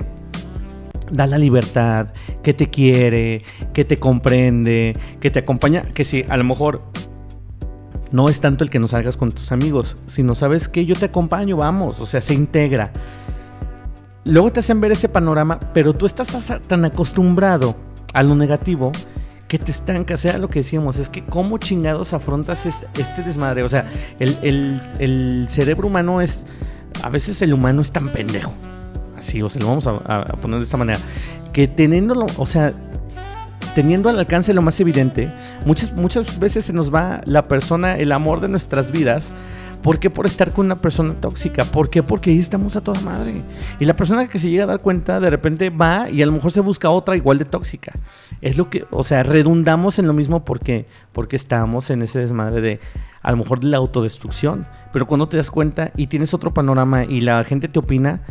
da 1.11 1.27
la 1.27 1.37
libertad, 1.37 2.13
que 2.41 2.53
te 2.53 2.69
quiere, 2.69 3.43
que 3.73 3.85
te 3.85 3.97
comprende, 3.97 4.95
que 5.19 5.29
te 5.29 5.39
acompaña, 5.39 5.83
que 5.93 6.05
si 6.05 6.25
a 6.27 6.37
lo 6.37 6.43
mejor 6.43 6.81
no 8.11 8.29
es 8.29 8.41
tanto 8.41 8.63
el 8.63 8.69
que 8.69 8.79
no 8.79 8.87
salgas 8.87 9.17
con 9.17 9.31
tus 9.31 9.51
amigos, 9.51 9.97
sino 10.05 10.35
sabes 10.35 10.69
que 10.69 10.85
yo 10.85 10.95
te 10.95 11.05
acompaño, 11.05 11.57
vamos, 11.57 11.99
o 11.99 12.05
sea, 12.05 12.21
se 12.21 12.33
integra. 12.33 12.91
Luego 14.23 14.51
te 14.51 14.59
hacen 14.59 14.81
ver 14.81 14.91
ese 14.91 15.09
panorama, 15.09 15.59
pero 15.73 15.93
tú 15.93 16.05
estás 16.05 16.29
tan 16.67 16.85
acostumbrado 16.85 17.75
a 18.13 18.23
lo 18.23 18.35
negativo 18.35 18.91
que 19.47 19.57
te 19.57 19.71
estanca, 19.71 20.15
sea 20.15 20.37
lo 20.37 20.49
que 20.49 20.59
decíamos, 20.59 20.97
es 20.97 21.09
que 21.09 21.25
cómo 21.25 21.57
chingados 21.57 22.13
afrontas 22.13 22.65
este, 22.65 22.87
este 23.01 23.23
desmadre. 23.23 23.63
O 23.63 23.69
sea, 23.69 23.85
el, 24.19 24.79
el 24.99 25.47
cerebro 25.49 25.87
humano 25.87 26.21
es, 26.21 26.45
a 27.03 27.09
veces 27.09 27.41
el 27.41 27.53
humano 27.53 27.81
es 27.81 27.91
tan 27.91 28.11
pendejo 28.11 28.53
así, 29.21 29.41
o 29.41 29.49
sea, 29.49 29.61
lo 29.61 29.69
vamos 29.69 29.87
a, 29.87 30.23
poner 30.41 30.59
de 30.59 30.65
esta 30.65 30.77
manera, 30.77 30.99
que 31.53 31.67
teniéndolo, 31.67 32.25
o 32.37 32.45
sea, 32.45 32.73
teniendo 33.73 34.09
al 34.09 34.19
alcance 34.19 34.53
lo 34.53 34.61
más 34.61 34.79
evidente, 34.79 35.31
muchas, 35.65 35.93
muchas 35.93 36.39
veces 36.39 36.65
se 36.65 36.73
nos 36.73 36.93
va 36.93 37.21
la 37.25 37.47
persona, 37.47 37.97
el 37.97 38.11
amor 38.11 38.41
de 38.41 38.49
nuestras 38.49 38.91
vidas. 38.91 39.31
¿Por 39.81 39.97
qué 39.97 40.11
por 40.11 40.27
estar 40.27 40.53
con 40.53 40.67
una 40.67 40.79
persona 40.79 41.15
tóxica? 41.15 41.65
¿Por 41.65 41.89
qué? 41.89 42.03
Porque 42.03 42.29
ahí 42.29 42.37
estamos 42.37 42.75
a 42.75 42.81
toda 42.81 43.01
madre. 43.01 43.41
Y 43.79 43.85
la 43.85 43.95
persona 43.95 44.27
que 44.27 44.37
se 44.37 44.47
llega 44.47 44.65
a 44.65 44.67
dar 44.67 44.79
cuenta, 44.79 45.19
de 45.19 45.31
repente 45.31 45.71
va 45.71 46.07
y 46.07 46.21
a 46.21 46.25
lo 46.27 46.31
mejor 46.33 46.51
se 46.51 46.59
busca 46.59 46.91
otra 46.91 47.15
igual 47.15 47.39
de 47.39 47.45
tóxica. 47.45 47.91
Es 48.41 48.59
lo 48.59 48.69
que, 48.69 48.85
o 48.91 49.03
sea, 49.03 49.23
redundamos 49.23 49.97
en 49.97 50.05
lo 50.05 50.13
mismo 50.13 50.45
porque, 50.45 50.85
porque 51.13 51.35
estamos 51.35 51.89
en 51.89 52.03
ese 52.03 52.19
desmadre 52.19 52.61
de, 52.61 52.79
a 53.23 53.31
lo 53.31 53.37
mejor 53.37 53.59
de 53.59 53.69
la 53.69 53.77
autodestrucción. 53.77 54.67
Pero 54.93 55.07
cuando 55.07 55.27
te 55.27 55.37
das 55.37 55.49
cuenta 55.49 55.91
y 55.95 56.07
tienes 56.07 56.35
otro 56.35 56.53
panorama 56.53 57.05
y 57.05 57.21
la 57.21 57.43
gente 57.43 57.67
te 57.67 57.79
opina, 57.79 58.21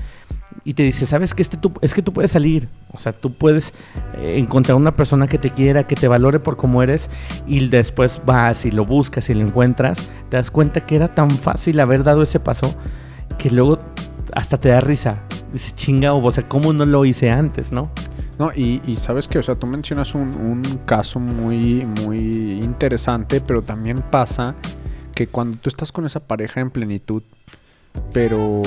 y 0.64 0.74
te 0.74 0.82
dice, 0.82 1.06
sabes 1.06 1.34
que 1.34 1.42
este 1.42 1.56
tú, 1.56 1.72
es 1.80 1.94
que 1.94 2.02
tú 2.02 2.12
puedes 2.12 2.30
salir, 2.30 2.68
o 2.92 2.98
sea, 2.98 3.12
tú 3.12 3.32
puedes 3.32 3.72
eh, 4.16 4.34
encontrar 4.36 4.76
una 4.76 4.94
persona 4.94 5.26
que 5.26 5.38
te 5.38 5.50
quiera, 5.50 5.86
que 5.86 5.96
te 5.96 6.08
valore 6.08 6.38
por 6.38 6.56
como 6.56 6.82
eres 6.82 7.08
y 7.46 7.68
después 7.68 8.20
vas 8.24 8.64
y 8.64 8.70
lo 8.70 8.84
buscas 8.84 9.30
y 9.30 9.34
lo 9.34 9.46
encuentras, 9.46 10.10
te 10.28 10.36
das 10.36 10.50
cuenta 10.50 10.84
que 10.86 10.96
era 10.96 11.14
tan 11.14 11.30
fácil 11.30 11.80
haber 11.80 12.02
dado 12.02 12.22
ese 12.22 12.40
paso 12.40 12.74
que 13.38 13.50
luego 13.50 13.78
hasta 14.34 14.58
te 14.58 14.68
da 14.68 14.80
risa. 14.80 15.22
Dices, 15.52 15.74
chinga, 15.74 16.12
o 16.12 16.30
sea, 16.30 16.46
¿cómo 16.48 16.72
no 16.72 16.86
lo 16.86 17.04
hice 17.04 17.30
antes, 17.30 17.72
no? 17.72 17.90
No, 18.38 18.52
y, 18.54 18.96
sabes 18.96 19.28
que, 19.28 19.38
o 19.38 19.42
sea, 19.42 19.56
tú 19.56 19.66
mencionas 19.66 20.14
un, 20.14 20.34
un 20.34 20.62
caso 20.86 21.20
muy, 21.20 21.84
muy 21.84 22.52
interesante, 22.62 23.40
pero 23.40 23.60
también 23.60 24.02
pasa 24.10 24.54
que 25.14 25.26
cuando 25.26 25.58
tú 25.58 25.68
estás 25.68 25.92
con 25.92 26.06
esa 26.06 26.20
pareja 26.20 26.60
en 26.60 26.70
plenitud, 26.70 27.22
pero 28.12 28.62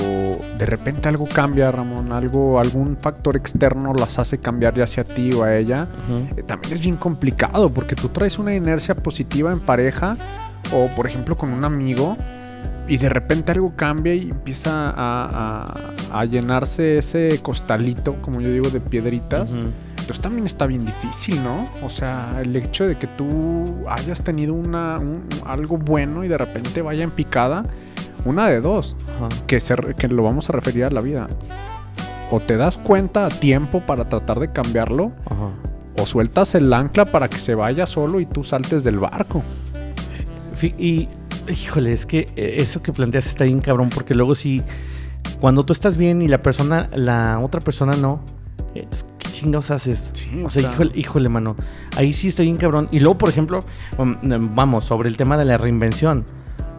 de 0.58 0.66
repente 0.66 1.08
algo 1.08 1.26
cambia, 1.26 1.70
Ramón, 1.70 2.12
algo, 2.12 2.58
algún 2.58 2.96
factor 2.96 3.36
externo 3.36 3.92
las 3.94 4.18
hace 4.18 4.38
cambiar 4.38 4.74
ya 4.74 4.86
sea 4.86 5.04
a 5.04 5.14
ti 5.14 5.30
o 5.32 5.44
a 5.44 5.56
ella, 5.56 5.88
eh, 6.36 6.42
también 6.42 6.74
es 6.74 6.80
bien 6.80 6.96
complicado 6.96 7.68
porque 7.68 7.94
tú 7.94 8.08
traes 8.08 8.38
una 8.38 8.54
inercia 8.54 8.94
positiva 8.94 9.52
en 9.52 9.60
pareja 9.60 10.16
o 10.72 10.88
por 10.94 11.06
ejemplo 11.06 11.36
con 11.36 11.52
un 11.52 11.64
amigo 11.64 12.16
y 12.86 12.98
de 12.98 13.08
repente 13.08 13.52
algo 13.52 13.74
cambia 13.76 14.14
y 14.14 14.30
empieza 14.30 14.92
a, 14.96 16.24
llenarse 16.30 16.98
ese 16.98 17.40
costalito, 17.42 18.16
como 18.20 18.40
yo 18.40 18.50
digo, 18.50 18.70
de 18.70 18.80
piedritas. 18.80 19.52
Entonces 19.52 20.20
también 20.20 20.46
está 20.46 20.66
bien 20.66 20.84
difícil, 20.84 21.42
¿no? 21.42 21.66
O 21.82 21.88
sea, 21.88 22.40
el 22.42 22.54
hecho 22.56 22.86
de 22.86 22.96
que 22.96 23.06
tú 23.06 23.84
hayas 23.88 24.22
tenido 24.22 24.54
una, 24.54 25.00
algo 25.46 25.78
bueno 25.78 26.24
y 26.24 26.28
de 26.28 26.36
repente 26.36 26.82
vaya 26.82 27.04
en 27.04 27.10
picada 27.10 27.64
una 28.24 28.48
de 28.48 28.60
dos, 28.60 28.96
que, 29.46 29.60
que 29.96 30.08
lo 30.08 30.22
vamos 30.22 30.48
a 30.48 30.52
referir 30.52 30.84
a 30.84 30.90
la 30.90 31.00
vida. 31.00 31.26
O 32.30 32.40
te 32.40 32.56
das 32.56 32.78
cuenta 32.78 33.26
a 33.26 33.28
tiempo 33.28 33.84
para 33.84 34.08
tratar 34.08 34.40
de 34.40 34.52
cambiarlo, 34.52 35.12
o 35.98 36.06
sueltas 36.06 36.54
el 36.54 36.72
ancla 36.72 37.10
para 37.10 37.28
que 37.28 37.38
se 37.38 37.54
vaya 37.54 37.86
solo 37.86 38.20
y 38.20 38.26
tú 38.26 38.44
saltes 38.44 38.82
del 38.84 38.98
barco. 38.98 39.42
Y, 40.78 41.08
híjole, 41.48 41.92
es 41.92 42.06
que 42.06 42.26
eh, 42.36 42.56
eso 42.58 42.82
que 42.82 42.92
planteas 42.92 43.26
está 43.26 43.44
bien 43.44 43.60
cabrón, 43.60 43.90
porque 43.90 44.14
luego 44.14 44.34
si 44.34 44.62
cuando 45.40 45.64
tú 45.64 45.72
estás 45.72 45.96
bien 45.96 46.22
y 46.22 46.28
la 46.28 46.42
persona, 46.42 46.88
la 46.94 47.38
otra 47.40 47.60
persona 47.60 47.94
no, 47.96 48.20
eh, 48.74 48.86
pues, 48.88 49.06
¿qué 49.18 49.28
chingados 49.30 49.70
haces? 49.70 50.10
o, 50.44 50.50
sea, 50.50 50.72
Híjole, 50.72 50.92
híjole, 50.94 51.28
mano. 51.28 51.56
Ahí 51.96 52.12
sí 52.12 52.28
estoy 52.28 52.46
bien 52.46 52.56
cabrón. 52.56 52.88
Y 52.90 53.00
luego, 53.00 53.18
por 53.18 53.28
ejemplo, 53.28 53.64
um, 53.98 54.16
vamos, 54.54 54.84
sobre 54.84 55.08
el 55.08 55.16
tema 55.16 55.36
de 55.36 55.44
la 55.44 55.58
reinvención. 55.58 56.24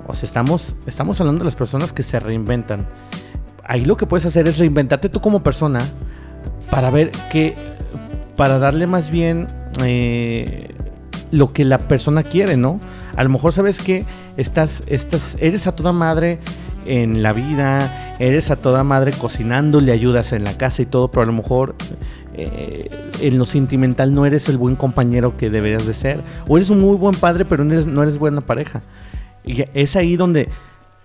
O 0.08 0.14
sea, 0.14 0.28
estamos, 0.28 0.76
estamos 0.86 1.20
hablando 1.20 1.40
de 1.40 1.46
las 1.46 1.56
personas 1.56 1.94
que 1.94 2.04
se 2.04 2.20
reinventan. 2.20 2.88
Ahí 3.64 3.86
lo 3.86 3.98
que 3.98 4.06
puedes 4.06 4.26
hacer 4.26 4.48
es 4.48 4.58
reinventarte 4.58 5.10
tú 5.10 5.22
como 5.22 5.42
persona 5.44 5.82
para 6.70 6.90
ver 6.90 7.12
qué, 7.32 7.56
para 8.36 8.60
darle 8.60 8.88
más 8.88 9.10
bien 9.10 9.48
eh, 9.84 10.76
lo 11.32 11.52
que 11.54 11.66
la 11.66 11.80
persona 11.80 12.24
quiere, 12.24 12.58
¿no? 12.58 12.80
A 13.16 13.24
lo 13.24 13.30
mejor 13.30 13.52
sabes 13.54 13.82
que 13.82 14.06
estás, 14.38 14.84
estás, 14.88 15.38
eres 15.40 15.68
a 15.68 15.76
toda 15.76 15.92
madre 15.92 16.40
en 16.86 17.24
la 17.24 17.34
vida, 17.34 18.16
eres 18.20 18.52
a 18.52 18.58
toda 18.58 18.84
madre 18.84 19.12
cocinando, 19.12 19.82
le 19.82 19.92
ayudas 19.92 20.34
en 20.34 20.44
la 20.44 20.56
casa 20.58 20.82
y 20.82 20.86
todo, 20.86 21.10
pero 21.10 21.24
a 21.24 21.26
lo 21.26 21.34
mejor 21.34 21.76
eh, 22.34 23.12
en 23.22 23.38
lo 23.38 23.46
sentimental 23.46 24.14
no 24.14 24.26
eres 24.26 24.50
el 24.50 24.58
buen 24.58 24.76
compañero 24.76 25.38
que 25.38 25.50
deberías 25.50 25.86
de 25.86 25.94
ser. 25.94 26.22
O 26.48 26.58
eres 26.58 26.70
un 26.70 26.80
muy 26.80 26.98
buen 26.98 27.16
padre, 27.16 27.46
pero 27.46 27.64
no 27.64 27.74
eres, 27.74 27.88
no 27.88 28.04
eres 28.04 28.18
buena 28.20 28.42
pareja. 28.42 28.82
Y 29.46 29.66
es 29.74 29.96
ahí 29.96 30.16
donde 30.16 30.50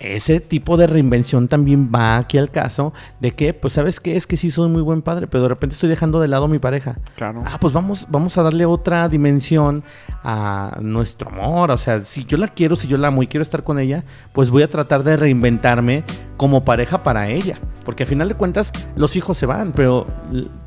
ese 0.01 0.41
tipo 0.41 0.79
de 0.79 0.87
reinvención 0.87 1.47
también 1.47 1.91
va 1.95 2.17
aquí 2.17 2.39
al 2.39 2.51
caso 2.51 2.95
de 3.21 3.33
que, 3.33 3.53
pues, 3.53 3.75
¿sabes 3.75 4.01
qué? 4.01 4.17
Es 4.17 4.27
que 4.27 4.39
sí 4.39 4.51
soy 4.51 4.69
muy 4.69 4.81
buen 4.81 5.03
padre, 5.03 5.27
pero 5.27 5.43
de 5.43 5.51
repente 5.51 5.75
estoy 5.75 5.91
dejando 5.91 6.21
de 6.21 6.29
lado 6.29 6.47
a 6.47 6.49
mi 6.49 6.59
pareja. 6.59 6.97
Claro. 7.17 7.43
Ah, 7.47 7.59
pues 7.61 7.75
vamos, 7.75 8.07
vamos 8.09 8.39
a 8.39 8.43
darle 8.43 8.65
otra 8.65 9.09
dimensión 9.09 9.85
a 10.25 10.79
nuestro 10.81 11.31
amor. 11.31 11.71
O 11.71 11.77
sea, 11.77 12.03
si 12.03 12.25
yo 12.25 12.39
la 12.39 12.49
quiero, 12.49 12.77
si 12.77 12.89
yo 12.89 12.97
la 12.97 13.09
amo 13.09 13.23
y 13.23 13.27
quiero 13.27 13.43
estar 13.43 13.63
con 13.63 13.79
ella, 13.79 14.05
pues 14.33 14.51
voy 14.51 14.63
a 14.63 14.71
tratar 14.71 15.03
de 15.05 15.17
reinventarme 15.19 16.05
como 16.39 16.65
pareja 16.65 17.03
para 17.03 17.29
ella. 17.29 17.59
Porque 17.91 18.05
al 18.05 18.09
final 18.09 18.29
de 18.29 18.37
cuentas, 18.37 18.71
los 18.95 19.17
hijos 19.17 19.37
se 19.37 19.47
van, 19.47 19.73
pero 19.73 20.07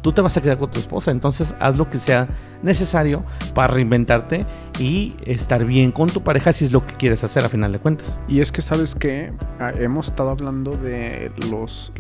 tú 0.02 0.12
te 0.12 0.20
vas 0.20 0.36
a 0.36 0.42
quedar 0.42 0.58
con 0.58 0.70
tu 0.70 0.78
esposa. 0.78 1.10
Entonces, 1.10 1.56
haz 1.58 1.78
lo 1.78 1.90
que 1.90 1.98
sea 1.98 2.28
necesario 2.64 3.24
para 3.56 3.74
reinventarte 3.74 4.46
y 4.78 5.16
estar 5.26 5.64
bien 5.64 5.94
con 5.94 6.10
tu 6.10 6.22
pareja 6.22 6.52
si 6.52 6.66
es 6.66 6.74
lo 6.74 6.82
que 6.82 6.96
quieres 6.96 7.24
hacer 7.24 7.46
a 7.46 7.48
final 7.48 7.72
de 7.72 7.80
cuentas. 7.80 8.20
Y 8.28 8.42
es 8.42 8.52
que, 8.52 8.62
¿sabes 8.62 8.94
que 8.94 9.32
ah, 9.62 9.72
Hemos 9.80 10.10
estado 10.10 10.32
hablando 10.32 10.76
de 10.76 11.32
los, 11.50 11.94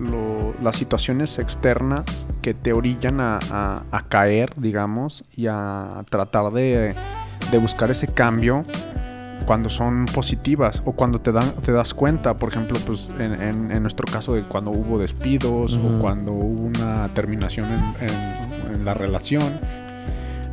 las 0.62 0.76
situaciones 0.76 1.40
externas 1.40 2.04
que 2.42 2.54
te 2.54 2.74
orillan 2.74 3.22
a, 3.22 4.06
caer, 4.10 4.52
digamos, 4.58 5.24
y 5.38 5.48
a 5.48 6.04
tratar 6.10 6.52
de, 6.52 6.96
de 7.50 7.58
buscar 7.60 7.92
ese 7.92 8.08
cambio 8.08 8.66
cuando 9.46 9.70
son 9.70 10.06
positivas 10.06 10.82
o 10.86 10.94
cuando 10.94 11.20
te, 11.20 11.32
dan, 11.32 11.52
te 11.64 11.72
das 11.72 11.94
cuenta, 11.94 12.36
por 12.36 12.50
ejemplo, 12.50 12.80
pues 12.86 13.10
en, 13.20 13.82
nuestro 13.82 14.06
caso 14.12 14.34
de 14.34 14.44
cuando 14.44 14.72
hubo 14.72 15.00
despidos 15.00 15.76
o 15.76 16.00
cuando 16.00 16.32
hubo 16.32 16.68
una 16.68 17.10
terminación 17.14 17.68
en, 18.00 18.86
la 18.86 18.94
relación. 18.94 19.60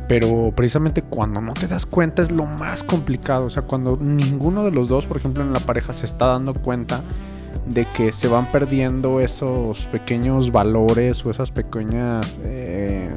Pero 0.07 0.53
precisamente 0.55 1.01
cuando 1.01 1.41
no 1.41 1.53
te 1.53 1.67
das 1.67 1.85
cuenta 1.85 2.21
es 2.21 2.31
lo 2.31 2.45
más 2.45 2.83
complicado. 2.83 3.45
O 3.45 3.49
sea, 3.49 3.63
cuando 3.63 3.97
ninguno 3.97 4.63
de 4.63 4.71
los 4.71 4.87
dos, 4.87 5.05
por 5.05 5.17
ejemplo, 5.17 5.43
en 5.43 5.53
la 5.53 5.59
pareja 5.59 5.93
se 5.93 6.05
está 6.05 6.27
dando 6.27 6.53
cuenta 6.53 7.01
de 7.65 7.85
que 7.85 8.11
se 8.11 8.27
van 8.27 8.51
perdiendo 8.51 9.19
esos 9.19 9.87
pequeños 9.87 10.51
valores 10.51 11.25
o 11.25 11.31
esas 11.31 11.51
pequeñas... 11.51 12.39
Eh, 12.43 13.09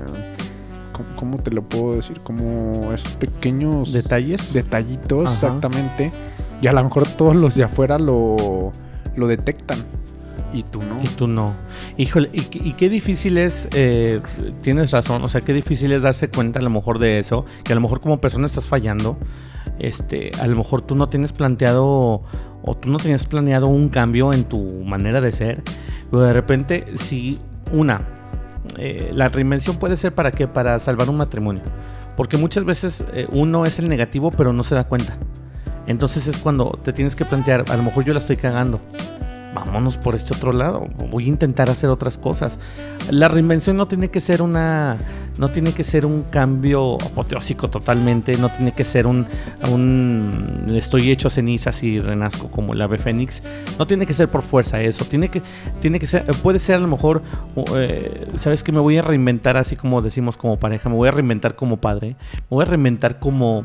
¿cómo 1.17 1.39
te 1.39 1.51
lo 1.51 1.63
puedo 1.63 1.97
decir? 1.97 2.21
Como 2.21 2.93
esos 2.93 3.17
pequeños 3.17 3.93
detalles. 3.93 4.53
Detallitos, 4.53 5.33
exactamente. 5.33 6.13
Y 6.61 6.67
a 6.67 6.73
lo 6.73 6.83
mejor 6.85 7.07
todos 7.09 7.35
los 7.35 7.55
de 7.55 7.65
afuera 7.65 7.99
lo, 7.99 8.73
lo 9.17 9.27
detectan. 9.27 9.79
Y 10.53 10.63
tú 10.63 10.83
no. 10.83 11.03
Y 11.03 11.09
tú 11.09 11.27
no. 11.27 11.55
Híjole, 11.97 12.31
y, 12.33 12.73
qué 12.73 12.89
difícil 12.89 13.39
es, 13.39 13.69
eh, 13.75 14.21
tienes 14.63 14.93
razón, 14.93 15.25
o 15.25 15.29
sea, 15.29 15.41
qué 15.41 15.53
difícil 15.53 15.91
es 15.91 16.03
darse 16.03 16.29
cuenta 16.29 16.61
a 16.61 16.63
lo 16.63 16.71
mejor 16.71 17.01
de 17.01 17.19
eso, 17.19 17.45
que 17.65 17.73
a 17.73 17.75
lo 17.75 17.81
mejor 17.81 18.01
como 18.01 18.21
persona 18.21 18.47
estás 18.47 18.69
fallando, 18.69 19.19
este, 19.81 20.31
a 20.41 20.47
lo 20.47 20.57
mejor 20.57 20.83
tú 20.83 20.95
no 20.95 21.09
tienes 21.09 21.33
planteado 21.33 22.23
o 22.63 22.77
tú 22.77 22.89
no 22.89 22.99
tenías 22.99 23.27
planeado 23.27 23.67
un 23.67 23.89
cambio 23.89 24.33
en 24.33 24.45
tu 24.45 24.63
manera 24.85 25.21
de 25.21 25.33
ser, 25.33 25.63
pero 26.11 26.23
de 26.23 26.33
repente 26.33 26.87
si 26.99 27.39
una, 27.73 28.24
eh, 28.79 29.11
la 29.13 29.29
reinvención 29.29 29.77
puede 29.77 29.97
ser 29.97 30.15
para 30.15 30.31
qué? 30.31 30.49
Para 30.49 30.79
salvar 30.79 31.09
un 31.09 31.17
matrimonio. 31.17 31.63
Porque 32.17 32.37
muchas 32.37 32.65
veces 32.65 33.05
eh, 33.13 33.27
uno 33.33 33.65
es 33.67 33.79
el 33.79 33.89
negativo 33.89 34.31
pero 34.31 34.53
no 34.53 34.63
se 34.63 34.75
da 34.75 34.85
cuenta. 34.85 35.19
Entonces 35.87 36.27
es 36.27 36.39
cuando 36.39 36.79
te 36.83 36.93
tienes 36.93 37.15
que 37.15 37.25
plantear, 37.25 37.65
a 37.69 37.77
lo 37.77 37.83
mejor 37.83 38.05
yo 38.05 38.13
la 38.13 38.19
estoy 38.19 38.37
cagando 38.37 38.81
vámonos 39.55 39.99
por 39.99 40.15
este 40.15 40.35
otro 40.35 40.53
lado, 40.53 40.89
voy 41.11 41.27
a 41.27 41.29
intentar 41.29 41.71
hacer 41.71 41.89
otras 41.91 42.19
cosas. 42.19 42.59
La 43.11 43.29
reinvención 43.29 43.77
no 43.77 43.87
tiene 43.87 44.09
que 44.09 44.21
ser 44.21 44.43
una, 44.43 44.97
no 45.39 45.51
tiene 45.51 45.73
que 45.73 45.85
ser 45.85 46.05
un 46.07 46.23
cambio 46.25 46.95
apoteósico 46.95 47.71
totalmente, 47.71 48.37
no 48.37 48.51
tiene 48.51 48.73
que 48.73 48.85
ser 48.85 49.07
un, 49.07 49.27
un 49.71 50.67
estoy 50.75 51.11
hecho 51.11 51.31
cenizas 51.31 51.83
y 51.83 52.01
renazco 52.01 52.51
como 52.51 52.73
el 52.73 52.83
ave 52.83 52.99
fénix, 52.99 53.43
no 53.79 53.87
tiene 53.87 54.07
que 54.07 54.15
ser 54.15 54.31
por 54.31 54.43
fuerza 54.43 54.81
eso, 54.81 55.05
tiene 55.05 55.29
que, 55.29 55.43
tiene 55.81 55.99
que 55.99 56.07
ser, 56.07 56.25
puede 56.43 56.59
ser 56.59 56.77
a 56.77 56.79
lo 56.79 56.89
mejor, 56.89 57.23
eh, 57.77 58.27
sabes 58.39 58.65
que 58.65 58.73
me 58.73 58.81
voy 58.81 58.97
a 58.99 59.03
reinventar 59.03 59.57
así 59.57 59.77
como 59.77 60.03
decimos 60.03 60.37
como 60.37 60.59
pareja, 60.59 60.89
me 60.89 60.97
voy 60.97 61.09
a 61.09 61.13
reinventar 61.13 61.57
como 61.57 61.77
padre, 61.79 62.17
me 62.35 62.47
voy 62.51 62.63
a 62.63 62.67
reinventar 62.67 63.19
como, 63.19 63.65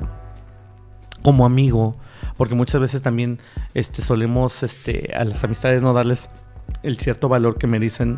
como 1.24 1.46
amigo, 1.46 1.96
porque 2.40 2.56
muchas 2.56 2.80
veces 2.80 3.02
también 3.02 3.38
este, 3.74 4.02
solemos 4.02 4.64
este, 4.64 5.12
a 5.14 5.26
las 5.26 5.44
amistades 5.44 5.84
no 5.84 5.92
darles 5.92 6.30
el 6.84 6.98
cierto 6.98 7.28
valor 7.28 7.58
que 7.58 7.68
merecen, 7.68 8.18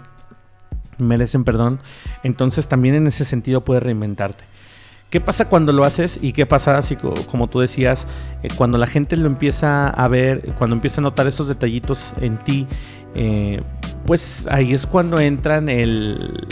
merecen, 0.99 1.43
perdón. 1.43 1.79
Entonces 2.21 2.67
también 2.67 2.93
en 2.93 3.07
ese 3.07 3.25
sentido 3.25 3.61
puedes 3.61 3.81
reinventarte. 3.81 4.43
¿Qué 5.09 5.21
pasa 5.21 5.49
cuando 5.49 5.73
lo 5.73 5.85
haces 5.85 6.19
y 6.21 6.33
qué 6.33 6.45
pasa, 6.45 6.77
así 6.77 6.97
como 6.97 7.47
tú 7.47 7.61
decías, 7.61 8.05
eh, 8.43 8.49
cuando 8.55 8.77
la 8.77 8.85
gente 8.85 9.17
lo 9.17 9.25
empieza 9.25 9.89
a 9.89 10.07
ver, 10.07 10.53
cuando 10.53 10.75
empieza 10.75 11.01
a 11.01 11.03
notar 11.03 11.25
esos 11.25 11.47
detallitos 11.47 12.13
en 12.21 12.37
ti? 12.43 12.67
Eh, 13.15 13.63
pues 14.05 14.45
ahí 14.51 14.71
es 14.73 14.85
cuando 14.85 15.19
entran 15.19 15.67
el, 15.67 16.47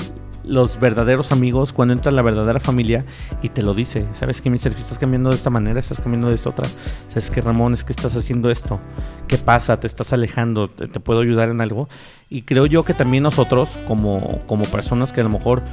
los 0.49 0.79
verdaderos 0.79 1.31
amigos, 1.31 1.71
cuando 1.73 1.93
entra 1.93 2.11
la 2.11 2.21
verdadera 2.21 2.59
familia 2.59 3.05
y 3.41 3.49
te 3.49 3.61
lo 3.61 3.73
dice. 3.73 4.05
¿Sabes 4.13 4.41
que 4.41 4.49
mi 4.49 4.57
Sergio 4.57 4.81
estás 4.81 4.97
cambiando 4.97 5.29
de 5.29 5.35
esta 5.35 5.49
manera? 5.49 5.79
¿Estás 5.79 5.99
cambiando 6.01 6.29
de 6.29 6.35
esta 6.35 6.49
otra? 6.49 6.67
¿Sabes 7.09 7.29
que 7.29 7.39
Ramón 7.41 7.73
es 7.73 7.83
que 7.83 7.93
estás 7.93 8.15
haciendo 8.15 8.49
esto? 8.49 8.79
¿Qué 9.27 9.37
pasa? 9.37 9.79
¿Te 9.79 9.87
estás 9.87 10.11
alejando? 10.11 10.67
¿Te, 10.67 10.87
puedo 10.99 11.21
ayudar 11.21 11.49
en 11.49 11.61
algo? 11.61 11.87
Y 12.29 12.41
creo 12.41 12.65
yo 12.65 12.83
que 12.83 12.93
también 12.93 13.23
nosotros, 13.23 13.79
como, 13.87 14.41
como 14.47 14.63
personas 14.65 15.13
que 15.13 15.21
a 15.21 15.23
lo 15.23 15.29
mejor 15.29 15.63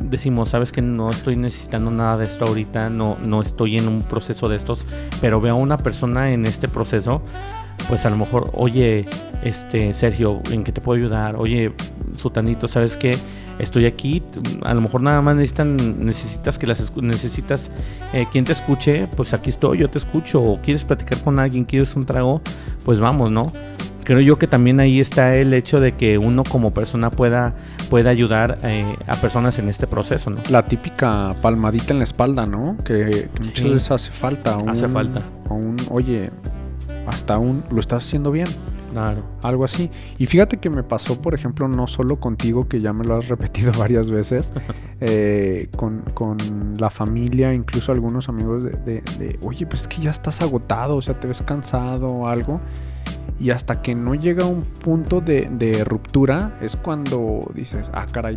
decimos, 0.00 0.50
sabes 0.50 0.72
que 0.72 0.80
no 0.80 1.10
estoy 1.10 1.36
necesitando 1.36 1.90
nada 1.90 2.16
de 2.16 2.26
esto 2.26 2.44
ahorita, 2.46 2.88
no, 2.88 3.18
no 3.24 3.42
estoy 3.42 3.76
en 3.76 3.88
un 3.88 4.02
proceso 4.02 4.48
de 4.48 4.56
estos, 4.56 4.86
pero 5.20 5.40
veo 5.40 5.54
a 5.54 5.58
una 5.58 5.76
persona 5.76 6.30
en 6.32 6.46
este 6.46 6.68
proceso, 6.68 7.22
pues 7.88 8.06
a 8.06 8.10
lo 8.10 8.16
mejor, 8.16 8.50
oye, 8.54 9.08
este, 9.42 9.94
Sergio, 9.94 10.40
¿en 10.50 10.64
qué 10.64 10.72
te 10.72 10.80
puedo 10.80 10.98
ayudar? 10.98 11.36
Oye, 11.36 11.72
sutanito, 12.16 12.68
¿sabes 12.68 12.96
qué? 12.96 13.16
Estoy 13.58 13.86
aquí, 13.86 14.22
a 14.62 14.74
lo 14.74 14.80
mejor 14.80 15.02
nada 15.02 15.20
más 15.22 15.36
necesitan, 15.36 15.76
necesitas 16.04 16.58
que 16.58 16.66
las 16.66 16.96
necesitas 16.96 17.70
eh, 18.12 18.26
quien 18.32 18.44
te 18.44 18.52
escuche, 18.52 19.06
pues 19.16 19.34
aquí 19.34 19.50
estoy, 19.50 19.78
yo 19.78 19.88
te 19.88 19.98
escucho, 19.98 20.42
o 20.42 20.56
quieres 20.60 20.84
platicar 20.84 21.22
con 21.22 21.38
alguien, 21.38 21.64
quieres 21.64 21.94
un 21.94 22.06
trago, 22.06 22.40
pues 22.84 23.00
vamos, 23.00 23.30
¿no? 23.30 23.52
Creo 24.04 24.20
yo 24.20 24.38
que 24.38 24.46
también 24.46 24.80
ahí 24.80 24.98
está 24.98 25.36
el 25.36 25.52
hecho 25.52 25.78
de 25.78 25.92
que 25.92 26.18
uno 26.18 26.42
como 26.42 26.72
persona 26.72 27.10
pueda, 27.10 27.54
pueda 27.90 28.10
ayudar 28.10 28.58
eh, 28.62 28.96
a 29.06 29.16
personas 29.16 29.58
en 29.58 29.68
este 29.68 29.86
proceso, 29.86 30.30
¿no? 30.30 30.42
La 30.50 30.66
típica 30.66 31.36
palmadita 31.42 31.92
en 31.92 31.98
la 31.98 32.04
espalda, 32.04 32.46
¿no? 32.46 32.76
Que, 32.82 33.28
muchas 33.44 33.64
veces 33.64 33.90
hace 33.90 34.10
falta. 34.10 34.58
hace 34.66 34.88
falta. 34.88 35.22
un, 35.50 35.76
oye, 35.90 36.30
hasta 37.06 37.38
un, 37.38 37.62
lo 37.70 37.80
estás 37.80 38.06
haciendo 38.06 38.30
bien. 38.32 38.48
Claro. 38.90 39.22
Algo 39.42 39.64
así. 39.64 39.90
Y 40.18 40.26
fíjate 40.26 40.58
que 40.58 40.70
me 40.70 40.82
pasó, 40.82 41.20
por 41.20 41.34
ejemplo, 41.34 41.68
no 41.68 41.86
solo 41.86 42.18
contigo, 42.18 42.68
que 42.68 42.80
ya 42.80 42.92
me 42.92 43.04
lo 43.04 43.16
has 43.16 43.28
repetido 43.28 43.72
varias 43.78 44.10
veces, 44.10 44.50
eh, 45.00 45.68
con, 45.76 46.00
la 46.78 46.90
familia, 46.90 47.52
incluso 47.52 47.92
algunos 47.92 48.28
amigos 48.28 48.64
de, 48.64 49.02
de, 49.02 49.38
oye, 49.42 49.66
pues 49.66 49.82
es 49.82 49.88
que 49.88 50.02
ya 50.02 50.10
estás 50.10 50.40
agotado, 50.40 50.96
o 50.96 51.02
sea, 51.02 51.18
te 51.18 51.26
ves 51.26 51.42
cansado 51.42 52.08
o 52.08 52.26
algo. 52.28 52.60
Y 53.38 53.50
hasta 53.50 53.80
que 53.80 53.94
no 53.94 54.14
llega 54.14 54.44
un 54.44 54.64
punto 54.64 55.20
de, 55.20 55.48
de 55.50 55.84
ruptura, 55.84 56.58
es 56.60 56.76
cuando 56.76 57.50
dices, 57.54 57.90
ah, 57.92 58.06
caray, 58.10 58.36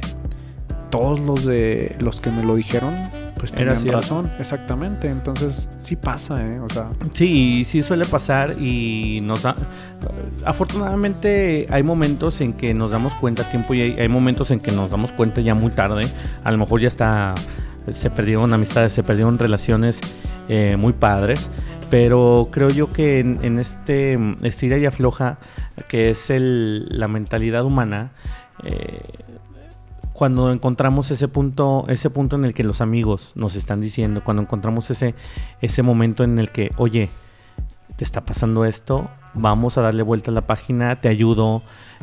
todos 0.90 1.20
los 1.20 1.44
de 1.46 1.96
los 2.00 2.22
que 2.22 2.30
me 2.32 2.44
lo 2.44 2.56
dijeron 2.56 3.23
pues 3.44 3.52
tenían 3.52 3.86
razón, 3.90 4.32
exactamente. 4.40 5.10
Entonces, 5.10 5.68
sí 5.78 5.98
pasa, 5.98 6.42
¿eh? 6.42 6.62
O 6.62 6.70
sea. 6.70 6.88
Sí, 7.12 7.66
sí 7.66 7.84
suele 7.84 8.06
pasar 8.06 8.56
y 8.58 9.20
nos 9.22 9.44
da. 9.44 9.58
Afortunadamente, 10.46 11.68
hay 11.70 11.84
momentos 11.84 12.40
en 12.40 12.54
que 12.54 12.74
nos 12.74 12.92
damos 12.92 13.16
cuenta 13.16 13.44
a 13.44 13.50
tiempo 13.50 13.74
y 13.74 13.82
hay, 13.82 14.08
momentos 14.08 14.50
en 14.52 14.62
que 14.62 14.72
nos 14.72 14.92
damos 14.92 15.12
cuenta 15.12 15.42
ya 15.42 15.56
muy 15.56 15.72
tarde. 15.72 16.08
A 16.46 16.54
lo 16.54 16.58
mejor 16.58 16.80
ya 16.80 16.88
está. 16.88 17.36
Se 17.92 18.10
perdieron 18.10 18.54
amistades, 18.54 18.94
se 18.94 19.04
perdieron 19.04 19.38
relaciones 19.38 20.00
eh, 20.48 20.78
muy 20.78 20.94
padres. 20.94 21.52
Pero 21.90 22.48
creo 22.50 22.70
yo 22.70 22.94
que 22.94 23.20
en, 23.20 23.60
este 23.60 24.18
estira 24.44 24.78
y 24.78 24.86
afloja, 24.86 25.38
que 25.90 26.12
es 26.12 26.30
el, 26.30 26.88
la 26.98 27.10
mentalidad 27.10 27.66
humana, 27.66 28.14
eh, 28.64 29.02
cuando 30.14 30.52
encontramos 30.52 31.12
ese 31.12 31.28
punto, 31.28 31.86
ese 31.88 32.10
punto 32.10 32.36
en 32.36 32.46
el 32.46 32.54
que 32.54 32.64
los 32.64 32.82
amigos 32.82 33.34
nos 33.36 33.56
están 33.56 33.82
diciendo, 33.82 34.24
cuando 34.24 34.44
encontramos 34.44 34.90
ese, 34.92 35.16
ese 35.62 35.84
momento 35.84 36.24
en 36.24 36.40
el 36.40 36.52
que, 36.52 36.72
oye, 36.78 37.10
te 37.96 38.04
está 38.04 38.22
pasando 38.22 38.66
esto, 38.66 39.10
vamos 39.34 39.78
a 39.78 39.82
darle 39.82 40.04
vuelta 40.04 40.32
a 40.32 40.34
la 40.34 40.42
página, 40.42 41.00
te 41.00 41.10
ayudo, 41.10 41.62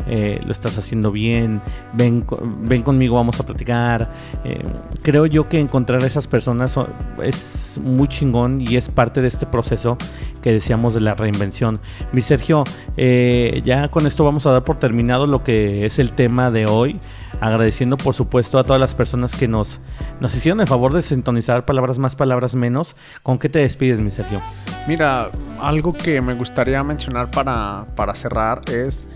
eh, 0.09 0.41
lo 0.45 0.53
estás 0.53 0.79
haciendo 0.79 1.13
bien, 1.13 1.61
ven, 1.93 2.25
ven 2.63 2.83
conmigo, 2.83 3.17
vamos 3.17 3.41
a 3.41 3.47
platicar. 3.47 4.11
Eh, 4.45 4.63
creo 5.03 5.27
yo 5.27 5.49
que 5.49 5.59
encontrar 5.59 6.03
a 6.03 6.07
esas 6.07 6.27
personas 6.27 6.77
es 7.23 7.81
muy 7.83 8.09
chingón 8.09 8.61
y 8.61 8.77
es 8.77 8.89
parte 8.89 9.21
de 9.21 9.29
este 9.29 9.47
proceso 9.47 9.97
que 10.43 10.53
decíamos 10.53 10.95
de 10.95 11.01
la 11.01 11.15
reinvención. 11.15 11.81
Mi 12.13 12.23
Sergio, 12.23 12.65
eh, 12.97 13.63
ya 13.65 13.89
con 13.89 14.07
esto 14.07 14.25
vamos 14.25 14.47
a 14.47 14.53
dar 14.53 14.65
por 14.65 14.79
terminado 14.79 15.27
lo 15.27 15.43
que 15.45 15.87
es 15.87 15.99
el 15.99 16.13
tema 16.13 16.51
de 16.51 16.67
hoy 16.67 16.99
agradeciendo 17.41 17.97
por 17.97 18.15
supuesto 18.15 18.59
a 18.59 18.65
todas 18.65 18.81
las 18.81 18.95
personas 18.95 19.35
que 19.35 19.49
nos, 19.49 19.81
nos 20.21 20.35
hicieron 20.35 20.61
el 20.61 20.67
favor 20.67 20.93
de 20.93 21.03
sintonizar 21.03 21.65
palabras 21.65 21.99
más, 21.99 22.15
palabras 22.15 22.55
menos. 22.55 22.97
¿Con 23.23 23.39
qué 23.39 23.49
te 23.49 23.61
despides, 23.61 24.01
mi 24.01 24.11
Sergio? 24.11 24.41
Mira, 24.87 25.31
algo 25.61 25.93
que 25.93 26.21
me 26.21 26.35
gustaría 26.35 26.83
mencionar 26.83 27.31
para, 27.31 27.87
para 27.97 28.15
cerrar 28.15 28.63
es 28.69 29.07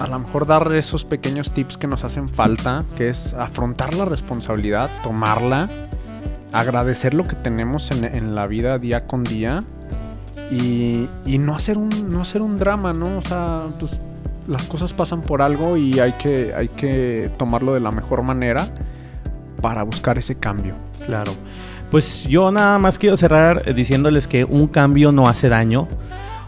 a 0.00 0.06
lo 0.06 0.18
mejor 0.18 0.46
dar 0.46 0.74
esos 0.74 1.04
pequeños 1.04 1.52
tips 1.52 1.76
que 1.76 1.86
nos 1.86 2.04
hacen 2.04 2.28
falta, 2.28 2.84
que 2.96 3.08
es 3.08 3.34
afrontar 3.34 3.94
la 3.94 4.04
responsabilidad, 4.04 4.90
tomarla, 5.02 5.70
agradecer 6.52 7.14
lo 7.14 7.24
que 7.24 7.36
tenemos 7.36 7.90
en, 7.90 8.04
en 8.04 8.34
la 8.34 8.46
vida 8.46 8.78
día 8.78 9.06
con 9.06 9.22
día 9.22 9.62
y, 10.50 11.08
y, 11.24 11.38
no, 11.38 11.54
hacer 11.54 11.78
un, 11.78 11.88
no 12.12 12.20
hacer 12.20 12.42
un 12.42 12.58
drama, 12.58 12.92
¿no? 12.92 13.16
O 13.18 13.22
sea, 13.22 13.62
pues 13.78 14.00
las 14.46 14.66
cosas 14.66 14.92
pasan 14.92 15.22
por 15.22 15.42
algo 15.42 15.76
y 15.76 15.98
hay 16.00 16.12
que, 16.12 16.52
hay 16.56 16.68
que 16.68 17.30
tomarlo 17.36 17.74
de 17.74 17.80
la 17.80 17.90
mejor 17.90 18.22
manera 18.22 18.66
para 19.60 19.82
buscar 19.82 20.18
ese 20.18 20.36
cambio. 20.36 20.74
Claro. 21.04 21.32
Pues 21.90 22.24
yo 22.24 22.50
nada 22.50 22.78
más 22.78 22.98
quiero 22.98 23.16
cerrar 23.16 23.74
diciéndoles 23.74 24.26
que 24.26 24.44
un 24.44 24.66
cambio 24.66 25.12
no 25.12 25.28
hace 25.28 25.48
daño. 25.48 25.88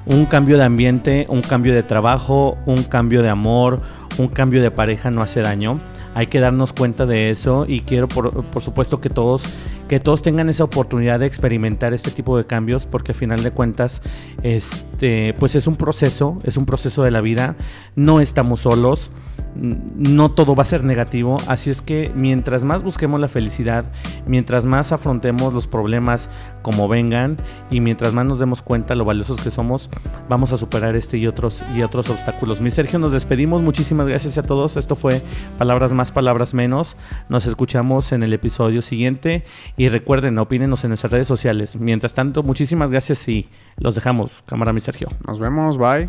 Un 0.07 0.27
cambio 0.27 0.59
de 0.59 0.65
ambiente, 0.65 1.27
un 1.31 1.41
cambio 1.41 1.75
de 1.75 1.83
trabajo, 1.83 2.59
un 2.67 2.83
cambio 2.83 3.23
de 3.23 3.31
amor, 3.31 3.81
un 4.19 4.29
cambio 4.29 4.61
de 4.61 4.71
pareja 4.71 5.11
no 5.11 5.23
hace 5.23 5.41
daño. 5.41 5.79
Hay 6.15 6.27
que 6.29 6.41
darnos 6.41 6.73
cuenta 6.73 7.07
de 7.07 7.31
eso 7.31 7.65
y 7.67 7.81
quiero 7.81 8.07
por, 8.07 8.45
por, 8.45 8.63
supuesto 8.63 9.01
que 9.01 9.11
todos, 9.11 9.45
que 9.89 10.01
todos 10.01 10.23
tengan 10.23 10.49
esa 10.49 10.65
oportunidad 10.65 11.21
de 11.21 11.27
experimentar 11.27 11.93
este 11.93 12.11
tipo 12.11 12.37
de 12.37 12.47
cambios 12.47 12.87
porque 12.87 13.13
al 13.13 13.17
final 13.17 13.43
de 13.43 13.51
cuentas 13.51 14.03
este, 14.43 15.35
pues 15.39 15.55
es 15.55 15.67
un 15.67 15.77
proceso, 15.77 16.39
es 16.45 16.57
un 16.57 16.67
proceso 16.67 17.03
de 17.03 17.11
la 17.11 17.21
vida. 17.21 17.57
No 17.95 18.21
estamos 18.21 18.61
solos 18.61 19.11
no 19.57 20.33
todo 20.33 20.55
va 20.57 20.63
a 20.63 20.67
ser 20.67 20.83
negativo, 20.83 21.39
así 21.47 21.71
es 21.71 21.81
que 21.81 22.11
mientras 22.15 22.65
más 22.65 22.83
busquemos 22.83 23.21
la 23.21 23.29
felicidad, 23.29 23.91
mientras 24.27 24.65
más 24.65 24.91
afrontemos 24.91 25.53
los 25.53 25.67
problemas 25.67 26.29
como 26.63 26.89
vengan 26.89 27.37
y 27.71 27.81
mientras 27.81 28.15
más 28.15 28.27
nos 28.27 28.39
demos 28.39 28.63
cuenta 28.63 28.95
lo 28.95 29.05
valiosos 29.05 29.41
que 29.41 29.51
somos, 29.51 29.91
vamos 30.29 30.53
a 30.53 30.57
superar 30.57 30.97
este 30.97 31.19
y 31.19 31.27
otros 31.27 31.63
y 31.75 31.83
otros 31.83 32.11
obstáculos. 32.11 32.61
Mi 32.61 32.71
Sergio, 32.71 32.99
nos 32.99 33.13
despedimos, 33.13 33.63
muchísimas 33.63 34.09
gracias 34.09 34.39
a 34.39 34.43
todos. 34.43 34.77
Esto 34.77 34.97
fue 34.97 35.23
Palabras 35.59 35.93
más, 35.93 36.11
palabras 36.11 36.53
menos. 36.53 36.97
Nos 37.29 37.47
escuchamos 37.47 38.13
en 38.13 38.23
el 38.23 38.33
episodio 38.33 38.83
siguiente 38.83 39.45
y 39.77 39.89
recuerden, 39.89 40.39
opínenos 40.39 40.85
en 40.85 40.91
nuestras 40.91 41.13
redes 41.13 41.29
sociales. 41.29 41.77
Mientras 41.77 42.15
tanto, 42.15 42.43
muchísimas 42.43 42.91
gracias 42.91 43.29
y 43.29 43.49
los 43.77 43.95
dejamos. 43.95 44.43
Cámara, 44.47 44.73
mi 44.73 44.81
Sergio. 44.81 45.09
Nos 45.27 45.39
vemos, 45.39 45.79
bye. 45.79 46.09